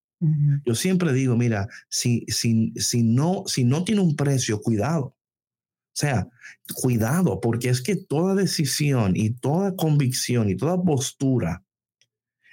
Yo 0.64 0.74
siempre 0.74 1.12
digo, 1.12 1.36
mira, 1.36 1.68
si, 1.88 2.24
si, 2.28 2.72
si, 2.76 3.02
no, 3.02 3.44
si 3.46 3.64
no 3.64 3.84
tiene 3.84 4.00
un 4.00 4.16
precio, 4.16 4.60
cuidado. 4.60 5.04
O 5.96 5.98
sea, 5.98 6.28
cuidado, 6.74 7.40
porque 7.40 7.68
es 7.68 7.82
que 7.82 7.96
toda 7.96 8.34
decisión 8.34 9.12
y 9.14 9.30
toda 9.30 9.76
convicción 9.76 10.48
y 10.48 10.56
toda 10.56 10.82
postura 10.82 11.62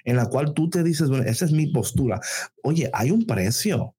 en 0.04 0.16
la 0.16 0.26
cual 0.26 0.52
tú 0.54 0.68
te 0.68 0.82
dices, 0.82 1.08
bueno, 1.08 1.24
esa 1.24 1.44
es 1.44 1.52
mi 1.52 1.66
postura. 1.66 2.20
Oye, 2.62 2.90
hay 2.92 3.10
un 3.10 3.26
precio. 3.26 3.96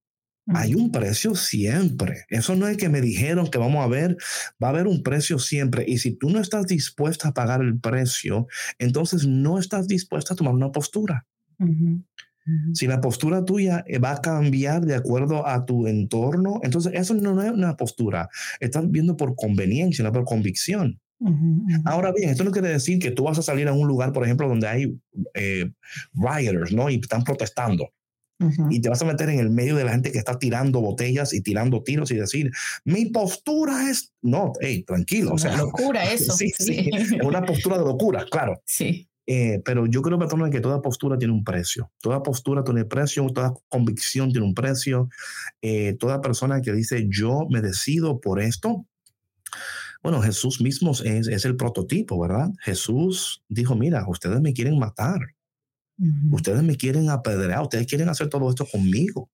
Hay 0.48 0.76
un 0.76 0.92
precio 0.92 1.34
siempre. 1.36 2.26
Eso 2.30 2.56
no 2.56 2.68
es 2.68 2.78
que 2.78 2.90
me 2.90 3.02
dijeron 3.02 3.48
que 3.48 3.58
vamos 3.58 3.84
a 3.84 3.88
ver, 3.88 4.16
va 4.62 4.68
a 4.68 4.70
haber 4.72 4.88
un 4.88 5.02
precio 5.02 5.40
siempre. 5.40 5.86
Y 5.88 5.98
si 5.98 6.12
tú 6.12 6.30
no 6.30 6.40
estás 6.40 6.68
dispuesta 6.68 7.30
a 7.30 7.34
pagar 7.34 7.62
el 7.62 7.80
precio, 7.80 8.48
entonces 8.78 9.26
no 9.26 9.58
estás 9.58 9.88
dispuesta 9.88 10.34
a 10.34 10.38
tomar 10.38 10.54
una 10.54 10.72
postura. 10.72 11.26
Si 12.74 12.86
la 12.86 13.02
postura 13.02 13.44
tuya 13.44 13.84
eh, 13.88 13.98
va 13.98 14.12
a 14.12 14.22
cambiar 14.22 14.86
de 14.86 14.94
acuerdo 14.94 15.48
a 15.48 15.66
tu 15.66 15.88
entorno, 15.88 16.60
entonces 16.62 16.94
eso 16.94 17.16
no 17.16 17.42
es 17.42 17.52
una 17.52 17.76
postura. 17.76 18.30
Estás 18.60 18.90
viendo 18.92 19.18
por 19.18 19.36
conveniencia, 19.36 20.04
no 20.04 20.12
por 20.12 20.26
convicción. 20.26 21.00
Ahora 21.86 22.12
bien, 22.12 22.30
esto 22.30 22.44
no 22.44 22.52
quiere 22.52 22.68
decir 22.68 23.00
que 23.00 23.10
tú 23.10 23.24
vas 23.24 23.40
a 23.40 23.42
salir 23.42 23.68
a 23.68 23.74
un 23.74 23.88
lugar, 23.88 24.12
por 24.12 24.24
ejemplo, 24.26 24.48
donde 24.48 24.68
hay 24.68 25.00
eh, 25.34 25.72
rioters, 26.14 26.72
¿no? 26.72 26.90
Y 26.90 26.96
están 26.96 27.24
protestando 27.24 27.90
y 28.70 28.82
te 28.82 28.90
vas 28.90 29.02
a 29.02 29.06
meter 29.06 29.30
en 29.30 29.40
el 29.40 29.50
medio 29.50 29.76
de 29.76 29.86
la 29.86 29.92
gente 29.92 30.12
que 30.12 30.18
está 30.18 30.38
tirando 30.38 30.82
botellas 30.82 31.34
y 31.34 31.42
tirando 31.42 31.84
tiros 31.84 32.12
y 32.12 32.16
decir, 32.16 32.52
mi 32.84 33.06
postura 33.06 33.90
es, 33.90 34.14
no, 34.22 34.54
hey, 34.60 34.84
tranquilo. 34.84 35.34
o 35.34 35.38
sea, 35.38 35.56
locura 35.56 36.04
eso. 36.12 36.34
Sí, 36.34 36.52
sí, 36.58 36.90
es 36.94 37.12
una 37.24 37.44
postura 37.46 37.78
de 37.78 37.86
locura, 37.86 38.26
claro. 38.30 38.62
Sí. 38.66 39.08
Eh, 39.28 39.60
pero 39.66 39.88
yo 39.88 40.02
creo, 40.02 40.20
patrón, 40.20 40.52
que 40.52 40.60
toda 40.60 40.82
postura 40.82 41.18
tiene 41.18 41.34
un 41.34 41.44
precio. 41.44 41.92
Toda 42.02 42.22
postura 42.22 42.64
tiene 42.64 42.86
precio, 42.86 43.26
toda 43.28 43.54
convicción 43.70 44.32
tiene 44.32 44.46
un 44.46 44.54
precio. 44.54 45.10
Eh, 45.62 45.96
toda 46.00 46.22
persona 46.22 46.62
que 46.62 46.74
dice, 46.74 47.08
yo 47.10 47.48
me 47.50 47.62
decido 47.62 48.20
por 48.20 48.40
esto, 48.40 48.86
bueno, 50.04 50.22
Jesús 50.22 50.62
mismo 50.62 50.92
es, 50.92 51.28
es, 51.28 51.46
el 51.46 51.56
prototipo, 51.56 52.20
¿verdad? 52.20 52.50
Jesús 52.62 53.42
dijo, 53.50 53.76
mira, 53.76 54.06
ustedes 54.08 54.40
me 54.40 54.54
quieren 54.54 54.78
matar, 54.78 55.18
Ustedes 56.32 56.62
me 56.64 56.76
quieren 56.76 57.10
apedrear, 57.10 57.62
ustedes 57.62 57.88
quieren 57.88 58.10
hacer 58.10 58.28
todo 58.28 58.50
esto 58.50 58.66
conmigo. 58.66 59.30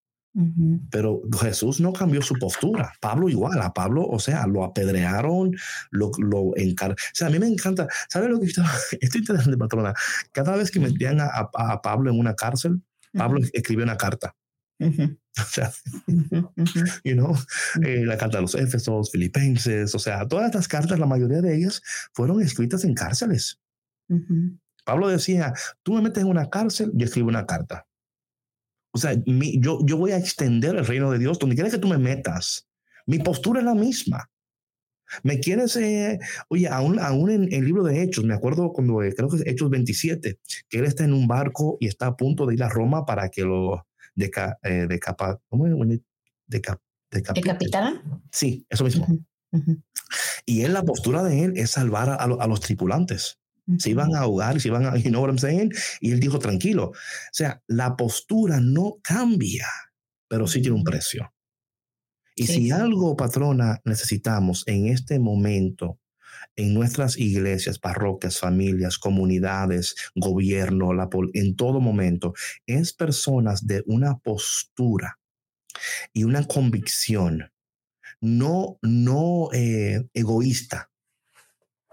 Pero 0.89 1.21
Jesús 1.41 1.81
no 1.81 1.91
cambió 1.91 2.21
su 2.21 2.35
postura. 2.35 2.93
Pablo 3.01 3.27
igual, 3.27 3.61
a 3.61 3.73
Pablo, 3.73 4.05
o 4.05 4.17
sea, 4.17 4.47
lo 4.47 4.63
apedrearon, 4.63 5.53
lo, 5.89 6.11
lo 6.19 6.55
encar... 6.55 6.91
O 6.91 6.95
sea, 7.13 7.27
a 7.27 7.29
mí 7.29 7.37
me 7.37 7.47
encanta, 7.47 7.87
¿sabes 8.09 8.29
lo 8.29 8.39
que 8.39 8.45
está? 8.45 8.63
Esto 9.01 9.07
es 9.07 9.15
interesante, 9.15 9.57
patrona. 9.57 9.93
Cada 10.31 10.55
vez 10.55 10.71
que 10.71 10.79
metían 10.79 11.19
a, 11.19 11.49
a, 11.53 11.81
Pablo 11.81 12.09
en 12.09 12.17
una 12.17 12.33
cárcel, 12.33 12.81
Pablo 13.13 13.41
escribió 13.51 13.83
una 13.83 13.97
carta. 13.97 14.35
O 15.39 15.43
sea, 15.45 15.71
you 17.05 17.13
know, 17.13 17.33
eh, 17.85 18.03
la 18.05 18.17
carta 18.17 18.39
de 18.39 18.41
los 18.41 18.55
Éfesos, 18.55 19.11
Filipenses, 19.11 19.95
o 19.95 19.99
sea, 19.99 20.27
todas 20.27 20.47
estas 20.47 20.67
cartas, 20.67 20.99
la 20.99 21.05
mayoría 21.05 21.39
de 21.39 21.55
ellas 21.55 21.81
fueron 22.13 22.41
escritas 22.41 22.83
en 22.83 22.93
cárceles. 22.93 23.57
Pablo 24.83 25.07
decía, 25.07 25.53
tú 25.83 25.93
me 25.93 26.01
metes 26.01 26.23
en 26.23 26.29
una 26.29 26.49
cárcel, 26.49 26.91
y 26.97 27.03
escribo 27.03 27.29
una 27.29 27.45
carta. 27.45 27.87
O 28.93 28.97
sea, 28.97 29.15
yo, 29.25 29.79
yo 29.85 29.97
voy 29.97 30.11
a 30.11 30.17
extender 30.17 30.75
el 30.75 30.85
reino 30.85 31.11
de 31.11 31.19
Dios 31.19 31.39
donde 31.39 31.55
quieras 31.55 31.73
que 31.73 31.79
tú 31.79 31.87
me 31.87 31.97
metas. 31.97 32.67
Mi 33.05 33.19
postura 33.19 33.59
es 33.59 33.65
la 33.65 33.73
misma. 33.73 34.29
Me 35.23 35.39
quieres, 35.39 35.75
eh, 35.75 36.19
oye, 36.49 36.67
aún, 36.67 36.99
aún 36.99 37.29
en 37.29 37.53
el 37.53 37.65
libro 37.65 37.83
de 37.83 38.01
Hechos, 38.01 38.23
me 38.23 38.33
acuerdo 38.33 38.71
cuando 38.71 39.03
eh, 39.03 39.13
creo 39.13 39.29
que 39.29 39.37
es 39.37 39.47
Hechos 39.47 39.69
27, 39.69 40.39
que 40.69 40.77
él 40.77 40.85
está 40.85 41.03
en 41.03 41.13
un 41.13 41.27
barco 41.27 41.77
y 41.79 41.87
está 41.87 42.07
a 42.07 42.15
punto 42.15 42.45
de 42.45 42.53
ir 42.53 42.63
a 42.63 42.69
Roma 42.69 43.05
para 43.05 43.29
que 43.29 43.43
lo 43.43 43.85
deca, 44.15 44.57
eh, 44.63 44.87
decapa, 44.87 45.39
¿cómo 45.49 45.67
es? 45.67 45.99
¿Decapitaran? 46.47 48.21
Sí, 48.31 48.65
eso 48.69 48.85
mismo. 48.85 49.05
Y 50.45 50.61
él, 50.61 50.73
la 50.73 50.83
postura 50.83 51.23
de 51.23 51.43
él 51.43 51.53
es 51.55 51.71
salvar 51.71 52.09
a, 52.09 52.15
a 52.15 52.47
los 52.47 52.61
tripulantes. 52.61 53.40
Se 53.77 53.91
iban 53.91 54.15
a 54.15 54.21
ahogar, 54.21 54.59
se 54.59 54.67
iban 54.67 54.85
a, 54.85 54.97
you 54.97 55.09
know 55.09 55.21
what 55.21 55.29
I'm 55.29 55.37
saying? 55.37 55.71
Y 55.99 56.11
él 56.11 56.19
dijo, 56.19 56.39
tranquilo. 56.39 56.89
O 56.89 56.93
sea, 57.31 57.61
la 57.67 57.95
postura 57.95 58.59
no 58.59 58.97
cambia, 59.01 59.67
pero 60.27 60.47
sí 60.47 60.61
tiene 60.61 60.77
un 60.77 60.83
precio. 60.83 61.31
Y 62.35 62.47
si 62.47 62.71
algo, 62.71 63.15
patrona, 63.15 63.81
necesitamos 63.85 64.63
en 64.65 64.87
este 64.87 65.19
momento, 65.19 65.99
en 66.55 66.73
nuestras 66.73 67.17
iglesias, 67.17 67.77
parroquias, 67.77 68.39
familias, 68.39 68.97
comunidades, 68.97 69.95
gobierno, 70.15 70.93
la, 70.93 71.09
en 71.33 71.55
todo 71.55 71.79
momento, 71.79 72.33
es 72.65 72.93
personas 72.93 73.67
de 73.67 73.83
una 73.85 74.17
postura 74.17 75.19
y 76.13 76.23
una 76.23 76.45
convicción 76.47 77.51
no, 78.21 78.77
no 78.81 79.49
eh, 79.51 80.07
egoísta. 80.13 80.90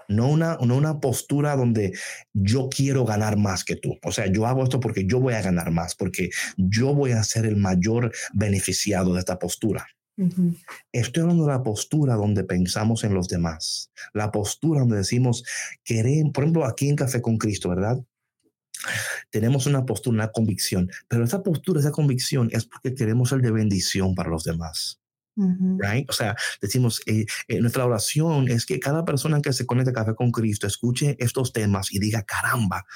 No 0.09 0.29
una, 0.29 0.57
no 0.61 0.77
una 0.77 1.01
postura 1.01 1.55
donde 1.55 1.93
yo 2.33 2.69
quiero 2.69 3.05
ganar 3.05 3.37
más 3.37 3.65
que 3.65 3.77
tú. 3.77 3.99
O 4.03 4.11
sea, 4.11 4.27
yo 4.27 4.47
hago 4.47 4.65
esto 4.65 4.81
porque 4.81 5.07
yo 5.07 5.21
voy 5.21 5.35
a 5.35 5.43
ganar 5.43 5.71
más, 5.71 5.95
porque 5.95 6.31
yo 6.57 6.95
voy 6.95 7.13
a 7.13 7.23
ser 7.23 7.45
el 7.45 7.57
mayor 7.57 8.13
beneficiado 8.33 9.13
de 9.13 9.21
esta 9.21 9.39
postura. 9.39 9.87
Estoy 10.91 11.23
hablando 11.23 11.47
de 11.47 11.53
la 11.53 11.63
postura 11.63 12.17
donde 12.17 12.43
pensamos 12.43 13.05
en 13.05 13.15
los 13.15 13.29
demás, 13.29 13.93
la 14.13 14.33
postura 14.33 14.81
donde 14.81 14.97
decimos, 14.97 15.45
queremos, 15.85 16.33
por 16.33 16.43
ejemplo, 16.43 16.65
aquí 16.65 16.89
en 16.89 16.97
Café 16.97 17.23
con 17.23 17.39
Cristo, 17.39 17.69
¿verdad? 17.69 17.99
Tenemos 19.31 19.67
una 19.67 19.87
postura, 19.87 20.15
una 20.15 20.33
convicción, 20.33 20.91
pero 21.07 21.23
esa 21.23 21.43
postura, 21.43 21.81
esa 21.81 21.93
convicción 21.93 22.49
es 22.53 22.65
porque 22.65 22.95
queremos 22.95 23.29
ser 23.29 23.43
de 23.43 23.53
bendición 23.53 24.15
para 24.17 24.31
los 24.31 24.43
demás. 24.43 25.01
Right? 25.79 26.09
O 26.09 26.13
sea, 26.13 26.37
decimos, 26.61 27.01
eh, 27.07 27.27
eh, 27.47 27.61
nuestra 27.61 27.87
oración 27.87 28.49
es 28.49 28.67
que 28.67 28.81
cada 28.81 29.05
persona 29.05 29.41
que 29.41 29.53
se 29.53 29.67
conecte 29.67 29.93
Café 29.93 30.15
con 30.15 30.33
Cristo 30.33 30.67
escuche 30.67 31.17
estos 31.21 31.53
temas 31.53 31.93
y 31.93 31.99
diga, 31.99 32.23
caramba, 32.23 32.87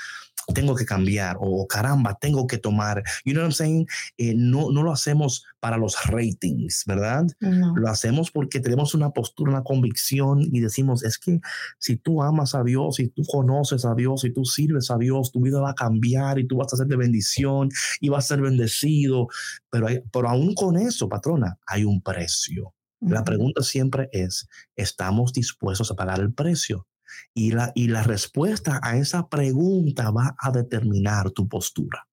tengo 0.55 0.74
que 0.74 0.84
cambiar 0.84 1.36
o 1.40 1.66
caramba, 1.66 2.18
tengo 2.20 2.47
que 2.47 2.59
tomar. 2.59 3.03
You 3.24 3.32
know 3.32 3.43
what 3.43 3.49
I'm 3.49 3.53
saying? 3.53 3.86
Eh, 4.18 4.34
no, 4.36 4.70
no 4.70 4.82
lo 4.82 4.93
hacemos 4.93 5.45
para 5.61 5.76
los 5.76 5.97
ratings, 6.07 6.84
¿verdad? 6.86 7.26
Lo 7.40 7.88
hacemos 7.88 8.30
porque 8.30 8.61
tenemos 8.61 8.95
una 8.95 9.11
postura, 9.11 9.53
una 9.53 9.62
convicción 9.62 10.40
y 10.40 10.61
decimos, 10.61 11.05
es 11.05 11.18
que 11.18 11.40
si 11.78 11.97
tú 11.97 12.22
amas 12.22 12.55
a 12.55 12.64
Dios, 12.64 12.97
si 12.97 13.09
tú 13.09 13.22
conoces 13.24 13.84
a 13.84 13.95
Dios, 13.95 14.22
si 14.22 14.32
tú 14.32 14.45
sirves 14.45 14.90
a 14.90 14.99
Dios, 14.99 15.30
tu 15.30 15.40
vida 15.40 15.61
va 15.61 15.70
a 15.70 15.74
cambiar 15.74 16.38
y 16.38 16.47
tú 16.47 16.57
vas 16.57 16.72
a 16.72 16.76
ser 16.76 16.86
de 16.86 16.97
bendición 16.97 17.68
y 18.01 18.09
vas 18.09 18.24
a 18.24 18.28
ser 18.34 18.40
bendecido. 18.40 19.28
Pero, 19.70 19.86
hay, 19.86 20.01
pero 20.12 20.28
aún 20.28 20.55
con 20.55 20.76
eso, 20.76 21.09
patrona, 21.09 21.59
hay 21.66 21.84
un 21.84 22.01
precio. 22.03 22.74
La 23.01 23.24
pregunta 23.24 23.62
siempre 23.62 24.09
es, 24.12 24.49
¿estamos 24.76 25.32
dispuestos 25.32 25.90
a 25.90 25.97
pagar 25.97 26.20
el 26.20 26.32
precio? 26.32 26.86
Y 27.34 27.52
la, 27.52 27.72
y 27.74 27.88
la 27.88 28.02
respuesta 28.02 28.80
a 28.82 28.96
esa 28.96 29.28
pregunta 29.28 30.10
va 30.10 30.34
a 30.38 30.50
determinar 30.50 31.30
tu 31.30 31.48
postura. 31.48 32.06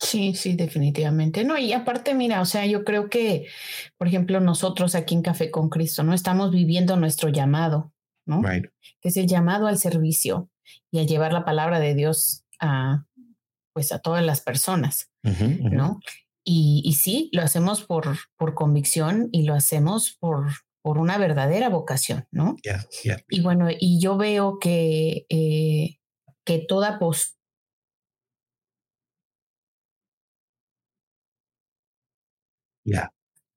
Sí, 0.00 0.34
sí, 0.34 0.54
definitivamente. 0.54 1.44
No, 1.44 1.56
y 1.56 1.72
aparte, 1.72 2.14
mira, 2.14 2.40
o 2.40 2.44
sea, 2.44 2.66
yo 2.66 2.84
creo 2.84 3.08
que, 3.08 3.46
por 3.96 4.08
ejemplo, 4.08 4.40
nosotros 4.40 4.94
aquí 4.94 5.14
en 5.14 5.22
Café 5.22 5.50
con 5.50 5.68
Cristo, 5.68 6.02
¿no? 6.02 6.12
Estamos 6.12 6.50
viviendo 6.50 6.96
nuestro 6.96 7.28
llamado, 7.28 7.92
¿no? 8.26 8.42
Que 8.42 9.08
es 9.08 9.16
el 9.16 9.26
llamado 9.26 9.66
al 9.66 9.78
servicio 9.78 10.50
y 10.90 10.98
a 10.98 11.04
llevar 11.04 11.32
la 11.32 11.44
palabra 11.44 11.80
de 11.80 11.94
Dios 11.94 12.44
a, 12.60 13.06
pues, 13.72 13.92
a 13.92 13.98
todas 13.98 14.24
las 14.24 14.40
personas, 14.40 15.10
¿no? 15.22 16.00
Y, 16.44 16.82
y, 16.84 16.92
sí, 16.94 17.28
lo 17.32 17.42
hacemos 17.42 17.82
por, 17.82 18.16
por 18.36 18.54
convicción 18.54 19.28
y 19.32 19.42
lo 19.42 19.54
hacemos 19.54 20.16
por, 20.20 20.52
por 20.86 20.98
una 20.98 21.18
verdadera 21.18 21.68
vocación, 21.68 22.28
¿no? 22.30 22.54
Y 23.28 23.40
bueno, 23.40 23.66
y 23.76 23.98
yo 23.98 24.16
veo 24.16 24.60
que, 24.60 25.26
eh, 25.28 25.98
que 26.44 26.60
toda 26.60 27.00
postura 27.00 27.34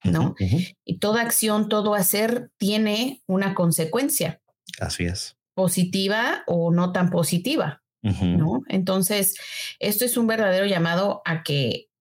¿no? 0.05 0.33
Y 0.83 0.97
toda 0.97 1.21
acción, 1.21 1.69
todo 1.69 1.93
hacer 1.93 2.49
tiene 2.57 3.21
una 3.27 3.53
consecuencia. 3.53 4.41
Así 4.79 5.05
es. 5.05 5.37
Positiva 5.53 6.41
o 6.47 6.71
no 6.71 6.91
tan 6.93 7.11
positiva, 7.11 7.83
¿no? 8.01 8.63
Entonces, 8.69 9.35
esto 9.77 10.03
es 10.03 10.17
un 10.17 10.25
verdadero 10.25 10.65
llamado 10.65 11.21
a 11.25 11.43
que, 11.43 11.91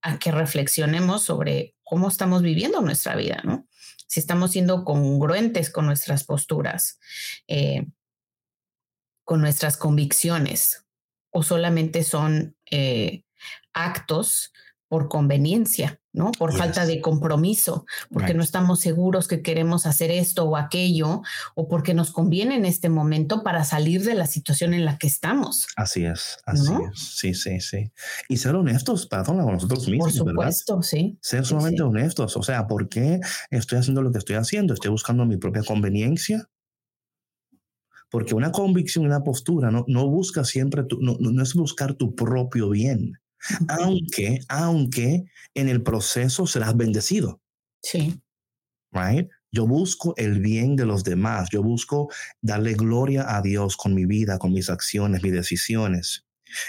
a 0.00 0.18
que 0.18 0.32
reflexionemos 0.32 1.24
sobre 1.24 1.74
cómo 1.82 2.08
estamos 2.08 2.40
viviendo 2.40 2.80
nuestra 2.80 3.16
vida, 3.16 3.42
¿no? 3.44 3.66
Si 4.10 4.18
estamos 4.18 4.50
siendo 4.50 4.84
congruentes 4.84 5.70
con 5.70 5.86
nuestras 5.86 6.24
posturas, 6.24 6.98
eh, 7.46 7.86
con 9.22 9.40
nuestras 9.40 9.76
convicciones, 9.76 10.84
o 11.30 11.44
solamente 11.44 12.02
son 12.02 12.56
eh, 12.72 13.22
actos 13.72 14.52
por 14.88 15.08
conveniencia, 15.08 15.99
¿no? 16.12 16.32
Por 16.32 16.56
falta 16.56 16.86
de 16.86 17.00
compromiso, 17.00 17.86
porque 18.12 18.34
no 18.34 18.42
estamos 18.42 18.80
seguros 18.80 19.28
que 19.28 19.42
queremos 19.42 19.86
hacer 19.86 20.10
esto 20.10 20.44
o 20.44 20.56
aquello, 20.56 21.22
o 21.54 21.68
porque 21.68 21.94
nos 21.94 22.10
conviene 22.10 22.56
en 22.56 22.64
este 22.64 22.88
momento 22.88 23.42
para 23.42 23.64
salir 23.64 24.04
de 24.04 24.14
la 24.14 24.26
situación 24.26 24.74
en 24.74 24.84
la 24.84 24.98
que 24.98 25.06
estamos. 25.06 25.66
Así 25.76 26.04
es, 26.04 26.38
así 26.44 26.72
es. 26.90 26.98
Sí, 26.98 27.34
sí, 27.34 27.60
sí. 27.60 27.92
Y 28.28 28.38
ser 28.38 28.56
honestos, 28.56 29.06
perdón, 29.06 29.42
con 29.42 29.54
nosotros 29.54 29.88
mismos. 29.88 30.18
Por 30.18 30.28
supuesto, 30.28 30.82
sí. 30.82 31.18
Ser 31.22 31.46
solamente 31.46 31.82
honestos. 31.82 32.36
O 32.36 32.42
sea, 32.42 32.66
¿por 32.66 32.88
qué 32.88 33.20
estoy 33.50 33.78
haciendo 33.78 34.02
lo 34.02 34.10
que 34.10 34.18
estoy 34.18 34.36
haciendo? 34.36 34.74
¿Estoy 34.74 34.90
buscando 34.90 35.24
mi 35.24 35.36
propia 35.36 35.62
conveniencia? 35.62 36.48
Porque 38.10 38.34
una 38.34 38.50
convicción, 38.50 39.06
una 39.06 39.22
postura, 39.22 39.70
no, 39.70 39.84
no 39.86 40.08
busca 40.08 40.44
siempre, 40.44 40.82
tu, 40.82 41.00
no, 41.00 41.16
no 41.20 41.42
es 41.42 41.54
buscar 41.54 41.94
tu 41.94 42.16
propio 42.16 42.70
bien 42.70 43.19
aunque, 43.68 44.40
aunque 44.48 45.24
en 45.54 45.68
el 45.68 45.82
proceso 45.82 46.46
serás 46.46 46.76
bendecido. 46.76 47.40
Sí. 47.82 48.20
Right? 48.92 49.28
Yo 49.52 49.66
busco 49.66 50.14
el 50.16 50.40
bien 50.40 50.76
de 50.76 50.86
los 50.86 51.04
demás. 51.04 51.48
Yo 51.50 51.62
busco 51.62 52.08
darle 52.40 52.74
gloria 52.74 53.36
a 53.36 53.42
Dios 53.42 53.76
con 53.76 53.94
mi 53.94 54.06
vida, 54.06 54.38
con 54.38 54.52
mis 54.52 54.70
acciones, 54.70 55.22
mis 55.22 55.32
decisiones. 55.32 56.26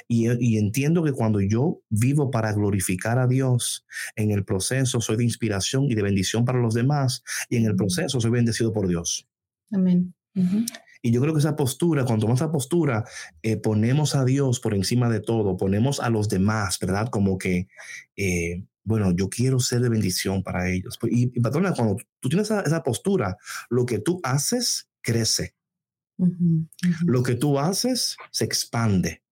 Y, 0.07 0.28
y, 0.39 0.57
entiendo 0.59 1.03
que 1.03 1.11
cuando 1.11 1.41
yo 1.41 1.82
vivo 1.89 2.30
para 2.30 2.53
glorificar 2.53 3.17
a 3.17 3.26
Dios, 3.26 3.84
en 4.15 4.30
el 4.30 4.45
proceso 4.45 5.01
soy 5.01 5.17
de 5.17 5.24
inspiración 5.24 5.86
y 5.86 5.95
de 5.95 6.03
bendición 6.03 6.45
para 6.45 6.59
los 6.59 6.76
demás, 6.76 7.24
y 7.49 7.57
en 7.57 7.65
el 7.65 7.76
proceso 7.76 8.22
soy 8.22 8.30
bendecido 8.30 8.72
por 8.74 8.88
Dios. 8.88 9.28
Amén. 9.72 10.13
Y 11.02 11.12
yo 11.12 11.22
creo 11.22 11.34
que 11.34 11.39
esa 11.39 11.56
postura, 11.56 12.06
cuando 12.06 12.22
tomamos 12.22 12.41
esa 12.41 12.52
postura, 12.52 13.06
eh, 13.41 13.58
ponemos 13.58 14.16
a 14.16 14.24
Dios 14.24 14.60
por 14.60 14.76
encima 14.76 15.10
de 15.10 15.20
todo, 15.20 15.58
ponemos 15.58 15.99
a 15.99 16.10
los 16.10 16.30
demás, 16.30 16.78
¿verdad? 16.80 17.10
Como 17.10 17.38
que, 17.38 17.68
eh, 18.16 18.64
bueno, 18.84 19.12
yo 19.12 19.30
quiero 19.30 19.60
ser 19.60 19.82
de 19.82 19.89
bendición 19.89 20.43
para 20.43 20.70
ellos. 20.70 20.99
Y, 21.10 21.32
y 21.36 21.41
patrona, 21.41 21.74
cuando 21.74 21.97
tú 22.20 22.30
tienes 22.30 22.52
esa, 22.52 22.84
postura, 22.84 23.38
lo 23.70 23.86
que 23.86 23.99
tú 23.99 24.20
haces 24.24 24.89
crece. 25.02 25.56
Lo 27.06 27.24
que 27.24 27.34
tú 27.34 27.58
haces 27.58 28.16
se 28.30 28.45
expande. 28.45 29.24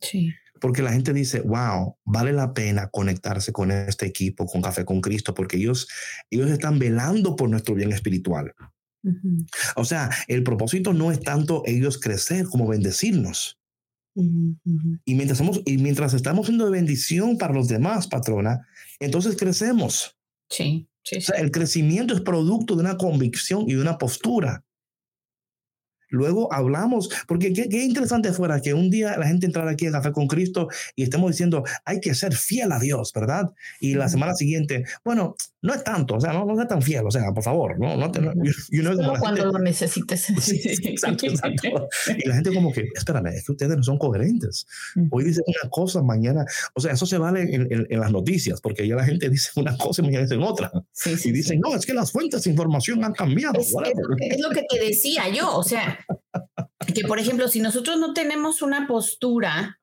Sí. 0.00 0.32
Porque 0.60 0.82
la 0.82 0.92
gente 0.92 1.12
dice, 1.12 1.40
wow, 1.40 1.96
vale 2.04 2.32
la 2.32 2.54
pena 2.54 2.88
conectarse 2.88 3.52
con 3.52 3.72
este 3.72 4.06
equipo, 4.06 4.46
con 4.46 4.62
Café 4.62 4.84
con 4.84 5.00
Cristo, 5.00 5.34
porque 5.34 5.56
ellos, 5.56 5.88
ellos 6.30 6.50
están 6.50 6.78
velando 6.78 7.34
por 7.34 7.50
nuestro 7.50 7.74
bien 7.74 7.92
espiritual. 7.92 8.54
O 9.76 9.84
sea, 9.84 10.10
el 10.28 10.42
propósito 10.42 10.92
no 10.92 11.10
es 11.10 11.20
tanto 11.20 11.62
ellos 11.66 11.98
crecer 11.98 12.46
como 12.46 12.66
bendecirnos. 12.66 13.58
Y, 14.14 15.14
mientras 15.14 15.38
somos, 15.38 15.60
y 15.66 15.76
mientras 15.76 16.14
estamos 16.14 16.46
siendo 16.46 16.64
de 16.64 16.70
bendición 16.70 17.36
para 17.36 17.52
los 17.52 17.68
demás, 17.68 18.06
patrona, 18.06 18.66
entonces 18.98 19.36
crecemos. 19.36 20.16
Sí, 20.48 20.88
sí, 21.02 21.18
O 21.18 21.20
sea, 21.20 21.40
el 21.40 21.50
crecimiento 21.50 22.14
es 22.14 22.22
producto 22.22 22.74
de 22.74 22.80
una 22.80 22.96
convicción 22.96 23.64
y 23.68 23.74
de 23.74 23.80
una 23.82 23.98
postura. 23.98 24.64
Luego 26.16 26.52
hablamos, 26.52 27.08
porque 27.28 27.52
qué, 27.52 27.84
interesante 27.84 28.32
fuera 28.32 28.60
que 28.60 28.74
un 28.74 28.90
día 28.90 29.16
la 29.16 29.26
gente 29.26 29.46
entrara 29.46 29.70
aquí 29.70 29.86
a 29.86 29.92
Café 29.92 30.12
con 30.12 30.26
Cristo 30.26 30.68
y 30.94 31.02
estemos 31.02 31.30
diciendo, 31.30 31.62
hay 31.84 32.00
que 32.00 32.14
ser 32.14 32.34
fiel 32.34 32.72
a 32.72 32.78
Dios, 32.78 33.12
¿verdad? 33.14 33.52
Y 33.80 33.94
la 33.94 34.08
semana 34.08 34.34
siguiente, 34.34 34.84
bueno, 35.04 35.36
no 35.62 35.74
es 35.74 35.84
tanto, 35.84 36.14
o 36.14 36.20
sea, 36.20 36.32
no, 36.32 36.44
no 36.44 36.60
es 36.60 36.68
tan 36.68 36.80
fiel, 36.80 37.04
o 37.06 37.10
sea, 37.10 37.32
por 37.32 37.42
favor, 37.42 37.78
no, 37.78 37.96
no, 37.96 38.10
cuando 39.18 39.46
lo 39.46 39.58
necesites. 39.58 40.30
exacto, 40.84 41.26
exacto. 41.26 41.88
Y 42.16 42.28
la 42.28 42.36
gente 42.36 42.54
como 42.54 42.72
que, 42.72 42.88
espérame, 42.94 43.28
es 43.28 43.44
que 43.44 43.52
ustedes 43.52 43.76
no 43.76 43.82
son 43.82 43.98
coherentes. 43.98 44.66
Hoy 45.10 45.24
dicen 45.24 45.44
una 45.46 45.70
cosa, 45.70 46.02
mañana, 46.02 46.44
o 46.74 46.80
sea, 46.80 46.92
eso 46.92 47.04
se 47.06 47.18
vale 47.18 47.42
en, 47.42 47.68
en, 47.70 48.00
las 48.00 48.12
noticias, 48.12 48.60
porque 48.60 48.86
ya 48.86 48.96
la 48.96 49.04
gente 49.04 49.28
dice 49.30 49.50
una 49.56 49.76
cosa 49.76 50.02
y 50.02 50.06
mañana 50.06 50.24
dicen 50.24 50.42
otra. 50.42 50.70
y 51.24 51.32
dicen, 51.32 51.60
no, 51.60 51.74
es 51.74 51.84
que 51.84 51.94
las 51.94 52.12
fuentes 52.12 52.44
de 52.44 52.50
información 52.50 53.04
han 53.04 53.12
cambiado. 53.12 53.60
es 53.60 54.40
lo 54.40 54.50
que 54.50 54.62
te 54.68 54.78
decía 54.78 55.28
yo, 55.28 55.56
o 55.56 55.62
sea, 55.62 55.98
que, 56.94 57.02
por 57.02 57.18
ejemplo, 57.18 57.48
si 57.48 57.60
nosotros 57.60 57.98
no 57.98 58.12
tenemos 58.12 58.62
una 58.62 58.86
postura 58.86 59.80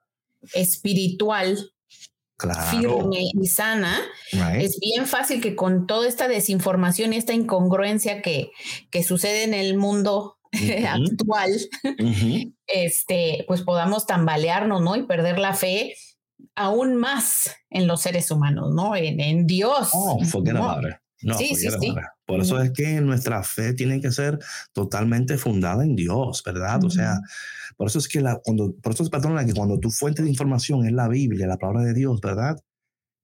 espiritual 0.54 1.72
firme 2.70 3.32
y 3.34 3.48
sana, 3.48 4.02
es 4.58 4.80
bien 4.80 5.06
fácil 5.08 5.42
que 5.42 5.56
con 5.56 5.88
toda 5.88 6.08
esta 6.08 6.28
desinformación 6.28 7.14
y 7.14 7.18
esta 7.18 7.34
incongruencia 7.34 8.22
que, 8.22 8.52
que 8.90 9.04
sucede 9.04 9.44
en 9.44 9.54
el 9.54 9.78
mundo 9.78 10.38
actual, 10.88 11.52
este, 12.68 13.46
pues 13.48 13.62
podamos 13.62 14.06
tambalearnos, 14.06 14.82
¿no? 14.82 14.96
Y 14.96 15.04
perder 15.04 15.40
la 15.40 15.54
fe 15.54 15.96
aún 16.56 16.96
más 16.96 17.56
en 17.70 17.88
los 17.88 18.02
seres 18.02 18.30
humanos, 18.30 18.74
¿no? 18.74 18.96
En, 18.96 19.48
Dios. 19.48 19.90
Oh, 19.94 20.20
no, 20.44 20.80
sí, 21.38 21.56
sí, 21.56 21.68
sí. 21.80 21.94
Por 22.26 22.42
eso 22.42 22.62
es 22.62 22.72
que 22.72 23.02
nuestra 23.02 23.44
fe 23.44 23.74
tiene 23.74 24.02
que 24.02 24.12
ser 24.12 24.40
totalmente 24.74 25.38
fundada 25.38 25.84
en 25.84 25.96
Dios, 25.96 26.42
¿verdad? 26.46 26.84
O 26.84 26.90
sea, 26.90 27.20
por 27.78 27.88
eso 27.88 28.00
es 28.00 28.08
que 28.08 28.22
la, 28.22 28.40
cuando, 28.44 28.76
por 28.82 28.94
eso 28.94 29.04
es, 29.04 29.10
patrona, 29.10 29.46
que 29.46 29.54
cuando 29.54 29.80
tu 29.80 29.90
fuente 29.90 30.24
de 30.24 30.30
información 30.30 30.86
es 30.86 30.92
la 30.92 31.08
Biblia, 31.08 31.48
la 31.48 31.58
palabra 31.58 31.84
de 31.84 31.94
Dios, 31.94 32.22
¿verdad? 32.22 32.58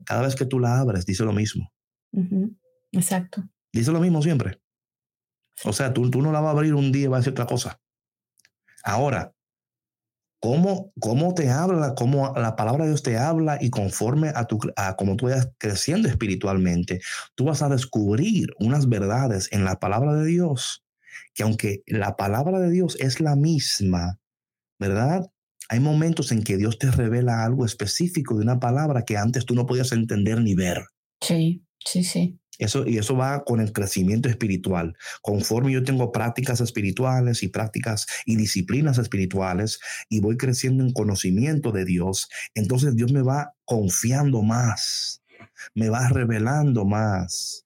Cada 0.05 0.23
vez 0.23 0.35
que 0.35 0.45
tú 0.45 0.59
la 0.59 0.79
abres, 0.79 1.05
dice 1.05 1.23
lo 1.23 1.33
mismo. 1.33 1.71
Exacto. 2.91 3.43
Dice 3.71 3.91
lo 3.91 3.99
mismo 3.99 4.21
siempre. 4.21 4.59
O 5.65 5.73
sea, 5.73 5.93
tú, 5.93 6.09
tú 6.09 6.21
no 6.21 6.31
la 6.31 6.39
vas 6.39 6.49
a 6.49 6.57
abrir 6.57 6.73
un 6.73 6.91
día 6.91 7.03
y 7.03 7.07
vas 7.07 7.17
a 7.17 7.19
decir 7.19 7.33
otra 7.33 7.45
cosa. 7.45 7.79
Ahora, 8.83 9.33
cómo, 10.39 10.93
cómo 10.99 11.33
te 11.33 11.49
habla, 11.49 11.95
cómo 11.95 12.33
la 12.35 12.55
palabra 12.55 12.85
de 12.85 12.91
Dios 12.91 13.03
te 13.03 13.17
habla 13.17 13.57
y 13.59 13.69
conforme 13.69 14.31
a, 14.33 14.45
tu, 14.45 14.59
a 14.75 14.95
como 14.95 15.15
tú 15.15 15.25
vayas 15.25 15.49
creciendo 15.57 16.07
espiritualmente, 16.07 16.99
tú 17.35 17.45
vas 17.45 17.61
a 17.61 17.69
descubrir 17.69 18.49
unas 18.59 18.87
verdades 18.87 19.49
en 19.51 19.65
la 19.65 19.79
palabra 19.79 20.13
de 20.13 20.25
Dios, 20.25 20.83
que 21.33 21.43
aunque 21.43 21.83
la 21.87 22.15
palabra 22.15 22.59
de 22.59 22.71
Dios 22.71 22.97
es 22.99 23.19
la 23.19 23.35
misma, 23.35 24.19
¿verdad? 24.79 25.29
Hay 25.69 25.79
momentos 25.79 26.31
en 26.31 26.43
que 26.43 26.57
Dios 26.57 26.79
te 26.79 26.89
revela 26.89 27.43
algo 27.43 27.65
específico 27.65 28.35
de 28.35 28.43
una 28.43 28.59
palabra 28.59 29.03
que 29.03 29.17
antes 29.17 29.45
tú 29.45 29.53
no 29.53 29.65
podías 29.65 29.91
entender 29.91 30.41
ni 30.41 30.55
ver. 30.55 30.85
Sí, 31.21 31.63
sí, 31.85 32.03
sí. 32.03 32.38
Eso, 32.59 32.85
y 32.85 32.97
eso 32.97 33.15
va 33.15 33.45
con 33.45 33.61
el 33.61 33.71
crecimiento 33.71 34.27
espiritual. 34.27 34.95
Conforme 35.21 35.71
yo 35.71 35.83
tengo 35.83 36.11
prácticas 36.11 36.59
espirituales 36.59 37.41
y 37.41 37.47
prácticas 37.47 38.05
y 38.25 38.35
disciplinas 38.35 38.97
espirituales 38.97 39.79
y 40.09 40.19
voy 40.19 40.35
creciendo 40.35 40.83
en 40.83 40.91
conocimiento 40.91 41.71
de 41.71 41.85
Dios, 41.85 42.27
entonces 42.53 42.95
Dios 42.95 43.13
me 43.13 43.21
va 43.21 43.53
confiando 43.63 44.41
más, 44.41 45.23
me 45.73 45.89
va 45.89 46.09
revelando 46.09 46.85
más, 46.85 47.65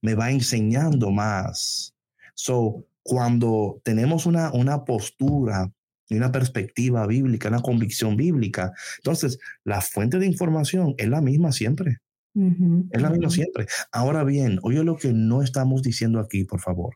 me 0.00 0.14
va 0.14 0.32
enseñando 0.32 1.12
más. 1.12 1.94
So, 2.34 2.84
cuando 3.04 3.80
tenemos 3.84 4.26
una, 4.26 4.52
una 4.52 4.84
postura 4.84 5.70
y 6.08 6.16
una 6.16 6.32
perspectiva 6.32 7.06
bíblica, 7.06 7.48
una 7.48 7.62
convicción 7.62 8.16
bíblica, 8.16 8.72
entonces 8.98 9.38
la 9.62 9.80
fuente 9.80 10.18
de 10.18 10.26
información 10.26 10.94
es 10.98 11.08
la 11.08 11.20
misma 11.20 11.52
siempre. 11.52 12.01
Es 12.34 13.02
la 13.02 13.10
misma 13.10 13.30
siempre. 13.30 13.66
Ahora 13.90 14.24
bien, 14.24 14.58
oye 14.62 14.82
lo 14.84 14.96
que 14.96 15.12
no 15.12 15.42
estamos 15.42 15.82
diciendo 15.82 16.18
aquí, 16.20 16.44
por 16.44 16.60
favor. 16.60 16.94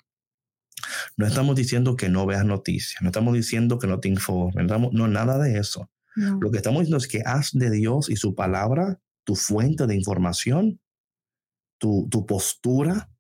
No 1.17 1.27
estamos 1.27 1.57
diciendo 1.57 1.97
que 1.97 2.09
no 2.09 2.27
veas 2.27 2.45
noticias, 2.45 3.03
no 3.03 3.09
estamos 3.09 3.35
diciendo 3.35 3.79
que 3.79 3.87
no 3.87 4.01
te 4.01 4.09
informes, 4.09 4.67
no, 4.93 5.09
nada 5.09 5.39
de 5.39 5.59
eso. 5.59 5.91
Lo 6.15 6.51
que 6.51 6.59
estamos 6.59 6.81
diciendo 6.81 6.99
es 6.99 7.09
que 7.09 7.23
haz 7.27 7.51
de 7.53 7.71
Dios 7.71 8.09
y 8.09 8.17
su 8.17 8.35
palabra 8.35 9.01
tu 9.25 9.35
fuente 9.35 9.87
de 9.87 9.95
información, 9.95 10.81
tu, 11.79 12.09
tu 12.11 12.25
postura, 12.25 13.11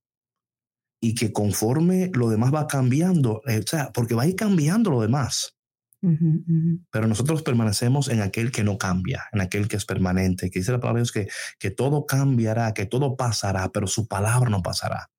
y 1.00 1.14
que 1.14 1.32
conforme 1.32 2.10
lo 2.14 2.28
demás 2.28 2.54
va 2.54 2.66
cambiando, 2.66 3.42
eh, 3.46 3.60
o 3.64 3.66
sea, 3.66 3.92
porque 3.92 4.14
va 4.14 4.22
a 4.22 4.26
ir 4.26 4.36
cambiando 4.36 4.90
lo 4.90 5.00
demás. 5.00 5.55
Pero 6.00 7.06
nosotros 7.06 7.42
permanecemos 7.42 8.08
en 8.08 8.20
aquel 8.20 8.52
que 8.52 8.62
no 8.62 8.78
cambia, 8.78 9.24
en 9.32 9.40
aquel 9.40 9.66
que 9.66 9.76
es 9.76 9.84
permanente, 9.84 10.50
que 10.50 10.60
dice 10.60 10.72
la 10.72 10.80
palabra 10.80 11.00
de 11.00 11.02
Dios 11.02 11.12
que, 11.12 11.28
que 11.58 11.70
todo 11.70 12.06
cambiará, 12.06 12.72
que 12.74 12.86
todo 12.86 13.16
pasará, 13.16 13.70
pero 13.72 13.86
su 13.86 14.06
palabra 14.06 14.50
no 14.50 14.62
pasará. 14.62 15.10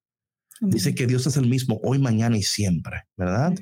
Dice 0.60 0.96
que 0.96 1.06
Dios 1.06 1.28
es 1.28 1.38
el 1.38 1.48
mismo 1.48 1.80
hoy, 1.84 2.00
mañana 2.00 2.38
y 2.38 2.44
siempre, 2.44 3.04
¿verdad? 3.16 3.54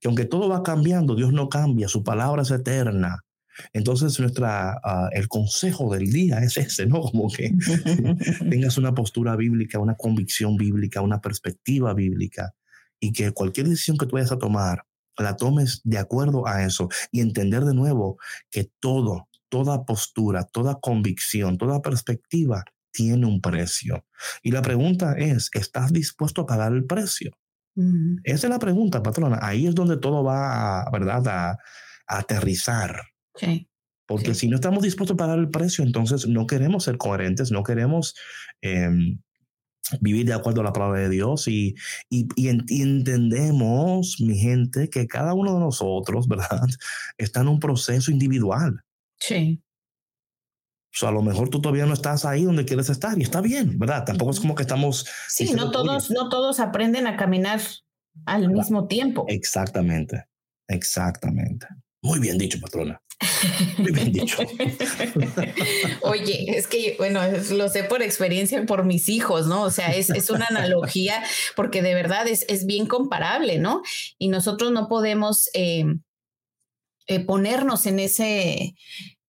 Que 0.00 0.08
aunque 0.08 0.24
todo 0.24 0.48
va 0.48 0.62
cambiando, 0.62 1.14
Dios 1.14 1.32
no 1.32 1.48
cambia, 1.48 1.88
su 1.88 2.02
palabra 2.02 2.42
es 2.42 2.50
eterna. 2.50 3.24
Entonces, 3.72 4.18
nuestra, 4.18 4.80
ah, 4.82 5.08
el 5.12 5.28
consejo 5.28 5.92
del 5.92 6.10
día 6.10 6.38
es 6.38 6.56
ese, 6.56 6.86
¿no? 6.86 7.00
Como 7.02 7.30
que 7.30 7.52
tengas 8.50 8.78
una 8.78 8.94
postura 8.94 9.36
bíblica, 9.36 9.78
una 9.78 9.94
convicción 9.94 10.56
bíblica, 10.56 11.02
una 11.02 11.20
perspectiva 11.20 11.94
bíblica 11.94 12.54
y 13.00 13.12
que 13.12 13.32
cualquier 13.32 13.68
decisión 13.68 13.96
que 13.96 14.06
tú 14.06 14.16
vayas 14.16 14.32
a 14.32 14.38
tomar, 14.38 14.84
la 15.22 15.36
tomes 15.36 15.80
de 15.84 15.98
acuerdo 15.98 16.46
a 16.46 16.64
eso 16.64 16.88
y 17.10 17.20
entender 17.20 17.64
de 17.64 17.74
nuevo 17.74 18.18
que 18.50 18.70
todo, 18.80 19.28
toda 19.48 19.84
postura, 19.84 20.44
toda 20.44 20.80
convicción, 20.80 21.58
toda 21.58 21.82
perspectiva 21.82 22.64
tiene 22.92 23.26
un 23.26 23.40
precio. 23.40 24.04
Y 24.42 24.50
la 24.50 24.62
pregunta 24.62 25.14
es, 25.16 25.50
¿estás 25.52 25.92
dispuesto 25.92 26.42
a 26.42 26.46
pagar 26.46 26.72
el 26.72 26.86
precio? 26.86 27.32
Esa 28.24 28.46
es 28.46 28.50
la 28.50 28.58
pregunta, 28.58 29.02
patrona. 29.02 29.38
Ahí 29.40 29.66
es 29.66 29.74
donde 29.74 29.96
todo 29.96 30.22
va, 30.22 30.82
a, 30.82 30.90
¿verdad? 30.90 31.26
A, 31.28 31.58
aterrizar. 32.06 33.00
Porque 34.06 34.34
si 34.34 34.48
no 34.48 34.56
estamos 34.56 34.82
dispuestos 34.82 35.14
a 35.14 35.18
pagar 35.18 35.38
el 35.38 35.50
precio, 35.50 35.84
entonces 35.84 36.26
no 36.26 36.46
queremos 36.46 36.84
ser 36.84 36.98
coherentes, 36.98 37.52
no 37.52 37.62
queremos 37.62 38.16
em, 38.60 39.20
vivir 40.00 40.26
de 40.26 40.34
acuerdo 40.34 40.60
a 40.60 40.64
la 40.64 40.72
palabra 40.72 41.00
de 41.00 41.08
Dios 41.08 41.48
y, 41.48 41.74
y, 42.08 42.48
entendemos, 42.48 44.20
mi 44.20 44.36
gente, 44.38 44.88
que 44.88 45.06
cada 45.06 45.34
uno 45.34 45.54
de 45.54 45.60
nosotros, 45.60 46.28
¿verdad? 46.28 46.66
Está 47.18 47.40
en 47.40 47.48
un 47.48 47.60
proceso 47.60 48.10
individual. 48.10 48.80
Sí. 49.18 49.62
O 50.92 50.98
sea, 50.98 51.10
a 51.10 51.12
lo 51.12 51.22
mejor 51.22 51.50
tú 51.50 51.60
todavía 51.60 51.86
no 51.86 51.94
estás 51.94 52.24
ahí 52.24 52.44
donde 52.44 52.64
quieres 52.64 52.90
estar 52.90 53.16
y 53.16 53.22
está 53.22 53.40
bien, 53.40 53.78
¿verdad? 53.78 54.04
Tampoco 54.04 54.32
es 54.32 54.40
como 54.40 54.56
que 54.56 54.62
estamos... 54.62 55.06
Sí, 55.28 55.52
no 55.52 55.70
todos, 55.70 56.10
no 56.10 56.28
todos 56.28 56.58
aprenden 56.58 57.06
a 57.06 57.16
caminar 57.16 57.60
al 58.26 58.50
mismo 58.50 58.88
tiempo. 58.88 59.24
Exactamente, 59.28 60.26
exactamente. 60.66 61.66
Muy 62.02 62.18
bien 62.18 62.38
dicho, 62.38 62.58
patrona. 62.60 63.02
Muy 63.76 63.92
bien 63.92 64.12
dicho. 64.12 64.38
Oye, 66.02 66.56
es 66.56 66.66
que, 66.66 66.94
bueno, 66.98 67.20
lo 67.52 67.68
sé 67.68 67.84
por 67.84 68.02
experiencia 68.02 68.64
por 68.64 68.84
mis 68.84 69.08
hijos, 69.08 69.46
¿no? 69.46 69.62
O 69.62 69.70
sea, 69.70 69.94
es, 69.94 70.08
es 70.08 70.30
una 70.30 70.46
analogía 70.46 71.22
porque 71.56 71.82
de 71.82 71.94
verdad 71.94 72.26
es, 72.26 72.46
es, 72.48 72.64
bien 72.64 72.86
comparable, 72.86 73.58
¿no? 73.58 73.82
Y 74.18 74.28
nosotros 74.28 74.72
no 74.72 74.88
podemos 74.88 75.50
eh, 75.52 75.84
eh, 77.06 77.20
ponernos 77.20 77.84
en 77.84 77.98
ese, 77.98 78.74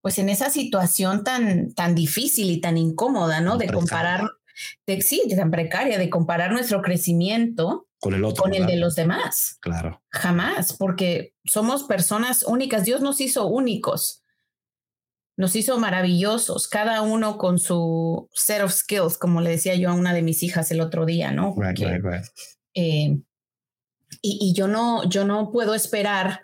pues 0.00 0.18
en 0.18 0.30
esa 0.30 0.48
situación 0.48 1.22
tan, 1.24 1.74
tan 1.74 1.94
difícil 1.94 2.50
y 2.50 2.60
tan 2.60 2.78
incómoda, 2.78 3.40
¿no? 3.40 3.58
De 3.58 3.68
comparar, 3.68 4.22
de, 4.86 5.02
sí, 5.02 5.22
tan 5.36 5.50
precaria, 5.50 5.98
de 5.98 6.08
comparar 6.08 6.52
nuestro 6.52 6.80
crecimiento 6.80 7.88
con 8.02 8.14
el 8.14 8.24
otro. 8.24 8.42
Con 8.42 8.52
el 8.52 8.66
de 8.66 8.78
los 8.78 8.96
demás. 8.96 9.58
Claro. 9.60 10.02
Jamás, 10.08 10.72
porque 10.72 11.36
somos 11.44 11.84
personas 11.84 12.42
únicas. 12.42 12.84
Dios 12.84 13.00
nos 13.00 13.20
hizo 13.20 13.46
únicos. 13.46 14.24
Nos 15.36 15.54
hizo 15.54 15.78
maravillosos, 15.78 16.66
cada 16.66 17.02
uno 17.02 17.38
con 17.38 17.60
su 17.60 18.28
set 18.32 18.60
of 18.60 18.72
skills, 18.72 19.16
como 19.16 19.40
le 19.40 19.50
decía 19.50 19.76
yo 19.76 19.88
a 19.88 19.94
una 19.94 20.12
de 20.14 20.22
mis 20.22 20.42
hijas 20.42 20.72
el 20.72 20.80
otro 20.80 21.06
día, 21.06 21.30
¿no? 21.30 21.54
right, 21.56 21.78
right, 21.78 22.02
right. 22.02 22.24
Eh, 22.74 23.18
y, 24.20 24.38
y, 24.40 24.52
yo 24.52 24.66
no, 24.66 25.08
yo 25.08 25.24
no 25.24 25.52
puedo 25.52 25.72
esperar 25.72 26.40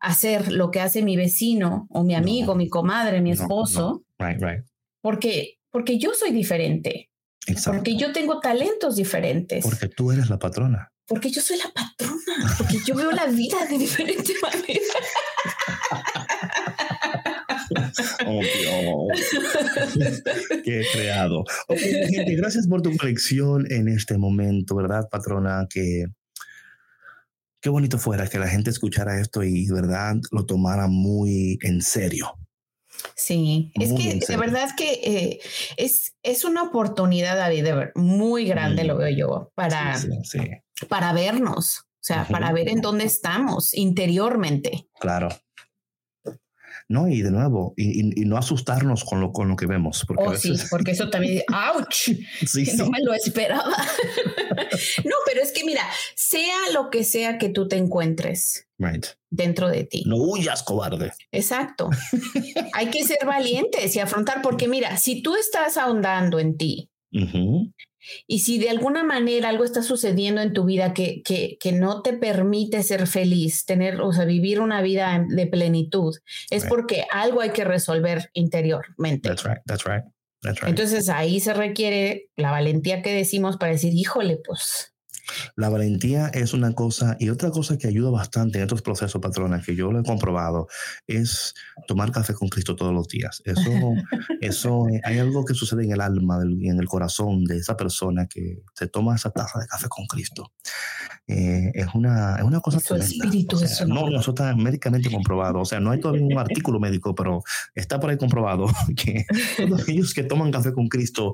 hacer 0.00 0.52
lo 0.52 0.70
que 0.70 0.80
hace 0.80 1.02
mi 1.02 1.16
vecino 1.16 1.86
o 1.90 2.02
mi 2.02 2.14
amigo, 2.14 2.54
mi 2.54 2.70
comadre, 2.70 3.20
mi 3.20 3.32
esposo. 3.32 4.04
No. 4.18 4.26
Right, 4.26 4.42
right. 4.42 4.64
Porque, 5.02 5.58
porque 5.70 5.98
yo 5.98 6.14
soy 6.14 6.32
diferente. 6.32 7.10
Exacto. 7.46 7.78
Porque 7.78 7.96
yo 7.96 8.12
tengo 8.12 8.40
talentos 8.40 8.96
diferentes. 8.96 9.62
Porque 9.62 9.88
tú 9.88 10.10
eres 10.10 10.30
la 10.30 10.38
patrona. 10.38 10.93
Porque 11.06 11.30
yo 11.30 11.40
soy 11.40 11.58
la 11.58 11.70
patrona, 11.72 12.56
porque 12.56 12.78
yo 12.86 12.94
veo 12.94 13.10
la 13.10 13.26
vida 13.26 13.66
de 13.68 13.78
diferente 13.78 14.32
manera. 14.42 14.80
Dios. 18.42 19.42
Qué 20.64 20.82
creado. 20.92 21.40
Ok, 21.68 21.78
gente, 21.78 22.34
gracias 22.36 22.66
por 22.66 22.82
tu 22.82 22.96
colección 22.96 23.70
en 23.70 23.88
este 23.88 24.18
momento, 24.18 24.76
¿verdad, 24.76 25.08
patrona? 25.10 25.66
Que 25.68 26.06
qué 27.60 27.70
bonito 27.70 27.98
fuera 27.98 28.28
que 28.28 28.38
la 28.38 28.48
gente 28.48 28.70
escuchara 28.70 29.20
esto 29.20 29.42
y, 29.42 29.68
¿verdad?, 29.70 30.16
lo 30.30 30.44
tomara 30.44 30.86
muy 30.86 31.58
en 31.62 31.80
serio. 31.80 32.38
Sí, 33.14 33.72
es 33.74 33.92
que 33.92 34.20
de 34.26 34.36
verdad 34.36 34.64
es 34.64 34.72
que 34.74 34.92
eh, 34.92 35.40
es, 35.76 36.16
es 36.22 36.44
una 36.44 36.62
oportunidad, 36.62 37.36
David, 37.36 37.66
muy 37.94 38.46
grande, 38.46 38.84
lo 38.84 38.96
veo 38.96 39.14
yo, 39.14 39.52
para, 39.54 39.96
sí, 39.96 40.08
sí, 40.24 40.38
sí 40.38 40.50
para 40.88 41.12
vernos, 41.12 41.80
o 41.80 42.06
sea, 42.06 42.26
para 42.28 42.52
ver 42.52 42.68
en 42.68 42.80
dónde 42.80 43.04
estamos 43.04 43.74
interiormente. 43.74 44.88
Claro. 45.00 45.28
No, 46.88 47.08
y 47.08 47.22
de 47.22 47.30
nuevo, 47.30 47.72
y, 47.76 48.20
y, 48.20 48.24
no 48.26 48.36
asustarnos 48.36 49.04
con 49.04 49.20
lo, 49.20 49.32
con 49.32 49.48
lo 49.48 49.56
que 49.56 49.66
vemos. 49.66 50.04
Porque 50.06 50.24
oh, 50.24 50.36
sí, 50.36 50.54
porque 50.68 50.90
eso 50.90 51.08
también, 51.08 51.42
¡ouch! 51.50 52.10
sí, 52.46 52.70
no 52.76 52.90
me 52.90 53.00
lo 53.02 53.14
esperaba. 53.14 53.64
no, 55.04 55.14
pero 55.24 55.40
es 55.42 55.52
que 55.52 55.64
mira, 55.64 55.82
sea 56.14 56.56
lo 56.74 56.90
que 56.90 57.04
sea 57.04 57.38
que 57.38 57.48
tú 57.48 57.68
te 57.68 57.76
encuentres 57.76 58.68
right. 58.78 59.06
dentro 59.30 59.68
de 59.68 59.84
ti. 59.84 60.04
No 60.06 60.16
huyas, 60.16 60.62
cobarde. 60.62 61.12
Exacto. 61.32 61.88
Hay 62.74 62.90
que 62.90 63.04
ser 63.04 63.24
valientes 63.24 63.96
y 63.96 64.00
afrontar, 64.00 64.42
porque 64.42 64.68
mira, 64.68 64.98
si 64.98 65.22
tú 65.22 65.36
estás 65.36 65.78
ahondando 65.78 66.38
en 66.38 66.58
ti, 66.58 66.90
y 68.26 68.40
si 68.40 68.58
de 68.58 68.70
alguna 68.70 69.04
manera 69.04 69.48
algo 69.48 69.64
está 69.64 69.82
sucediendo 69.82 70.40
en 70.40 70.52
tu 70.52 70.64
vida 70.64 70.94
que, 70.94 71.22
que, 71.22 71.56
que, 71.60 71.72
no 71.72 72.02
te 72.02 72.12
permite 72.12 72.82
ser 72.82 73.06
feliz, 73.06 73.64
tener, 73.64 74.00
o 74.00 74.12
sea, 74.12 74.24
vivir 74.24 74.60
una 74.60 74.82
vida 74.82 75.24
de 75.28 75.46
plenitud, 75.46 76.14
es 76.50 76.62
Right. 76.62 76.68
porque 76.68 77.06
algo 77.10 77.40
hay 77.40 77.50
que 77.50 77.64
resolver 77.64 78.30
interiormente. 78.32 79.28
That's 79.28 79.44
right, 79.44 79.58
that's 79.66 79.84
right, 79.84 80.04
that's 80.42 80.60
right. 80.60 80.70
Entonces 80.70 81.08
ahí 81.08 81.40
se 81.40 81.54
requiere 81.54 82.30
la 82.36 82.50
valentía 82.50 83.02
que 83.02 83.12
decimos 83.12 83.56
para 83.56 83.72
decir, 83.72 83.92
híjole, 83.94 84.38
pues 84.44 84.93
La 85.56 85.68
valentía 85.68 86.28
es 86.28 86.52
una 86.54 86.72
cosa 86.72 87.16
y 87.18 87.28
otra 87.30 87.50
cosa 87.50 87.78
que 87.78 87.86
ayuda 87.88 88.10
bastante 88.10 88.58
en 88.58 88.64
estos 88.64 88.82
procesos, 88.82 89.20
patrona, 89.20 89.60
que 89.62 89.74
yo 89.74 89.90
lo 89.92 90.00
he 90.00 90.04
comprobado, 90.04 90.66
es 91.06 91.54
tomar 91.86 92.12
café 92.12 92.34
con 92.34 92.48
Cristo 92.48 92.76
todos 92.76 92.92
los 92.92 93.08
días. 93.08 93.42
Eso, 93.44 93.70
eso 94.40 94.88
eh, 94.88 95.00
hay 95.04 95.18
algo 95.18 95.44
que 95.44 95.54
sucede 95.54 95.84
en 95.84 95.92
el 95.92 96.00
alma 96.00 96.38
y 96.60 96.68
en 96.68 96.78
el 96.78 96.86
corazón 96.86 97.44
de 97.44 97.56
esa 97.56 97.76
persona 97.76 98.26
que 98.26 98.62
se 98.74 98.86
toma 98.88 99.14
esa 99.16 99.30
taza 99.30 99.58
de 99.60 99.66
café 99.66 99.88
con 99.88 100.06
Cristo. 100.06 100.52
Eh, 101.26 101.70
es, 101.74 101.86
una, 101.94 102.36
es 102.36 102.42
una 102.42 102.60
cosa 102.60 102.80
Su 102.80 102.96
espíritu 102.96 103.58
es 103.62 103.80
una- 103.80 103.94
no, 103.94 104.10
no, 104.10 104.20
eso 104.20 104.32
está 104.32 104.54
médicamente 104.54 105.10
comprobado. 105.10 105.60
O 105.60 105.64
sea, 105.64 105.80
no 105.80 105.90
hay 105.90 106.00
todavía 106.00 106.24
un 106.26 106.38
artículo 106.38 106.78
médico, 106.78 107.14
pero 107.14 107.42
está 107.74 107.98
por 107.98 108.10
ahí 108.10 108.18
comprobado 108.18 108.66
que 108.96 109.24
todos 109.56 109.80
aquellos 109.82 110.12
que 110.12 110.24
toman 110.24 110.50
café 110.50 110.72
con 110.72 110.88
Cristo 110.88 111.32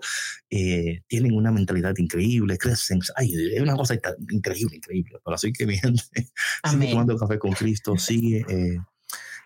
eh, 0.48 1.02
tienen 1.08 1.34
una 1.34 1.50
mentalidad 1.50 1.94
increíble, 1.98 2.56
crecen. 2.58 3.00
Ay, 3.16 3.32
es 3.54 3.60
una 3.60 3.74
cosa 3.80 3.98
increíble, 4.30 4.76
increíble. 4.76 5.18
Pero 5.24 5.34
así 5.34 5.52
que 5.52 5.66
mi 5.66 5.76
gente 5.76 6.02
sigue 6.70 6.90
tomando 6.90 7.16
café 7.16 7.38
con 7.38 7.52
Cristo, 7.52 7.96
sigue 7.96 8.44
eh, 8.48 8.78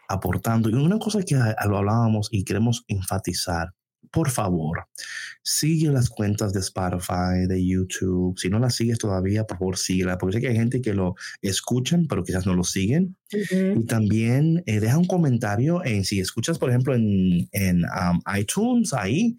aportando. 0.08 0.68
Y 0.70 0.74
una 0.74 0.98
cosa 0.98 1.22
que 1.22 1.34
a- 1.36 1.54
a 1.58 1.66
lo 1.66 1.78
hablábamos 1.78 2.28
y 2.30 2.44
queremos 2.44 2.84
enfatizar, 2.88 3.72
por 4.10 4.30
favor, 4.30 4.86
sigue 5.42 5.88
las 5.88 6.08
cuentas 6.08 6.52
de 6.52 6.60
Spotify, 6.60 7.46
de 7.48 7.66
YouTube. 7.66 8.38
Si 8.38 8.48
no 8.48 8.58
las 8.60 8.76
sigues 8.76 8.98
todavía, 8.98 9.44
por 9.44 9.58
favor, 9.58 9.76
síguela, 9.76 10.18
porque 10.18 10.34
sé 10.36 10.40
que 10.40 10.48
hay 10.48 10.56
gente 10.56 10.80
que 10.80 10.92
lo 10.94 11.14
escuchan, 11.42 12.06
pero 12.06 12.22
quizás 12.22 12.46
no 12.46 12.54
lo 12.54 12.62
siguen. 12.64 13.16
Ujú. 13.32 13.80
Y 13.80 13.86
también 13.86 14.62
eh, 14.66 14.78
deja 14.78 14.98
un 14.98 15.06
comentario 15.06 15.84
en 15.84 16.04
si 16.04 16.20
escuchas, 16.20 16.58
por 16.58 16.70
ejemplo, 16.70 16.94
en, 16.94 17.48
en 17.50 17.82
um, 17.84 18.20
iTunes, 18.38 18.92
ahí, 18.92 19.36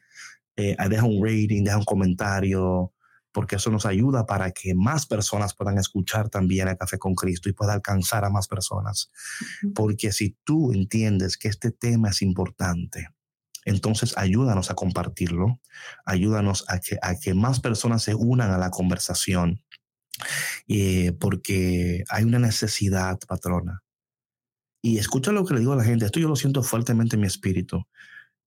eh, 0.58 0.76
deja 0.90 1.06
un 1.06 1.24
rating, 1.24 1.64
deja 1.64 1.78
un 1.78 1.86
comentario, 1.86 2.92
porque 3.36 3.58
eso 3.58 3.70
nos 3.70 3.86
ayuda 3.86 4.26
para 4.26 4.52
que 4.52 4.74
más 4.74 5.06
personas 5.06 5.54
puedan 5.54 5.78
escuchar 5.78 6.30
también 6.30 6.70
a 6.70 6.78
Café 6.78 6.98
con 6.98 7.16
Cristo 7.16 7.50
y 7.50 7.54
pueda 7.54 7.74
alcanzar 7.74 8.24
a 8.24 8.30
más 8.30 8.48
personas. 8.48 9.12
Porque 9.76 10.14
si 10.14 10.38
tú 10.46 10.72
entiendes 10.72 11.36
que 11.38 11.50
este 11.50 11.72
tema 11.72 12.10
es 12.10 12.22
importante, 12.22 13.10
entonces 13.66 14.18
ayúdanos 14.18 14.72
a 14.72 14.76
compartirlo, 14.76 15.60
ayúdanos 16.06 16.64
a 16.70 16.80
que, 16.80 16.98
a 17.02 17.16
que 17.20 17.34
más 17.34 17.60
personas 17.60 18.04
se 18.04 18.16
unan 18.16 18.52
a 18.52 18.58
la 18.58 18.70
conversación, 18.72 19.62
eh, 20.68 21.12
porque 21.20 22.04
hay 22.10 22.24
una 22.24 22.40
necesidad, 22.40 23.20
patrona. 23.28 23.84
Y 24.82 24.98
escucha 25.00 25.32
lo 25.34 25.44
que 25.46 25.56
le 25.56 25.60
digo 25.60 25.74
a 25.74 25.78
la 25.78 25.84
gente, 25.84 26.06
esto 26.06 26.20
yo 26.22 26.30
lo 26.30 26.36
siento 26.38 26.64
fuertemente 26.64 27.16
en 27.16 27.22
mi 27.22 27.28
espíritu. 27.28 27.86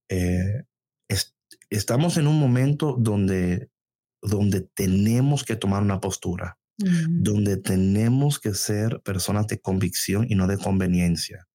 Eh, 0.09 0.62
es- 1.09 1.34
estamos 1.68 2.16
en 2.16 2.26
un 2.26 2.39
momento 2.39 2.97
donde, 2.99 3.70
donde 4.23 4.62
tenemos 4.62 5.45
que 5.45 5.57
tomar 5.57 5.83
una 5.83 6.01
postura, 6.01 6.59
donde 6.77 7.57
tenemos 7.57 8.39
que 8.39 8.55
ser 8.55 9.01
personas 9.03 9.47
de 9.49 9.61
convicción 9.61 10.27
y 10.29 10.35
no 10.35 10.47
de 10.47 10.59
conveniencia. 10.59 11.49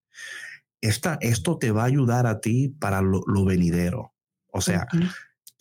Esta, 0.81 1.17
esto 1.21 1.57
te 1.57 1.71
va 1.71 1.83
a 1.83 1.87
ayudar 1.87 2.27
a 2.27 2.41
ti 2.41 2.67
para 2.67 3.01
lo, 3.01 3.21
lo 3.25 3.45
venidero. 3.45 4.13
O 4.51 4.59
sea, 4.59 4.85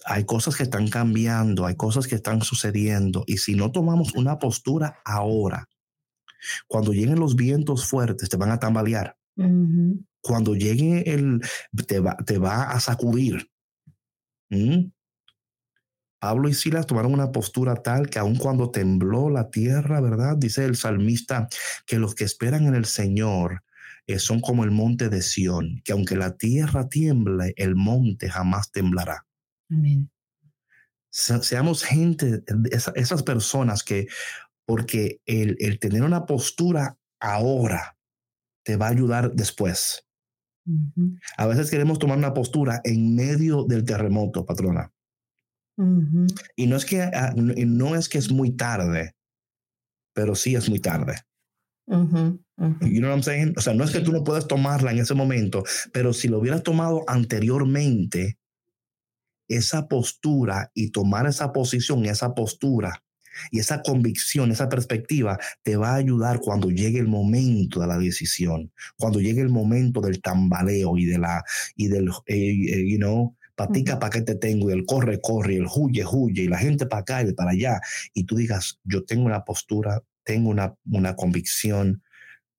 hay 0.05 0.25
cosas 0.25 0.57
que 0.57 0.65
están 0.65 0.89
cambiando, 0.89 1.65
hay 1.67 1.77
cosas 1.77 2.07
que 2.07 2.17
están 2.17 2.43
sucediendo. 2.43 3.25
Y 3.27 3.39
si 3.39 3.55
no 3.55 3.71
tomamos 3.71 4.15
una 4.15 4.39
postura 4.39 4.99
ahora, 5.05 5.69
cuando 6.67 6.93
lleguen 6.93 7.21
los 7.21 7.37
vientos 7.37 7.87
fuertes, 7.87 8.29
te 8.29 8.37
van 8.37 8.51
a 8.51 8.59
tambalear. 8.59 9.17
Cuando 10.21 10.55
llegue 10.55 11.15
el, 11.15 11.41
te 11.87 12.01
va, 12.01 12.17
te 12.17 12.39
va 12.39 12.71
a 12.71 12.81
sacudir. 12.81 13.49
¿Mm? 14.51 14.91
Pablo 16.23 16.49
y 16.49 16.55
Silas 16.55 16.87
tomaron 16.87 17.13
una 17.15 17.33
postura 17.33 17.75
tal 17.83 18.09
que 18.09 18.21
aun 18.21 18.37
cuando 18.37 18.71
tembló 18.71 19.29
la 19.29 19.51
tierra, 19.51 20.01
¿verdad? 20.01 20.37
Dice 20.37 20.65
el 20.65 20.77
salmista 20.77 21.49
que 21.85 21.99
los 21.99 22.15
que 22.15 22.23
esperan 22.23 22.65
en 22.67 22.77
el 22.77 22.85
Señor 22.85 23.65
eh, 24.07 24.21
son 24.21 24.39
como 24.41 24.63
el 24.63 24.71
monte 24.71 25.09
de 25.09 25.21
Sión, 25.21 25.83
que 25.85 25.91
aunque 25.91 26.15
la 26.15 26.37
tierra 26.37 26.89
tiemble, 26.89 27.55
el 27.57 27.75
monte 27.75 28.31
jamás 28.31 28.71
temblará. 28.71 29.27
Amén. 29.69 30.13
Se- 31.11 31.43
seamos 31.43 31.83
gente, 31.83 32.45
esa- 32.71 32.93
esas 32.95 33.25
personas 33.25 33.83
que, 33.83 34.07
porque 34.65 35.21
el, 35.27 35.57
el 35.59 35.81
tener 35.81 36.05
una 36.05 36.25
postura 36.25 36.99
ahora 37.19 37.99
te 38.65 38.77
va 38.77 38.87
a 38.87 38.91
ayudar 38.91 39.33
después. 39.33 40.07
A 41.37 41.47
veces 41.49 41.69
queremos 41.69 41.99
tomar 41.99 42.17
una 42.17 42.33
postura 42.33 42.81
en 42.85 43.17
medio 43.17 43.65
del 43.65 43.85
terremoto, 43.85 44.47
patrona. 44.47 44.93
Ujú. 45.83 46.27
Y 46.57 46.67
no 46.67 46.77
es 46.77 46.85
que, 46.85 47.03
ah, 47.03 47.33
no 47.37 47.97
es, 47.97 48.09
que 48.09 48.19
es 48.19 48.31
muy 48.31 48.53
tarde, 48.53 49.15
pero 50.15 50.35
sí 50.35 50.55
es 50.55 50.69
muy 50.69 50.79
tarde. 50.79 51.17
Ujú. 51.87 52.41
Ujú. 52.59 52.87
You 52.87 53.01
know 53.01 53.11
what 53.11 53.17
I'm 53.17 53.23
saying? 53.23 53.55
O 53.57 53.61
sea, 53.61 53.75
no 53.75 53.85
es 53.85 53.91
que 53.91 54.01
tú 54.01 54.13
no 54.13 54.23
puedas 54.23 54.47
tomarla 54.47 54.93
en 54.93 54.99
ese 54.99 55.15
momento, 55.15 55.65
pero 55.93 56.13
si 56.13 56.29
lo 56.29 56.39
hubieras 56.39 56.63
tomado 56.63 57.03
anteriormente, 57.09 58.39
esa 59.49 59.89
postura 59.89 60.71
y 60.75 60.91
tomar 60.91 61.27
esa 61.27 61.53
posición, 61.53 62.07
esa 62.07 62.35
postura 62.35 63.03
y 63.51 63.59
esa 63.59 63.83
convicción, 63.83 64.51
esa 64.51 64.69
perspectiva, 64.69 65.39
te 65.63 65.77
va 65.77 65.93
a 65.93 65.97
ayudar 65.97 66.41
cuando 66.41 66.71
llegue 66.71 66.99
el 66.99 67.09
momento 67.09 67.81
de 67.81 67.87
la 67.87 67.99
decisión, 67.99 68.73
cuando 68.97 69.21
llegue 69.21 69.41
el 69.41 69.49
momento 69.49 70.01
del 70.01 70.21
tambaleo 70.21 70.97
y 70.97 71.07
de 71.07 71.19
la, 71.19 71.43
y 71.77 71.89
del, 71.89 72.09
eh, 72.27 72.37
eh, 72.37 72.85
you 72.89 72.99
know, 72.99 73.37
patica 73.55 73.99
para 73.99 74.11
que 74.11 74.23
te 74.23 74.35
tengo, 74.35 74.71
y 74.71 74.73
el 74.73 74.85
corre, 74.87 75.21
corre, 75.21 75.55
y 75.55 75.57
el 75.57 75.67
huye, 75.75 76.05
huye, 76.11 76.43
y 76.43 76.49
la 76.49 76.59
gente 76.59 76.87
para 76.87 77.03
acá 77.03 77.23
y 77.23 77.33
para 77.33 77.51
allá, 77.51 77.81
y 78.15 78.25
tú 78.25 78.37
digas, 78.37 78.81
yo 78.85 79.05
tengo 79.05 79.25
una 79.25 79.45
postura, 79.45 80.03
tengo 80.25 80.51
una, 80.51 80.75
una 80.91 81.17
convicción, 81.17 82.03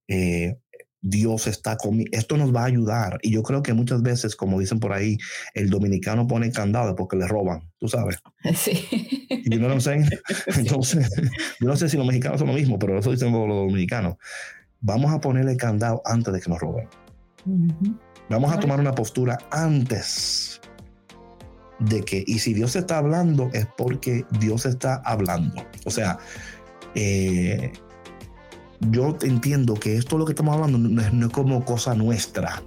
eh, 0.07 0.57
Dios 1.05 1.47
está 1.47 1.75
conmigo. 1.75 2.09
Esto 2.13 2.37
nos 2.37 2.55
va 2.55 2.61
a 2.61 2.65
ayudar. 2.65 3.19
Y 3.21 3.31
yo 3.31 3.43
creo 3.43 3.61
que 3.61 3.73
muchas 3.73 4.01
veces, 4.01 4.37
como 4.37 4.57
dicen 4.59 4.79
por 4.79 4.93
ahí, 4.93 5.17
el 5.53 5.69
dominicano 5.69 6.25
pone 6.27 6.49
candado 6.51 6.95
porque 6.95 7.17
le 7.17 7.27
roban, 7.27 7.69
tú 7.77 7.87
sabes. 7.87 8.19
Sí. 8.55 9.27
You 9.45 9.57
know 9.57 9.67
what 9.67 9.73
I'm 9.73 9.81
saying? 9.81 10.09
Entonces, 10.57 11.09
yo 11.59 11.67
no 11.67 11.75
sé 11.75 11.89
si 11.89 11.97
los 11.97 12.05
mexicanos 12.05 12.39
son 12.39 12.47
lo 12.47 12.53
mismo, 12.53 12.79
pero 12.79 12.97
eso 12.97 13.11
dicen 13.11 13.33
los 13.33 13.47
los 13.47 13.67
dominicanos. 13.67 14.15
Vamos 14.79 15.13
a 15.13 15.19
ponerle 15.19 15.57
candado 15.57 16.01
antes 16.05 16.33
de 16.33 16.39
que 16.39 16.49
nos 16.49 16.59
roben. 16.59 16.87
Ujú. 17.45 17.99
Vamos 18.29 18.53
a 18.53 18.59
tomar 18.59 18.79
una 18.79 18.95
postura 18.95 19.37
antes 19.51 20.61
de 21.79 22.01
que, 22.01 22.23
y 22.25 22.39
si 22.39 22.53
Dios 22.53 22.75
está 22.75 22.97
hablando, 22.97 23.49
es 23.53 23.67
porque 23.77 24.25
Dios 24.39 24.65
está 24.65 24.95
hablando. 25.05 25.65
O 25.85 25.91
sea, 25.91 26.17
eh, 26.95 27.71
yo 28.91 29.17
entiendo 29.21 29.75
que 29.75 29.97
esto 29.97 30.17
lo 30.17 30.25
que 30.25 30.33
estamos 30.33 30.55
hablando 30.55 30.77
no 30.77 31.01
es, 31.01 31.13
no 31.13 31.27
es 31.27 31.31
como 31.31 31.63
cosa 31.63 31.95
nuestra, 31.95 32.61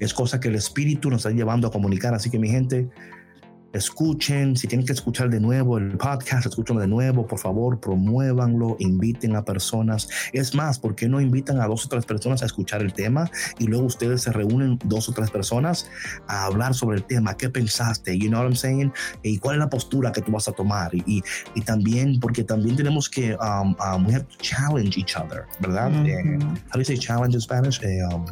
es 0.00 0.14
cosa 0.14 0.38
que 0.40 0.48
el 0.48 0.54
Espíritu 0.54 1.10
nos 1.10 1.20
está 1.24 1.30
llevando 1.30 1.68
a 1.68 1.70
comunicar. 1.70 2.14
Así 2.14 2.30
que 2.30 2.38
mi 2.38 2.48
gente, 2.48 2.88
escuchen, 3.72 4.56
si 4.56 4.66
tienen 4.66 4.86
que 4.86 4.92
escuchar 4.92 5.28
de 5.28 5.40
nuevo 5.40 5.78
el 5.78 5.96
podcast, 5.96 6.46
escúchenlo 6.46 6.80
de 6.80 6.88
nuevo, 6.88 7.26
por 7.26 7.38
favor, 7.38 7.80
promuévanlo, 7.80 8.76
inviten 8.78 9.36
a 9.36 9.44
personas. 9.44 10.08
Es 10.32 10.54
más, 10.54 10.78
¿por 10.78 10.94
qué 10.94 11.08
no 11.08 11.20
invitan 11.20 11.60
a 11.60 11.66
dos 11.66 11.84
o 11.86 11.88
tres 11.88 12.06
personas 12.06 12.42
a 12.42 12.46
escuchar 12.46 12.82
el 12.82 12.92
tema 12.92 13.30
y 13.58 13.66
luego 13.66 13.84
ustedes 13.86 14.22
se 14.22 14.32
reúnen 14.32 14.78
dos 14.84 15.08
o 15.08 15.12
tres 15.12 15.30
personas 15.30 15.90
a 16.26 16.46
hablar 16.46 16.74
sobre 16.74 16.98
el 16.98 17.04
tema? 17.04 17.36
¿Qué 17.36 17.50
pensaste? 17.50 18.18
You 18.18 18.28
know 18.28 18.40
what 18.40 18.48
I'm 18.48 18.56
saying? 18.56 18.92
¿Y 19.22 19.38
cuál 19.38 19.56
es 19.56 19.60
la 19.60 19.70
postura 19.70 20.12
que 20.12 20.22
tú 20.22 20.32
vas 20.32 20.48
a 20.48 20.52
tomar? 20.52 20.94
Y, 20.94 21.02
y, 21.06 21.22
y 21.54 21.60
también, 21.62 22.20
porque 22.20 22.44
también 22.44 22.76
tenemos 22.76 23.08
que, 23.08 23.34
um, 23.36 23.76
um, 23.80 24.06
we 24.06 24.14
have 24.14 24.24
to 24.24 24.36
challenge 24.38 24.98
each 24.98 25.16
other, 25.16 25.44
¿verdad? 25.60 25.90
Eh, 26.06 26.36
Ujú. 26.36 26.48
how 26.70 26.72
do 26.74 26.78
you 26.78 26.84
say 26.84 26.96
challenge 26.96 27.34
in 27.34 27.40
Spanish? 27.40 27.80
Eh, 27.82 28.02
um, 28.12 28.24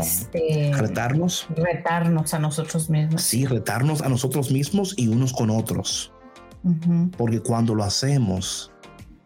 Este, 0.00 0.72
retarnos. 0.74 1.46
retarnos 1.56 2.34
a 2.34 2.38
nosotros 2.38 2.90
mismos. 2.90 3.22
Sí, 3.22 3.46
retarnos 3.46 4.02
a 4.02 4.08
nosotros 4.08 4.50
mismos 4.50 4.94
y 4.96 5.08
unos 5.08 5.32
con 5.32 5.50
otros. 5.50 6.12
Porque 7.18 7.40
cuando 7.40 7.74
lo 7.74 7.84
hacemos, 7.84 8.72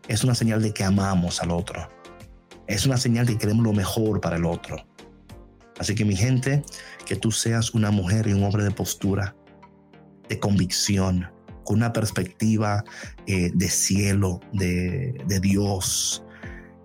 es 0.09 0.25
una 0.25 0.35
señal 0.35 0.61
de 0.61 0.73
que 0.73 0.83
amamos 0.83 1.41
al 1.41 1.53
otro. 1.53 1.89
Es 2.67 2.85
una 2.85 2.97
señal 2.97 3.27
de 3.27 3.35
que 3.35 3.39
queremos 3.39 3.65
lo 3.65 3.73
mejor 3.73 4.21
para 4.21 4.37
el 4.37 4.45
otro. 4.45 4.77
Así 5.79 5.95
que 5.95 6.05
mi 6.05 6.17
gente, 6.17 6.65
que 7.07 7.15
tú 7.15 7.31
seas 7.31 7.75
una 7.75 7.91
mujer 7.93 8.27
y 8.27 8.33
un 8.33 8.43
hombre 8.43 8.65
de 8.65 8.73
postura, 8.73 9.37
de 10.29 10.39
convicción, 10.41 11.31
con 11.65 11.77
una 11.77 11.93
perspectiva 11.93 12.83
eh, 13.27 13.53
de 13.55 13.69
cielo, 13.69 14.41
de, 14.53 15.15
de 15.27 15.41
Dios. 15.41 16.25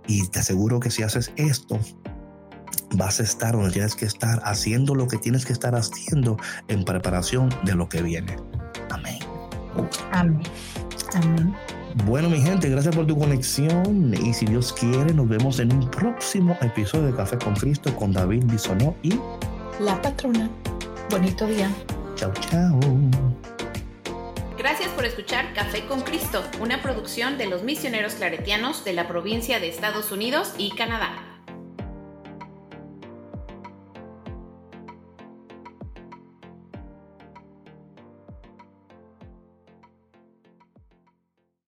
Y 0.05 0.27
te 0.27 0.39
aseguro 0.39 0.79
que 0.79 0.91
si 0.91 1.01
haces 1.01 1.31
esto, 1.35 1.79
vas 2.93 3.19
a 3.19 3.23
estar 3.23 3.53
donde 3.53 3.71
tienes 3.71 3.95
que 3.95 4.05
estar, 4.05 4.41
haciendo 4.43 4.95
lo 4.95 5.07
que 5.07 5.17
tienes 5.17 5.45
que 5.45 5.53
estar 5.53 5.75
haciendo 5.75 6.37
en 6.67 6.83
preparación 6.83 7.49
de 7.63 7.75
lo 7.75 7.89
que 7.89 8.01
viene. 8.01 8.35
Amén. 8.89 9.19
Amén. 10.11 10.41
Amén. 11.13 11.55
Bueno, 12.05 12.29
mi 12.29 12.41
gente, 12.41 12.69
gracias 12.69 12.95
por 12.95 13.05
tu 13.05 13.17
conexión. 13.17 14.13
Y 14.13 14.33
si 14.33 14.45
Dios 14.45 14.73
quiere, 14.73 15.13
nos 15.13 15.29
vemos 15.29 15.59
en 15.59 15.71
un 15.71 15.89
próximo 15.91 16.57
episodio 16.61 17.07
de 17.07 17.15
Café 17.15 17.37
con 17.37 17.55
Cristo 17.55 17.95
con 17.95 18.11
David 18.11 18.43
Bisonó 18.45 18.95
y 19.03 19.19
La 19.79 20.01
patrona. 20.01 20.49
Bonito 21.09 21.45
día. 21.45 21.69
chao, 22.15 22.31
chao. 22.49 22.79
Gracias 24.57 24.89
por 24.89 25.05
escuchar 25.05 25.53
Café 25.53 25.85
con 25.85 26.01
Cristo, 26.01 26.43
una 26.59 26.81
producción 26.81 27.37
de 27.37 27.47
los 27.47 27.63
misioneros 27.63 28.13
claretianos 28.13 28.85
de 28.85 28.93
la 28.93 29.07
provincia 29.07 29.59
de 29.59 29.67
Estados 29.67 30.11
Unidos 30.11 30.53
y 30.57 30.71
Canadá. 30.71 31.32